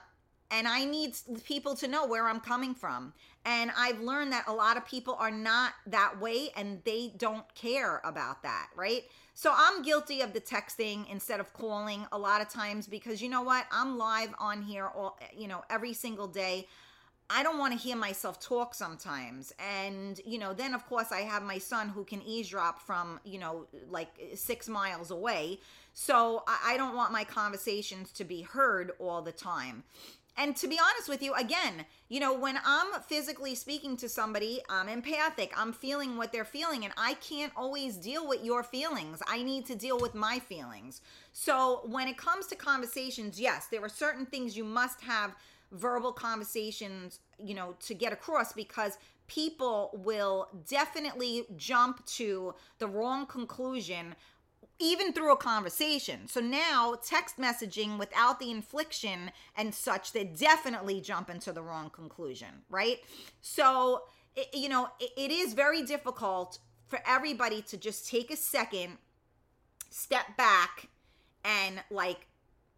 and 0.49 0.67
I 0.67 0.85
need 0.85 1.15
people 1.43 1.75
to 1.75 1.87
know 1.87 2.05
where 2.05 2.27
I'm 2.27 2.39
coming 2.39 2.73
from. 2.73 3.13
And 3.45 3.71
I've 3.77 3.99
learned 3.99 4.31
that 4.31 4.45
a 4.47 4.53
lot 4.53 4.77
of 4.77 4.85
people 4.85 5.15
are 5.19 5.31
not 5.31 5.73
that 5.87 6.19
way 6.19 6.49
and 6.55 6.81
they 6.85 7.13
don't 7.17 7.43
care 7.55 8.01
about 8.03 8.43
that, 8.43 8.69
right? 8.75 9.03
So 9.33 9.53
I'm 9.55 9.83
guilty 9.83 10.21
of 10.21 10.33
the 10.33 10.41
texting 10.41 11.09
instead 11.11 11.39
of 11.39 11.53
calling 11.53 12.05
a 12.11 12.17
lot 12.17 12.41
of 12.41 12.49
times 12.49 12.87
because 12.87 13.21
you 13.21 13.29
know 13.29 13.41
what? 13.41 13.65
I'm 13.71 13.97
live 13.97 14.33
on 14.39 14.61
here 14.61 14.87
all, 14.87 15.17
you 15.35 15.47
know, 15.47 15.63
every 15.69 15.93
single 15.93 16.27
day. 16.27 16.67
I 17.29 17.43
don't 17.43 17.57
want 17.57 17.73
to 17.73 17.79
hear 17.79 17.95
myself 17.95 18.39
talk 18.39 18.73
sometimes. 18.73 19.53
And, 19.59 20.19
you 20.25 20.37
know, 20.37 20.53
then 20.53 20.73
of 20.73 20.85
course 20.87 21.11
I 21.11 21.21
have 21.21 21.43
my 21.43 21.57
son 21.57 21.89
who 21.89 22.03
can 22.03 22.21
eavesdrop 22.21 22.81
from, 22.81 23.19
you 23.25 23.37
know, 23.37 23.65
like 23.89 24.09
six 24.35 24.69
miles 24.69 25.11
away. 25.11 25.59
So 25.93 26.43
I 26.47 26.77
don't 26.77 26.95
want 26.95 27.11
my 27.11 27.23
conversations 27.23 28.11
to 28.13 28.23
be 28.23 28.43
heard 28.43 28.91
all 28.99 29.21
the 29.21 29.31
time. 29.31 29.83
And 30.39 30.55
to 30.57 30.67
be 30.67 30.77
honest 30.79 31.09
with 31.09 31.23
you, 31.23 31.33
again, 31.33 31.83
you 32.09 32.19
know, 32.19 32.31
when 32.31 32.59
I'm 32.63 33.01
physically 33.01 33.55
speaking 33.55 33.97
to 33.97 34.07
somebody, 34.07 34.61
I'm 34.69 34.87
empathic. 34.87 35.51
I'm 35.57 35.73
feeling 35.73 36.15
what 36.15 36.31
they're 36.31 36.45
feeling, 36.45 36.83
and 36.83 36.93
I 36.95 37.15
can't 37.15 37.51
always 37.55 37.97
deal 37.97 38.27
with 38.27 38.43
your 38.43 38.61
feelings. 38.61 39.23
I 39.27 39.41
need 39.41 39.65
to 39.65 39.75
deal 39.75 39.97
with 39.99 40.13
my 40.13 40.37
feelings. 40.37 41.01
So 41.33 41.81
when 41.85 42.07
it 42.07 42.17
comes 42.17 42.45
to 42.47 42.55
conversations, 42.55 43.41
yes, 43.41 43.65
there 43.65 43.81
are 43.81 43.89
certain 43.89 44.27
things 44.27 44.55
you 44.55 44.63
must 44.63 45.01
have 45.01 45.35
verbal 45.71 46.11
conversations, 46.11 47.19
you 47.37 47.53
know, 47.53 47.75
to 47.79 47.93
get 47.93 48.13
across 48.13 48.53
because 48.53 48.97
people 49.27 49.91
will 49.93 50.47
definitely 50.67 51.45
jump 51.57 52.05
to 52.05 52.55
the 52.79 52.87
wrong 52.87 53.25
conclusion 53.25 54.15
even 54.79 55.11
through 55.11 55.31
a 55.31 55.37
conversation. 55.37 56.27
So 56.27 56.39
now 56.39 56.95
text 57.03 57.37
messaging 57.37 57.97
without 57.97 58.39
the 58.39 58.51
infliction 58.51 59.31
and 59.55 59.73
such, 59.73 60.13
they 60.13 60.23
definitely 60.23 61.01
jump 61.01 61.29
into 61.29 61.51
the 61.51 61.63
wrong 61.63 61.89
conclusion, 61.89 62.49
right? 62.69 62.99
So, 63.41 64.03
it, 64.35 64.49
you 64.53 64.69
know, 64.69 64.89
it, 64.99 65.09
it 65.17 65.31
is 65.31 65.53
very 65.53 65.81
difficult 65.81 66.59
for 66.85 66.99
everybody 67.07 67.61
to 67.63 67.77
just 67.77 68.07
take 68.07 68.31
a 68.31 68.35
second, 68.35 68.97
step 69.89 70.37
back, 70.37 70.89
and 71.43 71.81
like, 71.89 72.27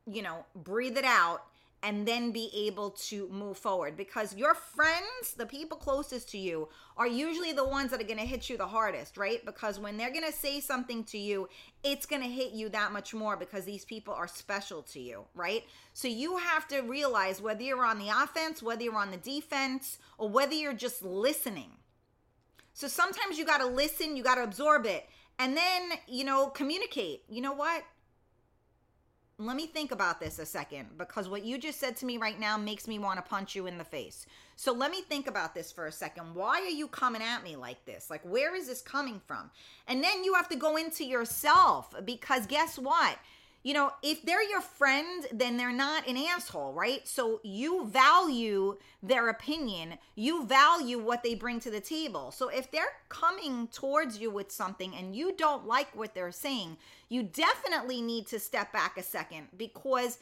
you 0.07 0.21
know, 0.21 0.45
breathe 0.55 0.97
it 0.97 1.05
out 1.05 1.43
and 1.81 2.05
then 2.05 2.31
be 2.31 2.49
able 2.53 2.89
to 2.91 3.29
move 3.29 3.57
forward 3.57 3.95
because 3.95 4.35
your 4.35 4.53
friends, 4.53 5.33
the 5.37 5.45
people 5.45 5.77
closest 5.77 6.29
to 6.29 6.37
you, 6.37 6.67
are 6.97 7.07
usually 7.07 7.53
the 7.53 7.65
ones 7.65 7.91
that 7.91 8.01
are 8.01 8.05
going 8.05 8.19
to 8.19 8.25
hit 8.25 8.49
you 8.49 8.57
the 8.57 8.67
hardest, 8.67 9.17
right? 9.17 9.45
Because 9.45 9.79
when 9.79 9.95
they're 9.95 10.11
going 10.11 10.25
to 10.25 10.31
say 10.33 10.59
something 10.59 11.05
to 11.05 11.17
you, 11.17 11.47
it's 11.83 12.05
going 12.05 12.21
to 12.21 12.27
hit 12.27 12.51
you 12.51 12.67
that 12.69 12.91
much 12.91 13.13
more 13.13 13.37
because 13.37 13.63
these 13.63 13.85
people 13.85 14.13
are 14.13 14.27
special 14.27 14.81
to 14.83 14.99
you, 14.99 15.23
right? 15.33 15.63
So 15.93 16.09
you 16.09 16.37
have 16.37 16.67
to 16.67 16.81
realize 16.81 17.41
whether 17.41 17.63
you're 17.63 17.85
on 17.85 17.99
the 17.99 18.09
offense, 18.09 18.61
whether 18.61 18.83
you're 18.83 18.97
on 18.97 19.11
the 19.11 19.17
defense, 19.17 19.99
or 20.17 20.27
whether 20.27 20.53
you're 20.53 20.73
just 20.73 21.01
listening. 21.01 21.71
So 22.73 22.87
sometimes 22.89 23.37
you 23.37 23.45
got 23.45 23.59
to 23.59 23.67
listen, 23.67 24.17
you 24.17 24.23
got 24.23 24.35
to 24.35 24.43
absorb 24.43 24.85
it, 24.85 25.07
and 25.37 25.55
then, 25.55 25.91
you 26.07 26.25
know, 26.25 26.47
communicate. 26.47 27.23
You 27.29 27.41
know 27.41 27.53
what? 27.53 27.83
Let 29.39 29.55
me 29.55 29.67
think 29.67 29.91
about 29.93 30.19
this 30.19 30.37
a 30.37 30.45
second 30.45 30.89
because 30.97 31.29
what 31.29 31.45
you 31.45 31.57
just 31.57 31.79
said 31.79 31.95
to 31.97 32.05
me 32.05 32.17
right 32.17 32.37
now 32.37 32.57
makes 32.57 32.89
me 32.89 32.99
want 32.99 33.17
to 33.17 33.21
punch 33.21 33.55
you 33.55 33.67
in 33.67 33.77
the 33.77 33.85
face. 33.85 34.25
So 34.57 34.73
let 34.73 34.91
me 34.91 35.01
think 35.01 35.27
about 35.27 35.55
this 35.55 35.71
for 35.71 35.87
a 35.87 35.91
second. 35.93 36.35
Why 36.35 36.59
are 36.59 36.65
you 36.65 36.89
coming 36.89 37.21
at 37.21 37.41
me 37.41 37.55
like 37.55 37.85
this? 37.85 38.09
Like, 38.09 38.21
where 38.23 38.53
is 38.53 38.67
this 38.67 38.81
coming 38.81 39.21
from? 39.25 39.49
And 39.87 40.03
then 40.03 40.25
you 40.25 40.33
have 40.33 40.49
to 40.49 40.57
go 40.57 40.75
into 40.75 41.05
yourself 41.05 41.95
because 42.03 42.47
guess 42.47 42.77
what? 42.77 43.17
You 43.63 43.73
know, 43.73 43.91
if 44.01 44.21
they're 44.23 44.47
your 44.47 44.61
friend, 44.61 45.25
then 45.33 45.57
they're 45.57 45.73
not 45.73 46.07
an 46.07 46.17
asshole, 46.17 46.73
right? 46.73 47.05
So 47.07 47.41
you 47.43 47.87
value 47.87 48.77
their 49.03 49.29
opinion, 49.29 49.95
you 50.15 50.45
value 50.45 50.97
what 50.97 51.23
they 51.23 51.35
bring 51.35 51.59
to 51.61 51.71
the 51.71 51.81
table. 51.81 52.31
So 52.31 52.47
if 52.47 52.71
they're 52.71 52.93
coming 53.09 53.67
towards 53.67 54.17
you 54.19 54.31
with 54.31 54.51
something 54.51 54.95
and 54.95 55.15
you 55.15 55.35
don't 55.35 55.67
like 55.67 55.95
what 55.95 56.15
they're 56.15 56.31
saying, 56.31 56.77
you 57.09 57.23
definitely 57.23 58.01
need 58.01 58.27
to 58.27 58.39
step 58.39 58.71
back 58.71 58.97
a 58.97 59.03
second 59.03 59.47
because 59.57 60.19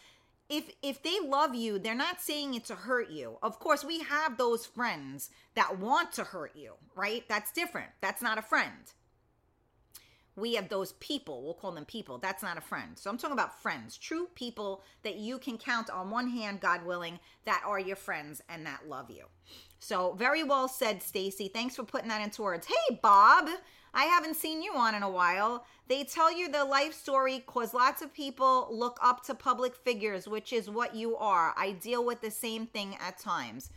if 0.50 0.72
if 0.82 1.04
they 1.04 1.20
love 1.20 1.54
you, 1.54 1.78
they're 1.78 1.94
not 1.94 2.22
saying 2.22 2.54
it 2.54 2.66
to 2.66 2.76
hurt 2.76 3.10
you. 3.10 3.38
Of 3.44 3.60
course, 3.60 3.84
we 3.84 4.00
have 4.00 4.38
those 4.38 4.66
friends 4.66 5.30
that 5.56 5.78
want 5.78 6.14
to 6.14 6.24
hurt 6.24 6.56
you, 6.56 6.74
right? 6.96 7.26
That's 7.28 7.52
different. 7.52 7.90
That's 8.02 8.22
not 8.22 8.38
a 8.38 8.42
friend 8.42 8.94
we 10.38 10.54
have 10.54 10.70
those 10.70 10.94
people 10.94 11.44
we'll 11.44 11.54
call 11.54 11.72
them 11.72 11.84
people 11.84 12.18
that's 12.18 12.44
not 12.44 12.58
a 12.58 12.62
friend. 12.62 12.98
So 12.98 13.10
i'm 13.10 13.18
talking 13.18 13.34
about 13.34 13.62
friends 13.62 13.98
true 13.98 14.30
people 14.36 14.84
that 15.04 15.16
you 15.18 15.38
can 15.40 15.58
count 15.58 15.90
on 15.90 16.10
one 16.10 16.30
hand 16.30 16.62
god 16.62 16.86
willing 16.86 17.20
that 17.46 17.62
are 17.66 17.80
your 17.80 17.98
friends 17.98 18.42
and 18.48 18.66
that 18.66 18.88
love 18.88 19.12
you. 19.12 19.26
So 19.80 20.14
very 20.14 20.44
well 20.44 20.68
said 20.68 21.04
stacy. 21.04 21.50
Thanks 21.54 21.76
for 21.76 21.84
putting 21.84 22.10
that 22.10 22.22
into 22.22 22.42
words. 22.44 22.68
Hey 22.68 23.00
bob 23.02 23.50
i 23.94 24.04
haven't 24.04 24.36
seen 24.36 24.62
you 24.62 24.76
on 24.76 24.94
in 24.94 25.02
a 25.02 25.10
while. 25.10 25.66
They 25.88 26.04
tell 26.04 26.32
you 26.32 26.52
the 26.52 26.66
life 26.66 26.94
story 26.94 27.44
cause 27.48 27.74
lots 27.74 28.02
of 28.02 28.14
people 28.14 28.68
look 28.70 29.00
up 29.02 29.24
to 29.26 29.34
public 29.34 29.76
figures 29.76 30.28
which 30.28 30.54
is 30.54 30.70
what 30.70 30.96
you 30.96 31.18
are. 31.18 31.54
I 31.58 31.72
deal 31.72 32.06
with 32.06 32.22
the 32.22 32.32
same 32.32 32.68
thing 32.68 32.96
at 33.02 33.18
times 33.18 33.72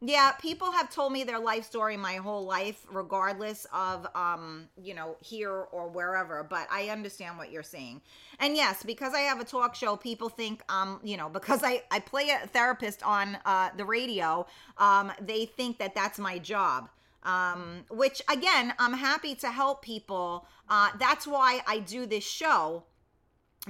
yeah, 0.00 0.32
people 0.32 0.72
have 0.72 0.90
told 0.90 1.12
me 1.12 1.24
their 1.24 1.38
life 1.38 1.64
story 1.64 1.96
my 1.96 2.16
whole 2.16 2.44
life, 2.44 2.84
regardless 2.90 3.66
of, 3.72 4.06
um, 4.14 4.68
you 4.82 4.94
know, 4.94 5.16
here 5.20 5.52
or 5.52 5.88
wherever. 5.88 6.42
But 6.42 6.66
I 6.70 6.88
understand 6.88 7.38
what 7.38 7.50
you're 7.50 7.62
saying. 7.62 8.02
And 8.38 8.56
yes, 8.56 8.82
because 8.82 9.14
I 9.14 9.20
have 9.20 9.40
a 9.40 9.44
talk 9.44 9.74
show, 9.74 9.96
people 9.96 10.28
think, 10.28 10.62
um, 10.70 11.00
you 11.02 11.16
know, 11.16 11.28
because 11.38 11.62
I 11.62 11.82
I 11.90 12.00
play 12.00 12.30
a 12.30 12.46
therapist 12.48 13.02
on 13.02 13.38
uh, 13.44 13.70
the 13.76 13.84
radio, 13.84 14.46
um, 14.78 15.12
they 15.20 15.46
think 15.46 15.78
that 15.78 15.94
that's 15.94 16.18
my 16.18 16.38
job. 16.38 16.88
Um, 17.22 17.86
which 17.88 18.20
again, 18.28 18.74
I'm 18.78 18.92
happy 18.92 19.34
to 19.36 19.48
help 19.50 19.80
people. 19.80 20.46
Uh, 20.68 20.90
that's 20.98 21.26
why 21.26 21.62
I 21.66 21.78
do 21.78 22.04
this 22.04 22.24
show 22.24 22.84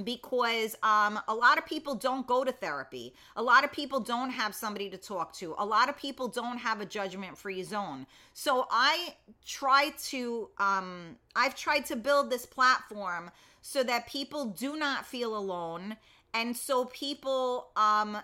because 0.03 0.75
um, 0.83 1.21
a 1.29 1.35
lot 1.35 1.57
of 1.57 1.67
people 1.67 1.95
don't 1.95 2.27
go 2.27 2.43
to 2.43 2.51
therapy. 2.51 3.15
A 3.37 3.43
lot 3.43 3.63
of 3.63 3.71
people 3.71 4.01
don't 4.01 4.31
have 4.31 4.55
somebody 4.55 4.91
to 4.91 4.97
talk 4.97 5.33
to. 5.35 5.55
A 5.59 5.65
lot 5.65 5.89
of 5.89 5.97
people 5.97 6.27
don't 6.27 6.59
have 6.59 6.81
a 6.81 6.87
judgment 6.87 7.39
free 7.39 7.63
zone. 7.63 8.07
So 8.33 8.67
I 8.71 9.15
try 9.47 9.93
to, 10.07 10.49
um, 10.59 11.17
I've 11.37 11.55
tried 11.55 11.87
to 11.87 11.97
build 11.97 12.31
this 12.31 12.45
platform 12.45 13.31
so 13.63 13.85
that 13.85 14.09
people 14.09 14.47
do 14.47 14.77
not 14.77 15.07
feel 15.07 15.37
alone. 15.37 15.97
And 16.33 16.57
so 16.57 16.87
people, 16.87 17.69
um, 17.77 18.19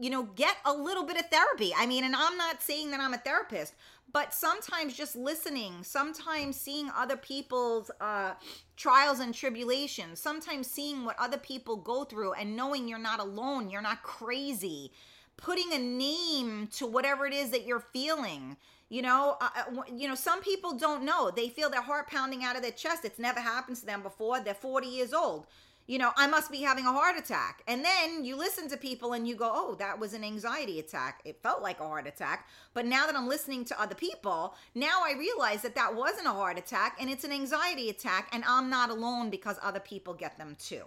you 0.00 0.08
know, 0.08 0.22
get 0.22 0.56
a 0.64 0.72
little 0.72 1.04
bit 1.04 1.18
of 1.18 1.26
therapy. 1.26 1.72
I 1.76 1.86
mean, 1.86 2.04
and 2.04 2.16
I'm 2.16 2.36
not 2.38 2.62
saying 2.62 2.90
that 2.92 3.00
I'm 3.00 3.14
a 3.14 3.18
therapist, 3.18 3.74
but 4.12 4.32
sometimes 4.32 4.94
just 4.94 5.16
listening, 5.16 5.82
sometimes 5.82 6.56
seeing 6.56 6.90
other 6.96 7.16
people's 7.16 7.90
uh, 8.00 8.34
trials 8.76 9.20
and 9.20 9.34
tribulations, 9.34 10.18
sometimes 10.20 10.66
seeing 10.66 11.04
what 11.04 11.16
other 11.18 11.36
people 11.36 11.76
go 11.76 12.04
through 12.04 12.32
and 12.32 12.56
knowing 12.56 12.88
you're 12.88 12.98
not 12.98 13.20
alone, 13.20 13.68
you're 13.68 13.82
not 13.82 14.02
crazy, 14.02 14.92
putting 15.36 15.72
a 15.72 15.78
name 15.78 16.68
to 16.68 16.86
whatever 16.86 17.26
it 17.26 17.34
is 17.34 17.50
that 17.50 17.66
you're 17.66 17.84
feeling. 17.92 18.56
You 18.88 19.02
know, 19.02 19.36
uh, 19.40 19.50
uh 19.56 19.82
you 19.94 20.08
know, 20.08 20.14
some 20.14 20.40
people 20.40 20.78
don't 20.78 21.04
know. 21.04 21.30
They 21.30 21.50
feel 21.50 21.68
their 21.68 21.82
heart 21.82 22.08
pounding 22.08 22.44
out 22.44 22.56
of 22.56 22.62
their 22.62 22.70
chest. 22.70 23.04
It's 23.04 23.18
never 23.18 23.40
happened 23.40 23.76
to 23.78 23.86
them 23.86 24.02
before. 24.02 24.40
They're 24.40 24.54
40 24.54 24.86
years 24.86 25.12
old 25.12 25.46
you 25.88 25.96
know, 25.96 26.12
I 26.16 26.26
must 26.26 26.52
be 26.52 26.60
having 26.60 26.84
a 26.84 26.92
heart 26.92 27.18
attack. 27.18 27.62
And 27.66 27.82
then 27.82 28.22
you 28.22 28.36
listen 28.36 28.68
to 28.68 28.76
people 28.76 29.14
and 29.14 29.26
you 29.26 29.34
go, 29.34 29.50
oh, 29.52 29.74
that 29.76 29.98
was 29.98 30.12
an 30.12 30.22
anxiety 30.22 30.78
attack. 30.78 31.22
It 31.24 31.42
felt 31.42 31.62
like 31.62 31.80
a 31.80 31.88
heart 31.88 32.06
attack. 32.06 32.46
But 32.74 32.84
now 32.84 33.06
that 33.06 33.16
I'm 33.16 33.26
listening 33.26 33.64
to 33.64 33.80
other 33.80 33.94
people, 33.94 34.54
now 34.74 35.00
I 35.02 35.14
realize 35.18 35.62
that 35.62 35.74
that 35.76 35.96
wasn't 35.96 36.26
a 36.26 36.32
heart 36.32 36.58
attack 36.58 36.98
and 37.00 37.08
it's 37.08 37.24
an 37.24 37.32
anxiety 37.32 37.88
attack. 37.88 38.28
And 38.32 38.44
I'm 38.46 38.68
not 38.68 38.90
alone 38.90 39.30
because 39.30 39.58
other 39.62 39.80
people 39.80 40.12
get 40.12 40.36
them 40.36 40.56
too. 40.60 40.82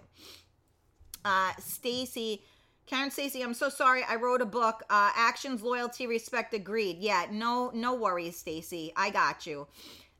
Uh, 1.24 1.50
Stacy. 1.58 2.44
Karen 2.86 3.10
Stacy, 3.10 3.42
I'm 3.42 3.54
so 3.54 3.68
sorry. 3.68 4.04
I 4.08 4.16
wrote 4.16 4.40
a 4.40 4.46
book, 4.46 4.84
uh, 4.88 5.10
Actions, 5.16 5.62
Loyalty, 5.62 6.06
Respect, 6.06 6.54
Agreed. 6.54 6.98
Yeah, 6.98 7.26
no, 7.30 7.72
no 7.74 7.94
worries, 7.94 8.36
Stacy. 8.36 8.92
I 8.96 9.10
got 9.10 9.46
you. 9.46 9.66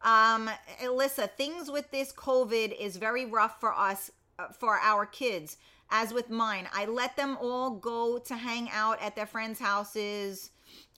Um, 0.03 0.51
Alyssa, 0.83 1.30
things 1.30 1.70
with 1.70 1.89
this 1.93 2.12
COVID 2.12 2.76
is 2.76 2.97
very 2.97 3.26
rough 3.26 3.61
for 3.61 3.72
us 3.72 4.11
for 4.59 4.78
our 4.78 5.07
kids. 5.07 5.57
As 5.90 6.14
with 6.14 6.30
mine, 6.30 6.68
I 6.72 6.86
let 6.86 7.16
them 7.16 7.36
all 7.40 7.70
go 7.70 8.18
to 8.18 8.34
hang 8.34 8.70
out 8.70 9.01
at 9.03 9.14
their 9.14 9.26
friends' 9.26 9.61
houses 9.61 10.51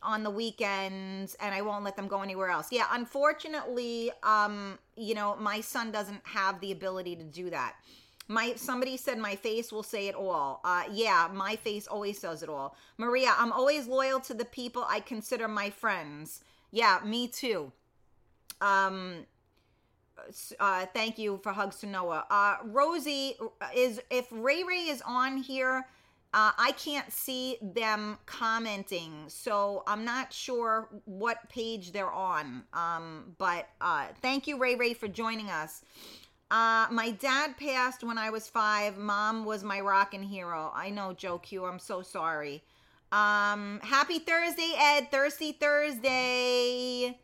on 0.05 0.23
the 0.23 0.31
weekends 0.31 1.35
and 1.41 1.55
I 1.55 1.63
won't 1.63 1.83
let 1.83 1.97
them 1.97 2.07
go 2.07 2.23
anywhere 2.23 2.51
else. 2.51 2.71
Yeah, 2.71 2.87
unfortunately, 2.93 4.13
um, 4.23 4.79
you 4.97 5.15
know, 5.15 5.37
my 5.37 5.61
son 5.61 5.91
doesn't 5.91 6.21
have 6.25 6.61
the 6.61 6.73
ability 6.73 7.17
to 7.17 7.25
do 7.25 7.51
that. 7.51 7.75
My 8.27 8.55
somebody 8.57 8.97
said 8.97 9.19
my 9.19 9.37
face 9.37 9.71
will 9.71 9.83
say 9.83 10.09
it 10.09 10.15
all. 10.15 10.61
Uh 10.65 10.85
yeah, 10.91 11.29
my 11.33 11.57
face 11.57 11.87
always 11.87 12.19
says 12.19 12.43
it 12.43 12.49
all. 12.49 12.75
Maria, 12.97 13.35
I'm 13.37 13.53
always 13.53 13.87
loyal 13.87 14.19
to 14.21 14.33
the 14.33 14.47
people 14.47 14.87
I 14.89 15.01
consider 15.01 15.47
my 15.47 15.69
friends. 15.69 16.43
Yeah, 16.71 17.01
me 17.05 17.29
too. 17.29 17.71
Um 18.63 19.27
uh, 20.61 20.87
thank 20.95 21.19
you 21.19 21.41
for 21.43 21.53
hugs 21.53 21.77
to 21.81 21.87
Noah. 21.87 22.27
Uh, 22.31 22.57
Rosie 22.65 23.37
is 23.75 24.01
if 24.11 24.27
Ray 24.31 24.63
Ray 24.63 24.89
is 24.89 25.03
on 25.07 25.37
here. 25.39 25.87
Uh, 26.33 26.51
I 26.59 26.73
can't 26.73 27.13
see 27.13 27.59
them 27.63 28.19
commenting, 28.27 29.13
so 29.29 29.85
I'm 29.87 30.05
not 30.05 30.33
sure 30.33 30.89
what 31.05 31.49
page 31.49 31.93
they're 31.93 32.11
on. 32.11 32.65
Um, 32.73 33.37
but 33.39 33.69
uh, 33.81 34.07
thank 34.21 34.49
you, 34.49 34.59
Ray 34.59 34.75
Ray, 34.75 34.95
for 34.95 35.07
joining 35.07 35.49
us. 35.49 35.83
Uh, 36.51 36.89
my 36.91 37.13
dad 37.13 37.57
passed 37.57 38.03
when 38.03 38.19
I 38.19 38.31
was 38.31 38.49
five. 38.49 38.99
Mom 38.99 39.45
was 39.45 39.63
my 39.63 39.81
rockin' 39.81 40.25
hero. 40.25 40.73
I 40.75 40.91
know, 40.91 41.13
Joe 41.13 41.39
Q. 41.39 41.67
I'm 41.67 41.79
so 41.79 42.03
sorry. 42.03 42.65
Um, 43.13 43.79
happy 43.85 44.19
Thursday, 44.19 44.73
Ed. 44.77 45.13
Thirsty 45.13 45.53
Thursday. 45.53 47.17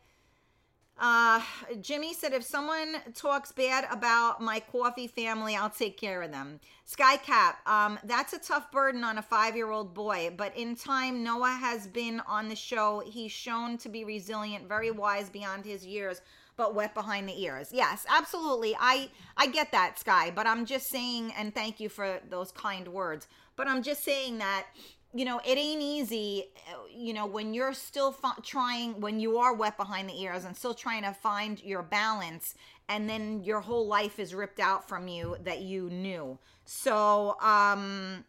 Uh, 1.01 1.41
Jimmy 1.81 2.13
said, 2.13 2.31
if 2.31 2.43
someone 2.43 2.97
talks 3.15 3.51
bad 3.51 3.87
about 3.89 4.39
my 4.39 4.59
coffee 4.59 5.07
family, 5.07 5.55
I'll 5.55 5.71
take 5.71 5.97
care 5.99 6.21
of 6.21 6.31
them. 6.31 6.59
Skycap, 6.87 7.55
um, 7.65 7.97
that's 8.03 8.33
a 8.33 8.37
tough 8.37 8.71
burden 8.71 9.03
on 9.03 9.17
a 9.17 9.21
five 9.23 9.55
year 9.55 9.71
old 9.71 9.95
boy, 9.95 10.31
but 10.37 10.55
in 10.55 10.75
time, 10.75 11.23
Noah 11.23 11.57
has 11.59 11.87
been 11.87 12.19
on 12.27 12.49
the 12.49 12.55
show. 12.55 13.01
He's 13.03 13.31
shown 13.31 13.79
to 13.79 13.89
be 13.89 14.05
resilient, 14.05 14.69
very 14.69 14.91
wise 14.91 15.27
beyond 15.27 15.65
his 15.65 15.83
years 15.83 16.21
but 16.57 16.75
wet 16.75 16.93
behind 16.93 17.27
the 17.27 17.41
ears. 17.41 17.69
Yes, 17.73 18.05
absolutely. 18.07 18.75
I 18.79 19.09
I 19.35 19.47
get 19.47 19.71
that, 19.71 19.97
Sky, 19.97 20.31
but 20.35 20.45
I'm 20.45 20.67
just 20.67 20.89
saying 20.89 21.33
and 21.35 21.55
thank 21.55 21.79
you 21.79 21.89
for 21.89 22.19
those 22.29 22.51
kind 22.51 22.87
words. 22.87 23.27
But 23.55 23.67
I'm 23.67 23.81
just 23.81 24.03
saying 24.03 24.37
that 24.37 24.67
you 25.13 25.25
know, 25.25 25.39
it 25.45 25.57
ain't 25.57 25.81
easy, 25.81 26.45
you 26.89 27.13
know, 27.13 27.25
when 27.25 27.53
you're 27.53 27.73
still 27.73 28.15
trying, 28.43 28.99
when 29.01 29.19
you 29.19 29.37
are 29.37 29.53
wet 29.53 29.77
behind 29.77 30.09
the 30.09 30.21
ears 30.21 30.45
and 30.45 30.55
still 30.55 30.73
trying 30.73 31.03
to 31.03 31.11
find 31.11 31.61
your 31.63 31.83
balance, 31.83 32.55
and 32.87 33.09
then 33.09 33.43
your 33.43 33.59
whole 33.59 33.87
life 33.87 34.19
is 34.19 34.33
ripped 34.33 34.59
out 34.59 34.87
from 34.87 35.07
you 35.07 35.35
that 35.43 35.61
you 35.61 35.89
knew. 35.89 36.37
So, 36.65 37.37
um, 37.41 38.23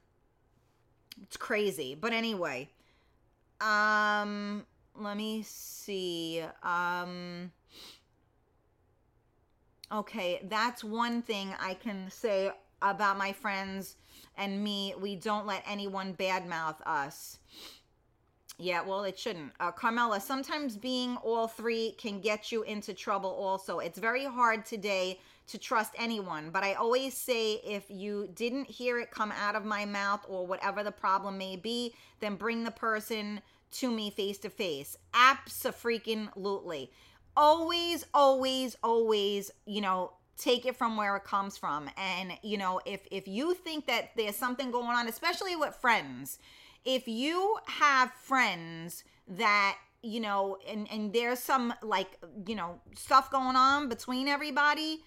it's 1.22 1.36
crazy. 1.36 1.96
But 1.98 2.12
anyway, 2.12 2.68
um, 3.60 4.64
let 4.96 5.16
me 5.16 5.42
see. 5.42 6.42
Um, 6.62 7.52
okay, 9.92 10.40
that's 10.48 10.82
one 10.82 11.22
thing 11.22 11.54
I 11.60 11.74
can 11.74 12.10
say 12.10 12.50
about 12.80 13.16
my 13.16 13.32
friends 13.32 13.96
and 14.36 14.62
me, 14.62 14.94
we 15.00 15.16
don't 15.16 15.46
let 15.46 15.62
anyone 15.66 16.14
badmouth 16.14 16.80
us. 16.86 17.38
Yeah, 18.58 18.82
well, 18.82 19.04
it 19.04 19.18
shouldn't. 19.18 19.52
Uh, 19.58 19.72
Carmela, 19.72 20.20
sometimes 20.20 20.76
being 20.76 21.16
all 21.16 21.48
three 21.48 21.92
can 21.98 22.20
get 22.20 22.52
you 22.52 22.62
into 22.62 22.94
trouble 22.94 23.30
also. 23.30 23.78
It's 23.78 23.98
very 23.98 24.24
hard 24.24 24.64
today 24.64 25.18
to 25.48 25.58
trust 25.58 25.94
anyone, 25.98 26.50
but 26.50 26.62
I 26.62 26.74
always 26.74 27.14
say 27.14 27.54
if 27.64 27.84
you 27.88 28.28
didn't 28.34 28.68
hear 28.68 29.00
it 29.00 29.10
come 29.10 29.32
out 29.32 29.56
of 29.56 29.64
my 29.64 29.84
mouth 29.84 30.24
or 30.28 30.46
whatever 30.46 30.84
the 30.84 30.92
problem 30.92 31.36
may 31.38 31.56
be, 31.56 31.94
then 32.20 32.36
bring 32.36 32.62
the 32.62 32.70
person 32.70 33.40
to 33.72 33.90
me 33.90 34.10
face 34.10 34.38
to 34.38 34.50
face. 34.50 34.96
Absolutely. 35.12 36.90
Always, 37.36 38.06
always, 38.12 38.76
always, 38.82 39.50
you 39.66 39.80
know, 39.80 40.12
take 40.36 40.66
it 40.66 40.76
from 40.76 40.96
where 40.96 41.16
it 41.16 41.24
comes 41.24 41.56
from. 41.56 41.90
And, 41.96 42.32
you 42.42 42.58
know, 42.58 42.80
if 42.84 43.06
if 43.10 43.28
you 43.28 43.54
think 43.54 43.86
that 43.86 44.10
there's 44.16 44.36
something 44.36 44.70
going 44.70 44.88
on, 44.88 45.08
especially 45.08 45.56
with 45.56 45.74
friends, 45.74 46.38
if 46.84 47.06
you 47.06 47.58
have 47.66 48.12
friends 48.12 49.04
that 49.28 49.76
you 50.02 50.20
know 50.20 50.58
and 50.68 50.88
and 50.90 51.12
there's 51.12 51.38
some 51.38 51.72
like 51.82 52.18
you 52.46 52.56
know 52.56 52.80
stuff 52.96 53.30
going 53.30 53.54
on 53.54 53.88
between 53.88 54.26
everybody 54.26 54.98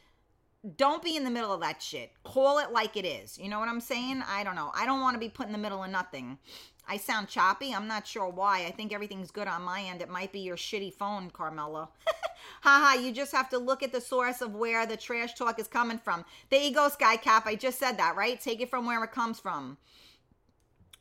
don't 0.78 1.04
be 1.04 1.16
in 1.16 1.24
the 1.24 1.30
middle 1.30 1.54
of 1.54 1.62
that 1.62 1.80
shit. 1.82 2.12
Call 2.24 2.58
it 2.58 2.72
like 2.72 2.98
it 2.98 3.06
is. 3.06 3.38
You 3.38 3.50
know 3.50 3.60
what 3.60 3.70
i'm 3.70 3.80
saying? 3.80 4.24
I 4.28 4.44
don't 4.44 4.56
know. 4.56 4.72
I 4.74 4.86
don't 4.86 5.02
want 5.02 5.14
to 5.16 5.20
be 5.20 5.30
put 5.30 5.46
in 5.46 5.52
the 5.52 5.60
middle 5.60 5.84
of 5.84 5.92
nothing. 5.92 6.40
I 6.88 6.98
sound 6.98 7.28
choppy. 7.28 7.74
I'm 7.74 7.88
not 7.88 8.08
sure 8.08 8.30
why. 8.30 8.66
I 8.66 8.72
think 8.72 8.94
everything's 8.94 9.32
good 9.32 9.48
on 9.48 9.64
my 9.64 9.82
end. 9.82 10.02
It 10.02 10.10
might 10.10 10.32
be 10.32 10.40
your 10.40 10.56
shitty 10.56 10.94
phone 10.94 11.30
carmela 11.30 11.90
haha 12.62 13.00
you 13.00 13.12
just 13.12 13.32
have 13.32 13.50
to 13.50 13.58
look 13.58 13.84
at 13.84 13.92
the 13.92 14.02
source 14.02 14.42
of 14.42 14.56
where 14.56 14.86
the 14.86 14.98
trash 14.98 15.34
talk 15.34 15.60
is 15.60 15.68
coming 15.68 15.98
from 15.98 16.24
there 16.50 16.62
you 16.62 16.74
go 16.74 16.90
sky 16.90 17.18
cap 17.18 17.46
i 17.46 17.56
just 17.56 17.80
said 17.80 17.98
that 17.98 18.16
right 18.16 18.42
take 18.42 18.62
it 18.62 18.70
from 18.70 18.86
where 18.86 19.04
it 19.04 19.12
comes 19.12 19.40
from 19.40 19.78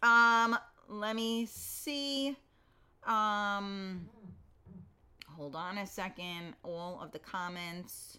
um, 0.04 0.58
let 0.88 1.16
me 1.16 1.46
see. 1.46 2.36
Um, 3.06 4.08
hold 5.34 5.56
on 5.56 5.78
a 5.78 5.86
second. 5.86 6.54
All 6.62 7.00
of 7.02 7.10
the 7.10 7.18
comments. 7.18 8.18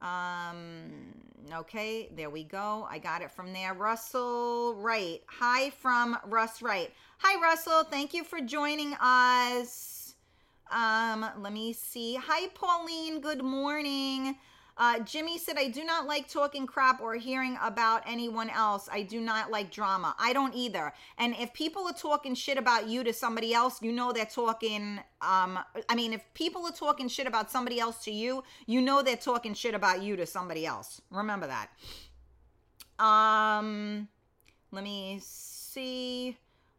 Um, 0.00 1.12
okay, 1.52 2.08
there 2.14 2.30
we 2.30 2.44
go. 2.44 2.86
I 2.88 2.98
got 2.98 3.20
it 3.20 3.32
from 3.32 3.52
there. 3.52 3.74
Russell 3.74 4.76
Wright. 4.76 5.22
Hi 5.26 5.70
from 5.70 6.16
Russ 6.24 6.62
Wright. 6.62 6.92
Hi, 7.18 7.40
Russell. 7.42 7.82
Thank 7.82 8.14
you 8.14 8.22
for 8.22 8.40
joining 8.40 8.94
us. 9.00 9.97
Um, 10.70 11.24
let 11.38 11.52
me 11.52 11.72
see. 11.72 12.16
Hi, 12.16 12.48
Pauline. 12.54 13.20
Good 13.20 13.42
morning. 13.42 14.36
Uh, 14.76 15.00
Jimmy 15.00 15.38
said, 15.38 15.56
I 15.58 15.68
do 15.68 15.82
not 15.82 16.06
like 16.06 16.28
talking 16.28 16.64
crap 16.64 17.00
or 17.00 17.14
hearing 17.14 17.58
about 17.60 18.02
anyone 18.06 18.48
else. 18.48 18.88
I 18.92 19.02
do 19.02 19.20
not 19.20 19.50
like 19.50 19.72
drama. 19.72 20.14
I 20.20 20.32
don't 20.32 20.54
either. 20.54 20.92
And 21.18 21.34
if 21.36 21.52
people 21.52 21.82
are 21.88 21.92
talking 21.92 22.34
shit 22.36 22.58
about 22.58 22.88
you 22.88 23.02
to 23.02 23.12
somebody 23.12 23.52
else, 23.52 23.82
you 23.82 23.90
know 23.90 24.12
they're 24.12 24.24
talking. 24.24 25.00
Um, 25.20 25.58
I 25.88 25.94
mean, 25.96 26.12
if 26.12 26.22
people 26.34 26.64
are 26.64 26.72
talking 26.72 27.08
shit 27.08 27.26
about 27.26 27.50
somebody 27.50 27.80
else 27.80 28.04
to 28.04 28.12
you, 28.12 28.44
you 28.66 28.80
know 28.80 29.02
they're 29.02 29.16
talking 29.16 29.52
shit 29.54 29.74
about 29.74 30.02
you 30.02 30.14
to 30.14 30.26
somebody 30.26 30.64
else. 30.64 31.00
Remember 31.10 31.48
that. 31.48 31.70
Um, 33.04 34.06
let 34.70 34.84
me 34.84 35.18
see 35.22 36.36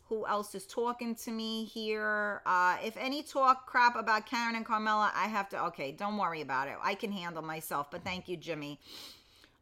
who 0.10 0.26
else 0.26 0.56
is 0.56 0.66
talking 0.66 1.14
to 1.14 1.32
me 1.32 1.66
here. 1.66 2.42
Uh, 2.46 2.78
if 2.84 2.98
any 2.98 3.22
talk 3.22 3.68
crap 3.68 3.96
about 3.96 4.26
Karen 4.26 4.56
and 4.56 4.66
Carmela, 4.66 5.12
I 5.16 5.28
have 5.28 5.48
to, 5.50 5.64
okay, 5.66 5.92
don't 5.92 6.18
worry 6.18 6.42
about 6.42 6.68
it. 6.68 6.76
I 6.84 6.96
can 6.96 7.12
handle 7.12 7.44
myself, 7.44 7.92
but 7.92 8.04
thank 8.04 8.28
you, 8.28 8.36
Jimmy. 8.36 8.80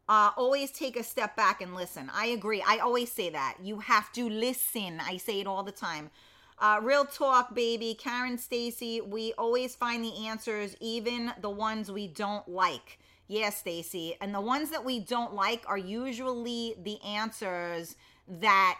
Uh, 0.08 0.30
always 0.38 0.70
take 0.70 0.96
a 0.96 1.02
step 1.02 1.36
back 1.36 1.60
and 1.60 1.74
listen. 1.74 2.10
I 2.14 2.26
agree. 2.26 2.64
I 2.66 2.78
always 2.78 3.12
say 3.12 3.28
that. 3.28 3.58
You 3.62 3.80
have 3.80 4.10
to 4.14 4.28
listen. 4.28 5.00
I 5.00 5.18
say 5.18 5.40
it 5.40 5.46
all 5.46 5.62
the 5.62 5.70
time. 5.70 6.10
Uh, 6.58 6.80
real 6.82 7.04
talk, 7.04 7.54
baby. 7.54 7.94
Karen 7.94 8.38
Stacy, 8.38 9.02
we 9.02 9.34
always 9.34 9.76
find 9.76 10.02
the 10.02 10.26
answers, 10.26 10.74
even 10.80 11.32
the 11.42 11.50
ones 11.50 11.92
we 11.92 12.08
don't 12.08 12.48
like. 12.48 12.98
Yeah, 13.28 13.50
Stacy. 13.50 14.16
And 14.22 14.34
the 14.34 14.40
ones 14.40 14.70
that 14.70 14.82
we 14.82 14.98
don't 14.98 15.34
like 15.34 15.62
are 15.68 15.78
usually 15.78 16.74
the 16.82 17.00
answers 17.02 17.96
that 18.26 18.78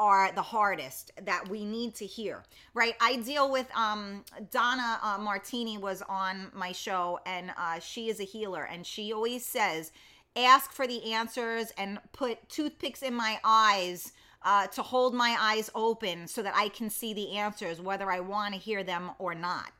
are 0.00 0.32
the 0.32 0.42
hardest 0.42 1.12
that 1.26 1.46
we 1.48 1.62
need 1.62 1.94
to 1.94 2.06
hear 2.06 2.42
right 2.72 2.94
i 3.00 3.16
deal 3.16 3.52
with 3.52 3.70
um 3.76 4.24
donna 4.50 4.98
uh, 5.02 5.18
martini 5.20 5.76
was 5.76 6.02
on 6.08 6.50
my 6.54 6.72
show 6.72 7.20
and 7.26 7.52
uh, 7.56 7.78
she 7.78 8.08
is 8.08 8.18
a 8.18 8.24
healer 8.24 8.64
and 8.64 8.86
she 8.86 9.12
always 9.12 9.44
says 9.44 9.92
ask 10.36 10.72
for 10.72 10.86
the 10.86 11.12
answers 11.12 11.70
and 11.76 11.98
put 12.12 12.48
toothpicks 12.48 13.02
in 13.02 13.14
my 13.14 13.38
eyes 13.44 14.12
uh, 14.42 14.66
to 14.68 14.80
hold 14.80 15.12
my 15.12 15.36
eyes 15.38 15.70
open 15.74 16.26
so 16.26 16.42
that 16.42 16.54
i 16.56 16.68
can 16.70 16.88
see 16.88 17.12
the 17.12 17.36
answers 17.36 17.78
whether 17.78 18.10
i 18.10 18.18
want 18.18 18.54
to 18.54 18.58
hear 18.58 18.82
them 18.82 19.10
or 19.18 19.34
not 19.34 19.70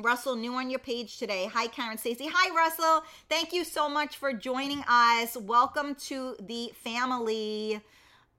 Russell, 0.00 0.36
new 0.36 0.54
on 0.54 0.70
your 0.70 0.78
page 0.78 1.18
today. 1.18 1.50
Hi, 1.52 1.66
Karen 1.66 1.98
Stacy. 1.98 2.28
Hi, 2.32 2.54
Russell. 2.54 3.02
Thank 3.28 3.52
you 3.52 3.64
so 3.64 3.88
much 3.88 4.16
for 4.16 4.32
joining 4.32 4.84
us. 4.88 5.36
Welcome 5.36 5.96
to 6.06 6.36
the 6.38 6.70
family. 6.84 7.80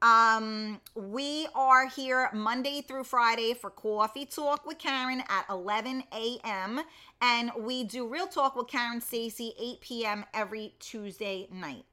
Um, 0.01 0.79
we 0.95 1.47
are 1.53 1.87
here 1.87 2.29
Monday 2.33 2.81
through 2.81 3.03
Friday 3.03 3.53
for 3.53 3.69
Coffee 3.69 4.25
Talk 4.25 4.65
with 4.65 4.77
Karen 4.77 5.21
at 5.27 5.45
11 5.49 6.05
a.m. 6.13 6.81
And 7.21 7.51
we 7.57 7.83
do 7.83 8.07
Real 8.07 8.27
Talk 8.27 8.55
with 8.55 8.67
Karen 8.67 9.01
Stacy 9.01 9.53
8 9.59 9.81
p.m. 9.81 10.25
every 10.33 10.73
Tuesday 10.79 11.49
night. 11.51 11.83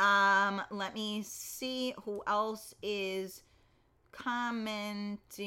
Um, 0.00 0.60
let 0.72 0.92
me 0.94 1.22
see 1.24 1.94
who 2.04 2.22
else 2.26 2.74
is 2.82 3.42
commenting. 4.10 5.38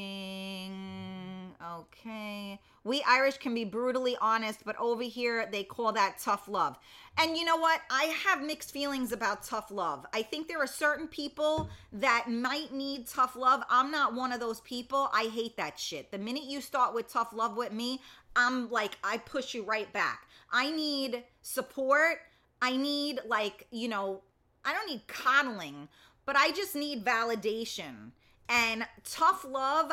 Okay. 1.61 2.59
We 2.85 3.03
Irish 3.07 3.39
can 3.39 3.55
be 3.55 3.65
brutally 3.65 4.15
honest, 4.21 4.63
but 4.63 4.79
over 4.79 5.03
here 5.03 5.49
they 5.51 5.63
call 5.63 5.91
that 5.93 6.19
tough 6.19 6.47
love. 6.47 6.77
And 7.17 7.35
you 7.35 7.43
know 7.43 7.57
what? 7.57 7.81
I 7.89 8.15
have 8.25 8.43
mixed 8.43 8.71
feelings 8.71 9.11
about 9.11 9.43
tough 9.43 9.71
love. 9.71 10.05
I 10.13 10.21
think 10.21 10.47
there 10.47 10.59
are 10.59 10.67
certain 10.67 11.07
people 11.07 11.67
that 11.91 12.29
might 12.29 12.71
need 12.71 13.07
tough 13.07 13.35
love. 13.35 13.63
I'm 13.71 13.89
not 13.89 14.13
one 14.13 14.31
of 14.31 14.39
those 14.39 14.61
people. 14.61 15.09
I 15.13 15.31
hate 15.33 15.57
that 15.57 15.79
shit. 15.79 16.11
The 16.11 16.19
minute 16.19 16.43
you 16.43 16.61
start 16.61 16.93
with 16.93 17.11
tough 17.11 17.33
love 17.33 17.57
with 17.57 17.73
me, 17.73 18.01
I'm 18.35 18.69
like, 18.69 18.97
I 19.03 19.17
push 19.17 19.55
you 19.55 19.63
right 19.63 19.91
back. 19.91 20.27
I 20.51 20.69
need 20.69 21.23
support. 21.41 22.19
I 22.61 22.77
need, 22.77 23.19
like, 23.27 23.65
you 23.71 23.87
know, 23.87 24.21
I 24.63 24.73
don't 24.73 24.87
need 24.87 25.07
coddling, 25.07 25.87
but 26.25 26.35
I 26.35 26.51
just 26.51 26.75
need 26.75 27.03
validation. 27.03 28.11
And 28.47 28.85
tough 29.03 29.45
love, 29.49 29.91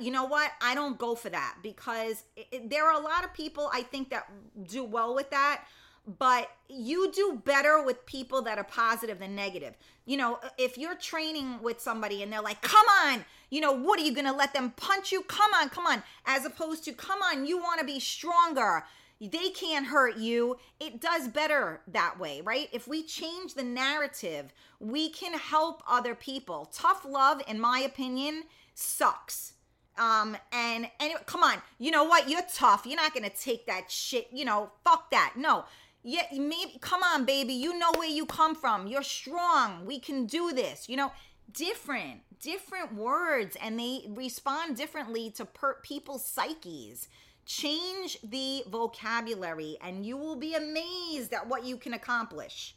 you 0.00 0.10
know 0.10 0.24
what? 0.24 0.50
I 0.60 0.74
don't 0.74 0.98
go 0.98 1.14
for 1.14 1.30
that 1.30 1.58
because 1.62 2.24
it, 2.36 2.68
there 2.68 2.84
are 2.86 3.00
a 3.00 3.04
lot 3.04 3.24
of 3.24 3.32
people 3.32 3.70
I 3.72 3.82
think 3.82 4.10
that 4.10 4.26
do 4.68 4.84
well 4.84 5.14
with 5.14 5.30
that 5.30 5.64
but 6.06 6.50
you 6.68 7.12
do 7.12 7.40
better 7.44 7.82
with 7.82 8.04
people 8.06 8.42
that 8.42 8.58
are 8.58 8.64
positive 8.64 9.20
than 9.20 9.36
negative. 9.36 9.74
You 10.04 10.16
know, 10.16 10.40
if 10.58 10.76
you're 10.76 10.96
training 10.96 11.62
with 11.62 11.80
somebody 11.80 12.22
and 12.22 12.32
they're 12.32 12.42
like, 12.42 12.60
come 12.60 12.86
on, 13.04 13.24
you 13.50 13.60
know, 13.60 13.72
what 13.72 14.00
are 14.00 14.02
you 14.02 14.12
going 14.12 14.26
to 14.26 14.32
let 14.32 14.52
them 14.52 14.72
punch 14.76 15.12
you? 15.12 15.22
Come 15.22 15.52
on, 15.54 15.68
come 15.68 15.86
on. 15.86 16.02
As 16.26 16.44
opposed 16.44 16.84
to, 16.84 16.92
come 16.92 17.22
on, 17.22 17.46
you 17.46 17.58
want 17.58 17.78
to 17.80 17.86
be 17.86 18.00
stronger. 18.00 18.84
They 19.30 19.50
can't 19.50 19.86
hurt 19.86 20.16
you. 20.16 20.56
It 20.80 21.00
does 21.00 21.28
better 21.28 21.80
that 21.86 22.18
way, 22.18 22.40
right? 22.40 22.68
If 22.72 22.88
we 22.88 23.04
change 23.04 23.54
the 23.54 23.62
narrative, 23.62 24.52
we 24.80 25.10
can 25.10 25.34
help 25.34 25.82
other 25.88 26.16
people. 26.16 26.68
Tough 26.72 27.04
love, 27.08 27.40
in 27.46 27.60
my 27.60 27.78
opinion, 27.78 28.44
sucks. 28.74 29.52
Um, 29.96 30.36
and 30.52 30.90
anyway, 30.98 31.20
come 31.26 31.44
on, 31.44 31.58
you 31.78 31.92
know 31.92 32.02
what? 32.02 32.28
You're 32.28 32.42
tough. 32.52 32.84
You're 32.84 32.96
not 32.96 33.14
gonna 33.14 33.30
take 33.30 33.66
that 33.66 33.90
shit, 33.90 34.28
you 34.32 34.44
know, 34.44 34.72
fuck 34.82 35.10
that. 35.12 35.34
No, 35.36 35.66
yeah, 36.02 36.22
maybe 36.32 36.78
come 36.80 37.02
on, 37.02 37.24
baby. 37.24 37.52
You 37.52 37.78
know 37.78 37.92
where 37.96 38.08
you 38.08 38.26
come 38.26 38.56
from. 38.56 38.88
You're 38.88 39.04
strong. 39.04 39.86
We 39.86 40.00
can 40.00 40.26
do 40.26 40.52
this. 40.52 40.88
You 40.88 40.96
know, 40.96 41.12
different, 41.52 42.22
different 42.40 42.94
words, 42.94 43.56
and 43.62 43.78
they 43.78 44.06
respond 44.08 44.76
differently 44.76 45.30
to 45.32 45.44
per- 45.44 45.78
people's 45.82 46.24
psyches. 46.24 47.08
Change 47.44 48.18
the 48.22 48.62
vocabulary, 48.68 49.76
and 49.82 50.06
you 50.06 50.16
will 50.16 50.36
be 50.36 50.54
amazed 50.54 51.32
at 51.32 51.48
what 51.48 51.64
you 51.64 51.76
can 51.76 51.94
accomplish. 51.94 52.76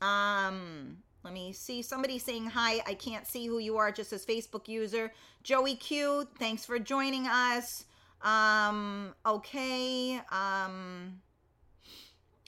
Um, 0.00 0.98
let 1.24 1.34
me 1.34 1.52
see. 1.52 1.82
Somebody 1.82 2.18
saying 2.18 2.46
hi. 2.46 2.80
I 2.86 2.94
can't 2.94 3.26
see 3.26 3.46
who 3.46 3.58
you 3.58 3.76
are, 3.78 3.90
just 3.90 4.12
as 4.12 4.24
Facebook 4.24 4.68
user. 4.68 5.12
Joey 5.42 5.74
Q, 5.74 6.28
thanks 6.38 6.64
for 6.64 6.78
joining 6.78 7.26
us. 7.26 7.84
Um, 8.22 9.14
okay. 9.24 10.20
Um, 10.30 11.20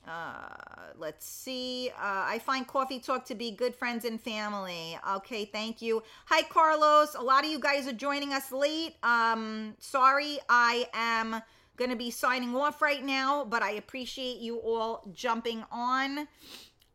uh, 0.09 0.92
let's 0.96 1.26
see. 1.26 1.90
Uh, 1.90 2.24
I 2.26 2.38
find 2.38 2.66
Coffee 2.66 2.98
Talk 2.98 3.24
to 3.26 3.34
be 3.34 3.50
good 3.50 3.74
friends 3.74 4.04
and 4.04 4.20
family. 4.20 4.98
Okay, 5.16 5.44
thank 5.44 5.82
you. 5.82 6.02
Hi, 6.26 6.42
Carlos. 6.42 7.14
A 7.14 7.22
lot 7.22 7.44
of 7.44 7.50
you 7.50 7.59
guys 7.59 7.86
are 7.86 7.92
joining 7.92 8.32
us 8.32 8.50
late. 8.50 8.94
Um, 9.02 9.74
sorry, 9.78 10.38
I 10.48 10.88
am 10.94 11.42
going 11.76 11.90
to 11.90 11.96
be 11.96 12.11
signing 12.11 12.56
off 12.56 12.80
right 12.80 13.04
now, 13.04 13.44
but 13.44 13.62
I 13.62 13.72
appreciate 13.72 14.38
you 14.38 14.56
all 14.56 15.04
jumping 15.12 15.64
on. 15.70 16.26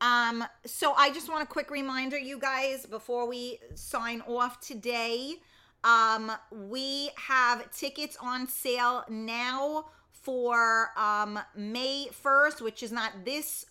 Um, 0.02 0.44
so 0.66 0.94
I 0.94 1.12
just 1.12 1.30
want 1.30 1.44
a 1.44 1.48
quick 1.48 1.72
reminder, 1.72 2.18
you 2.18 2.40
guys, 2.40 2.86
before 2.86 3.28
we 3.28 3.60
sign 3.76 4.22
off 4.28 4.60
today. 4.60 5.36
Um, 5.84 6.32
we 6.52 7.10
have 7.16 7.70
tickets 7.72 8.18
on 8.22 8.48
sale 8.48 9.04
now 9.10 9.86
for 10.24 10.90
um, 10.98 11.38
May 11.56 12.08
1st, 12.24 12.62
which 12.62 12.82
is 12.82 12.92
not 12.92 13.26
this 13.26 13.66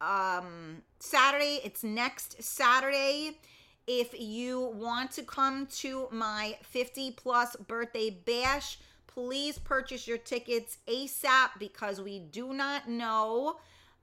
um, 0.00 0.82
Saturday, 1.00 1.60
it's 1.64 1.82
next 1.82 2.42
Saturday. 2.42 3.38
If 3.86 4.18
you 4.18 4.72
want 4.74 5.12
to 5.12 5.22
come 5.22 5.66
to 5.78 6.08
my 6.10 6.58
50 6.62 7.12
plus 7.12 7.56
birthday 7.56 8.10
bash, 8.10 8.78
please 9.06 9.58
purchase 9.58 10.06
your 10.06 10.18
tickets 10.18 10.78
ASAP 10.86 11.50
because 11.58 12.00
we 12.00 12.18
do 12.18 12.52
not 12.52 12.88
know 12.88 13.56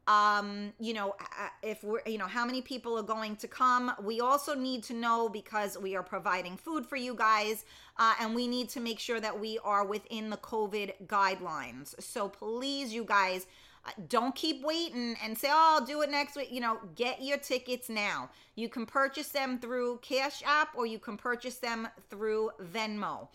um 0.07 0.73
you 0.79 0.93
know 0.93 1.15
if 1.61 1.81
we're 1.83 2.01
you 2.05 2.17
know 2.17 2.27
how 2.27 2.45
many 2.45 2.61
people 2.61 2.97
are 2.97 3.03
going 3.03 3.35
to 3.37 3.47
come? 3.47 3.93
We 4.01 4.19
also 4.19 4.53
need 4.53 4.83
to 4.83 4.93
know 4.93 5.29
because 5.29 5.77
we 5.77 5.95
are 5.95 6.03
providing 6.03 6.57
food 6.57 6.85
for 6.85 6.97
you 6.97 7.15
guys 7.15 7.65
uh, 7.97 8.13
and 8.19 8.35
we 8.35 8.47
need 8.47 8.69
to 8.69 8.79
make 8.79 8.99
sure 8.99 9.19
that 9.19 9.39
we 9.39 9.59
are 9.63 9.85
within 9.85 10.29
the 10.29 10.37
covid 10.37 10.93
guidelines. 11.07 12.01
So 12.01 12.27
please 12.27 12.93
you 12.93 13.05
guys 13.05 13.47
uh, 13.85 13.91
don't 14.09 14.35
keep 14.35 14.63
waiting 14.63 15.15
and 15.23 15.37
say 15.37 15.47
oh 15.49 15.77
i'll 15.79 15.85
do 15.85 16.01
it 16.01 16.11
next 16.11 16.35
week. 16.35 16.51
You 16.51 16.59
know 16.59 16.79
get 16.95 17.23
your 17.23 17.37
tickets 17.37 17.89
now. 17.89 18.29
You 18.55 18.67
can 18.67 18.85
purchase 18.85 19.29
them 19.29 19.57
through 19.57 19.99
cash 20.01 20.43
app 20.45 20.75
or 20.75 20.85
you 20.85 20.99
can 20.99 21.15
purchase 21.15 21.55
them 21.55 21.87
through 22.09 22.51
venmo. 22.61 23.29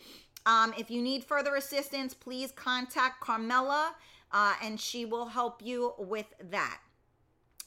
Um, 0.45 0.73
if 0.79 0.91
you 0.91 1.01
need 1.01 1.25
further 1.25 1.57
assistance 1.57 2.13
please 2.13 2.53
contact 2.53 3.23
carmela 3.23 3.95
uh, 4.33 4.55
and 4.63 4.81
she 4.81 5.05
will 5.05 5.27
help 5.27 5.63
you 5.63 5.95
with 5.99 6.27
that. 6.51 6.81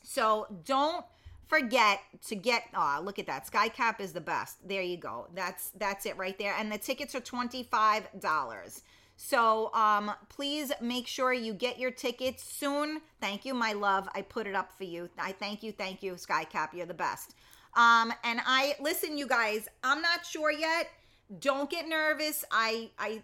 So 0.04 0.48
don't 0.66 1.06
forget 1.48 2.00
to 2.28 2.36
get 2.36 2.64
oh 2.74 3.02
look 3.04 3.20
at 3.20 3.28
that. 3.28 3.46
Skycap 3.52 4.00
is 4.00 4.14
the 4.14 4.22
best. 4.22 4.66
There 4.68 4.82
you 4.82 4.98
go. 4.98 5.28
That's 5.36 5.72
that's 5.78 6.06
it 6.06 6.18
right 6.18 6.38
there. 6.40 6.56
And 6.58 6.72
the 6.72 6.78
tickets 6.78 7.14
are 7.14 7.22
$25 7.22 8.82
so 9.18 9.72
um 9.74 10.12
please 10.30 10.72
make 10.82 11.06
sure 11.08 11.32
you 11.34 11.54
get 11.54 11.78
your 11.78 11.92
tickets 11.92 12.44
soon. 12.44 13.02
Thank 13.20 13.46
you 13.46 13.54
my 13.54 13.74
love. 13.74 14.08
I 14.16 14.22
put 14.22 14.48
it 14.48 14.56
up 14.56 14.72
for 14.78 14.86
you. 14.86 15.10
I 15.20 15.34
thank 15.34 15.62
you 15.62 15.72
thank 15.74 16.02
you 16.02 16.14
skycap 16.14 16.74
you're 16.74 16.86
the 16.86 16.94
best. 16.94 17.36
Um 17.76 18.14
and 18.24 18.40
i 18.46 18.76
listen 18.80 19.18
you 19.18 19.28
guys 19.28 19.68
i'm 19.84 20.02
not 20.02 20.26
sure 20.26 20.52
yet. 20.52 20.88
Don't 21.40 21.70
get 21.70 21.88
nervous. 21.88 22.46
I 22.50 22.90
i 22.98 23.22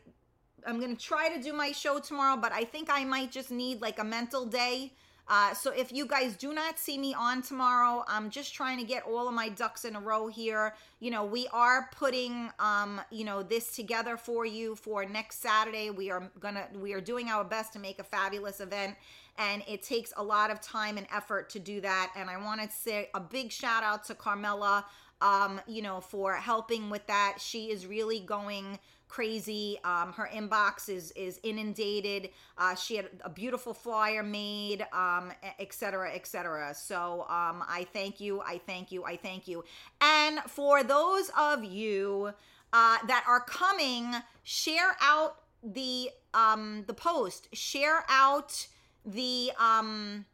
I'm 0.67 0.79
gonna 0.79 0.95
try 0.95 1.29
to 1.35 1.41
do 1.41 1.53
my 1.53 1.71
show 1.71 1.99
tomorrow, 1.99 2.37
but 2.37 2.51
I 2.51 2.65
think 2.65 2.89
I 2.91 3.03
might 3.05 3.31
just 3.31 3.51
need 3.51 3.81
like 3.81 3.99
a 3.99 4.03
mental 4.03 4.45
day. 4.45 4.93
Uh, 5.29 5.53
so 5.53 5.71
if 5.71 5.91
you 5.91 6.05
guys 6.05 6.37
do 6.37 6.53
not 6.53 6.79
see 6.79 6.97
me 6.97 7.13
on 7.13 7.41
tomorrow, 7.41 8.03
I'm 8.07 8.29
just 8.29 8.53
trying 8.53 8.77
to 8.77 8.85
get 8.85 9.03
all 9.03 9.27
of 9.27 9.33
my 9.33 9.49
ducks 9.49 9.83
in 9.83 9.95
a 9.95 9.99
row 9.99 10.27
here. 10.27 10.73
You 11.01 11.11
know, 11.11 11.25
we 11.25 11.47
are 11.51 11.89
putting, 11.93 12.49
um, 12.59 13.01
you 13.11 13.25
know, 13.25 13.43
this 13.43 13.75
together 13.75 14.15
for 14.15 14.45
you 14.45 14.75
for 14.75 15.03
next 15.03 15.41
Saturday. 15.41 15.89
We 15.89 16.09
are 16.11 16.31
gonna, 16.39 16.67
we 16.79 16.93
are 16.93 17.01
doing 17.01 17.29
our 17.29 17.43
best 17.43 17.73
to 17.73 17.79
make 17.79 17.99
a 17.99 18.05
fabulous 18.05 18.61
event, 18.61 18.95
and 19.37 19.63
it 19.67 19.83
takes 19.83 20.13
a 20.15 20.23
lot 20.23 20.49
of 20.49 20.61
time 20.61 20.97
and 20.97 21.05
effort 21.13 21.49
to 21.51 21.59
do 21.59 21.81
that. 21.81 22.13
And 22.15 22.29
I 22.29 22.37
want 22.37 22.61
to 22.61 22.69
say 22.69 23.09
a 23.13 23.19
big 23.19 23.51
shout 23.51 23.83
out 23.83 24.05
to 24.05 24.15
Carmela, 24.15 24.85
um, 25.19 25.59
you 25.67 25.81
know, 25.81 25.99
for 25.99 26.35
helping 26.35 26.89
with 26.89 27.05
that. 27.07 27.35
She 27.39 27.69
is 27.69 27.85
really 27.85 28.21
going 28.21 28.79
crazy. 29.07 29.77
Um, 29.83 30.13
her 30.13 30.29
inbox 30.33 30.89
is 30.89 31.11
is 31.11 31.39
inundated. 31.43 32.29
Uh, 32.57 32.75
she 32.75 32.95
had 32.95 33.09
a 33.21 33.29
beautiful 33.29 33.73
flyer 33.73 34.23
made, 34.23 34.85
um, 34.93 35.31
et 35.59 35.73
cetera, 35.73 36.13
et 36.13 36.27
cetera. 36.27 36.73
So 36.73 37.21
um, 37.29 37.63
I 37.67 37.87
thank 37.93 38.19
you. 38.19 38.41
I 38.41 38.59
thank 38.65 38.91
you. 38.91 39.03
I 39.05 39.15
thank 39.15 39.47
you. 39.47 39.63
And 40.01 40.39
for 40.47 40.83
those 40.83 41.31
of 41.37 41.63
you 41.63 42.31
uh, 42.73 42.97
that 43.07 43.23
are 43.27 43.41
coming, 43.41 44.13
share 44.43 44.95
out 45.01 45.37
the 45.63 46.09
um, 46.33 46.83
the 46.87 46.93
post. 46.93 47.47
Share 47.53 48.03
out 48.09 48.67
the 49.05 49.51
um 49.57 50.25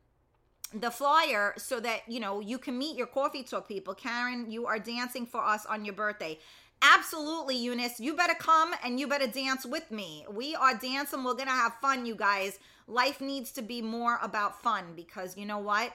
the 0.74 0.90
flyer 0.90 1.54
so 1.58 1.80
that 1.80 2.02
you 2.08 2.20
know 2.20 2.40
you 2.40 2.58
can 2.58 2.78
meet 2.78 2.98
your 2.98 3.06
coffee 3.06 3.44
talk 3.44 3.68
people 3.68 3.94
karen 3.94 4.50
you 4.50 4.66
are 4.66 4.80
dancing 4.80 5.26
for 5.26 5.40
us 5.44 5.66
on 5.68 5.86
your 5.86 5.94
birthday 5.94 6.38
Absolutely, 6.84 7.56
Eunice. 7.56 8.02
You 8.02 8.14
better 8.14 8.34
come 8.34 8.74
and 8.84 9.00
you 9.00 9.08
better 9.08 9.26
dance 9.26 9.66
with 9.66 9.90
me. 9.90 10.26
We 10.30 10.54
are 10.54 10.76
dancing. 10.78 11.24
We're 11.24 11.34
going 11.34 11.48
to 11.48 11.54
have 11.54 11.76
fun, 11.82 12.06
you 12.06 12.14
guys. 12.14 12.60
Life 12.88 13.22
needs 13.22 13.54
to 13.54 13.62
be 13.62 13.82
more 13.82 14.20
about 14.22 14.62
fun 14.62 14.88
because 14.94 15.38
you 15.38 15.46
know 15.46 15.60
what? 15.60 15.94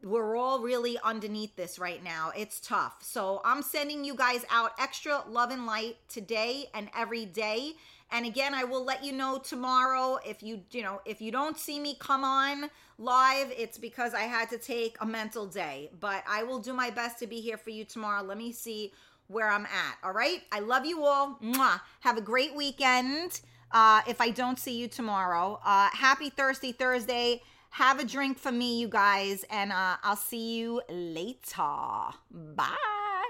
We're 0.00 0.36
all 0.36 0.60
really 0.60 0.96
underneath 1.02 1.56
this 1.56 1.76
right 1.76 2.02
now. 2.02 2.30
It's 2.36 2.60
tough. 2.60 2.98
So 3.02 3.40
I'm 3.44 3.62
sending 3.62 4.04
you 4.04 4.14
guys 4.14 4.44
out 4.48 4.72
extra 4.78 5.24
love 5.28 5.50
and 5.50 5.66
light 5.66 5.96
today 6.08 6.66
and 6.72 6.88
every 6.96 7.24
day. 7.24 7.72
And 8.12 8.24
again, 8.24 8.54
I 8.54 8.62
will 8.62 8.84
let 8.84 9.02
you 9.04 9.12
know 9.12 9.38
tomorrow 9.38 10.18
if 10.24 10.40
you, 10.40 10.60
you 10.70 10.82
know, 10.82 11.00
if 11.04 11.20
you 11.20 11.32
don't 11.32 11.58
see 11.58 11.80
me 11.80 11.96
come 11.98 12.22
on 12.22 12.70
live, 12.98 13.52
it's 13.56 13.78
because 13.78 14.14
I 14.14 14.22
had 14.22 14.50
to 14.50 14.58
take 14.58 14.96
a 15.00 15.06
mental 15.06 15.46
day. 15.46 15.90
But 15.98 16.22
I 16.28 16.44
will 16.44 16.60
do 16.60 16.72
my 16.72 16.90
best 16.90 17.18
to 17.20 17.26
be 17.26 17.40
here 17.40 17.56
for 17.56 17.70
you 17.70 17.84
tomorrow. 17.84 18.22
Let 18.22 18.38
me 18.38 18.52
see 18.52 18.92
where 19.32 19.48
I'm 19.48 19.64
at. 19.64 19.96
All 20.04 20.12
right. 20.12 20.42
I 20.52 20.60
love 20.60 20.84
you 20.84 21.04
all. 21.04 21.38
Mwah. 21.42 21.80
Have 22.00 22.18
a 22.18 22.20
great 22.20 22.54
weekend. 22.54 23.40
Uh, 23.72 24.02
if 24.06 24.20
I 24.20 24.28
don't 24.30 24.58
see 24.58 24.78
you 24.78 24.86
tomorrow, 24.86 25.58
uh, 25.64 25.88
happy 25.92 26.28
Thirsty 26.28 26.72
Thursday. 26.72 27.40
Have 27.70 27.98
a 27.98 28.04
drink 28.04 28.38
for 28.38 28.52
me, 28.52 28.78
you 28.78 28.88
guys, 28.88 29.46
and 29.48 29.72
uh, 29.72 29.96
I'll 30.02 30.14
see 30.14 30.58
you 30.58 30.82
later. 30.90 32.10
Bye. 32.30 32.76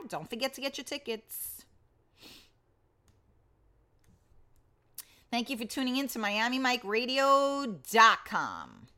Don't 0.09 0.29
forget 0.29 0.53
to 0.55 0.61
get 0.61 0.77
your 0.77 0.85
tickets. 0.85 1.65
Thank 5.31 5.49
you 5.49 5.57
for 5.57 5.65
tuning 5.65 5.97
in 5.97 6.09
to 6.09 6.19
MiamiMikeRadio.com. 6.19 8.89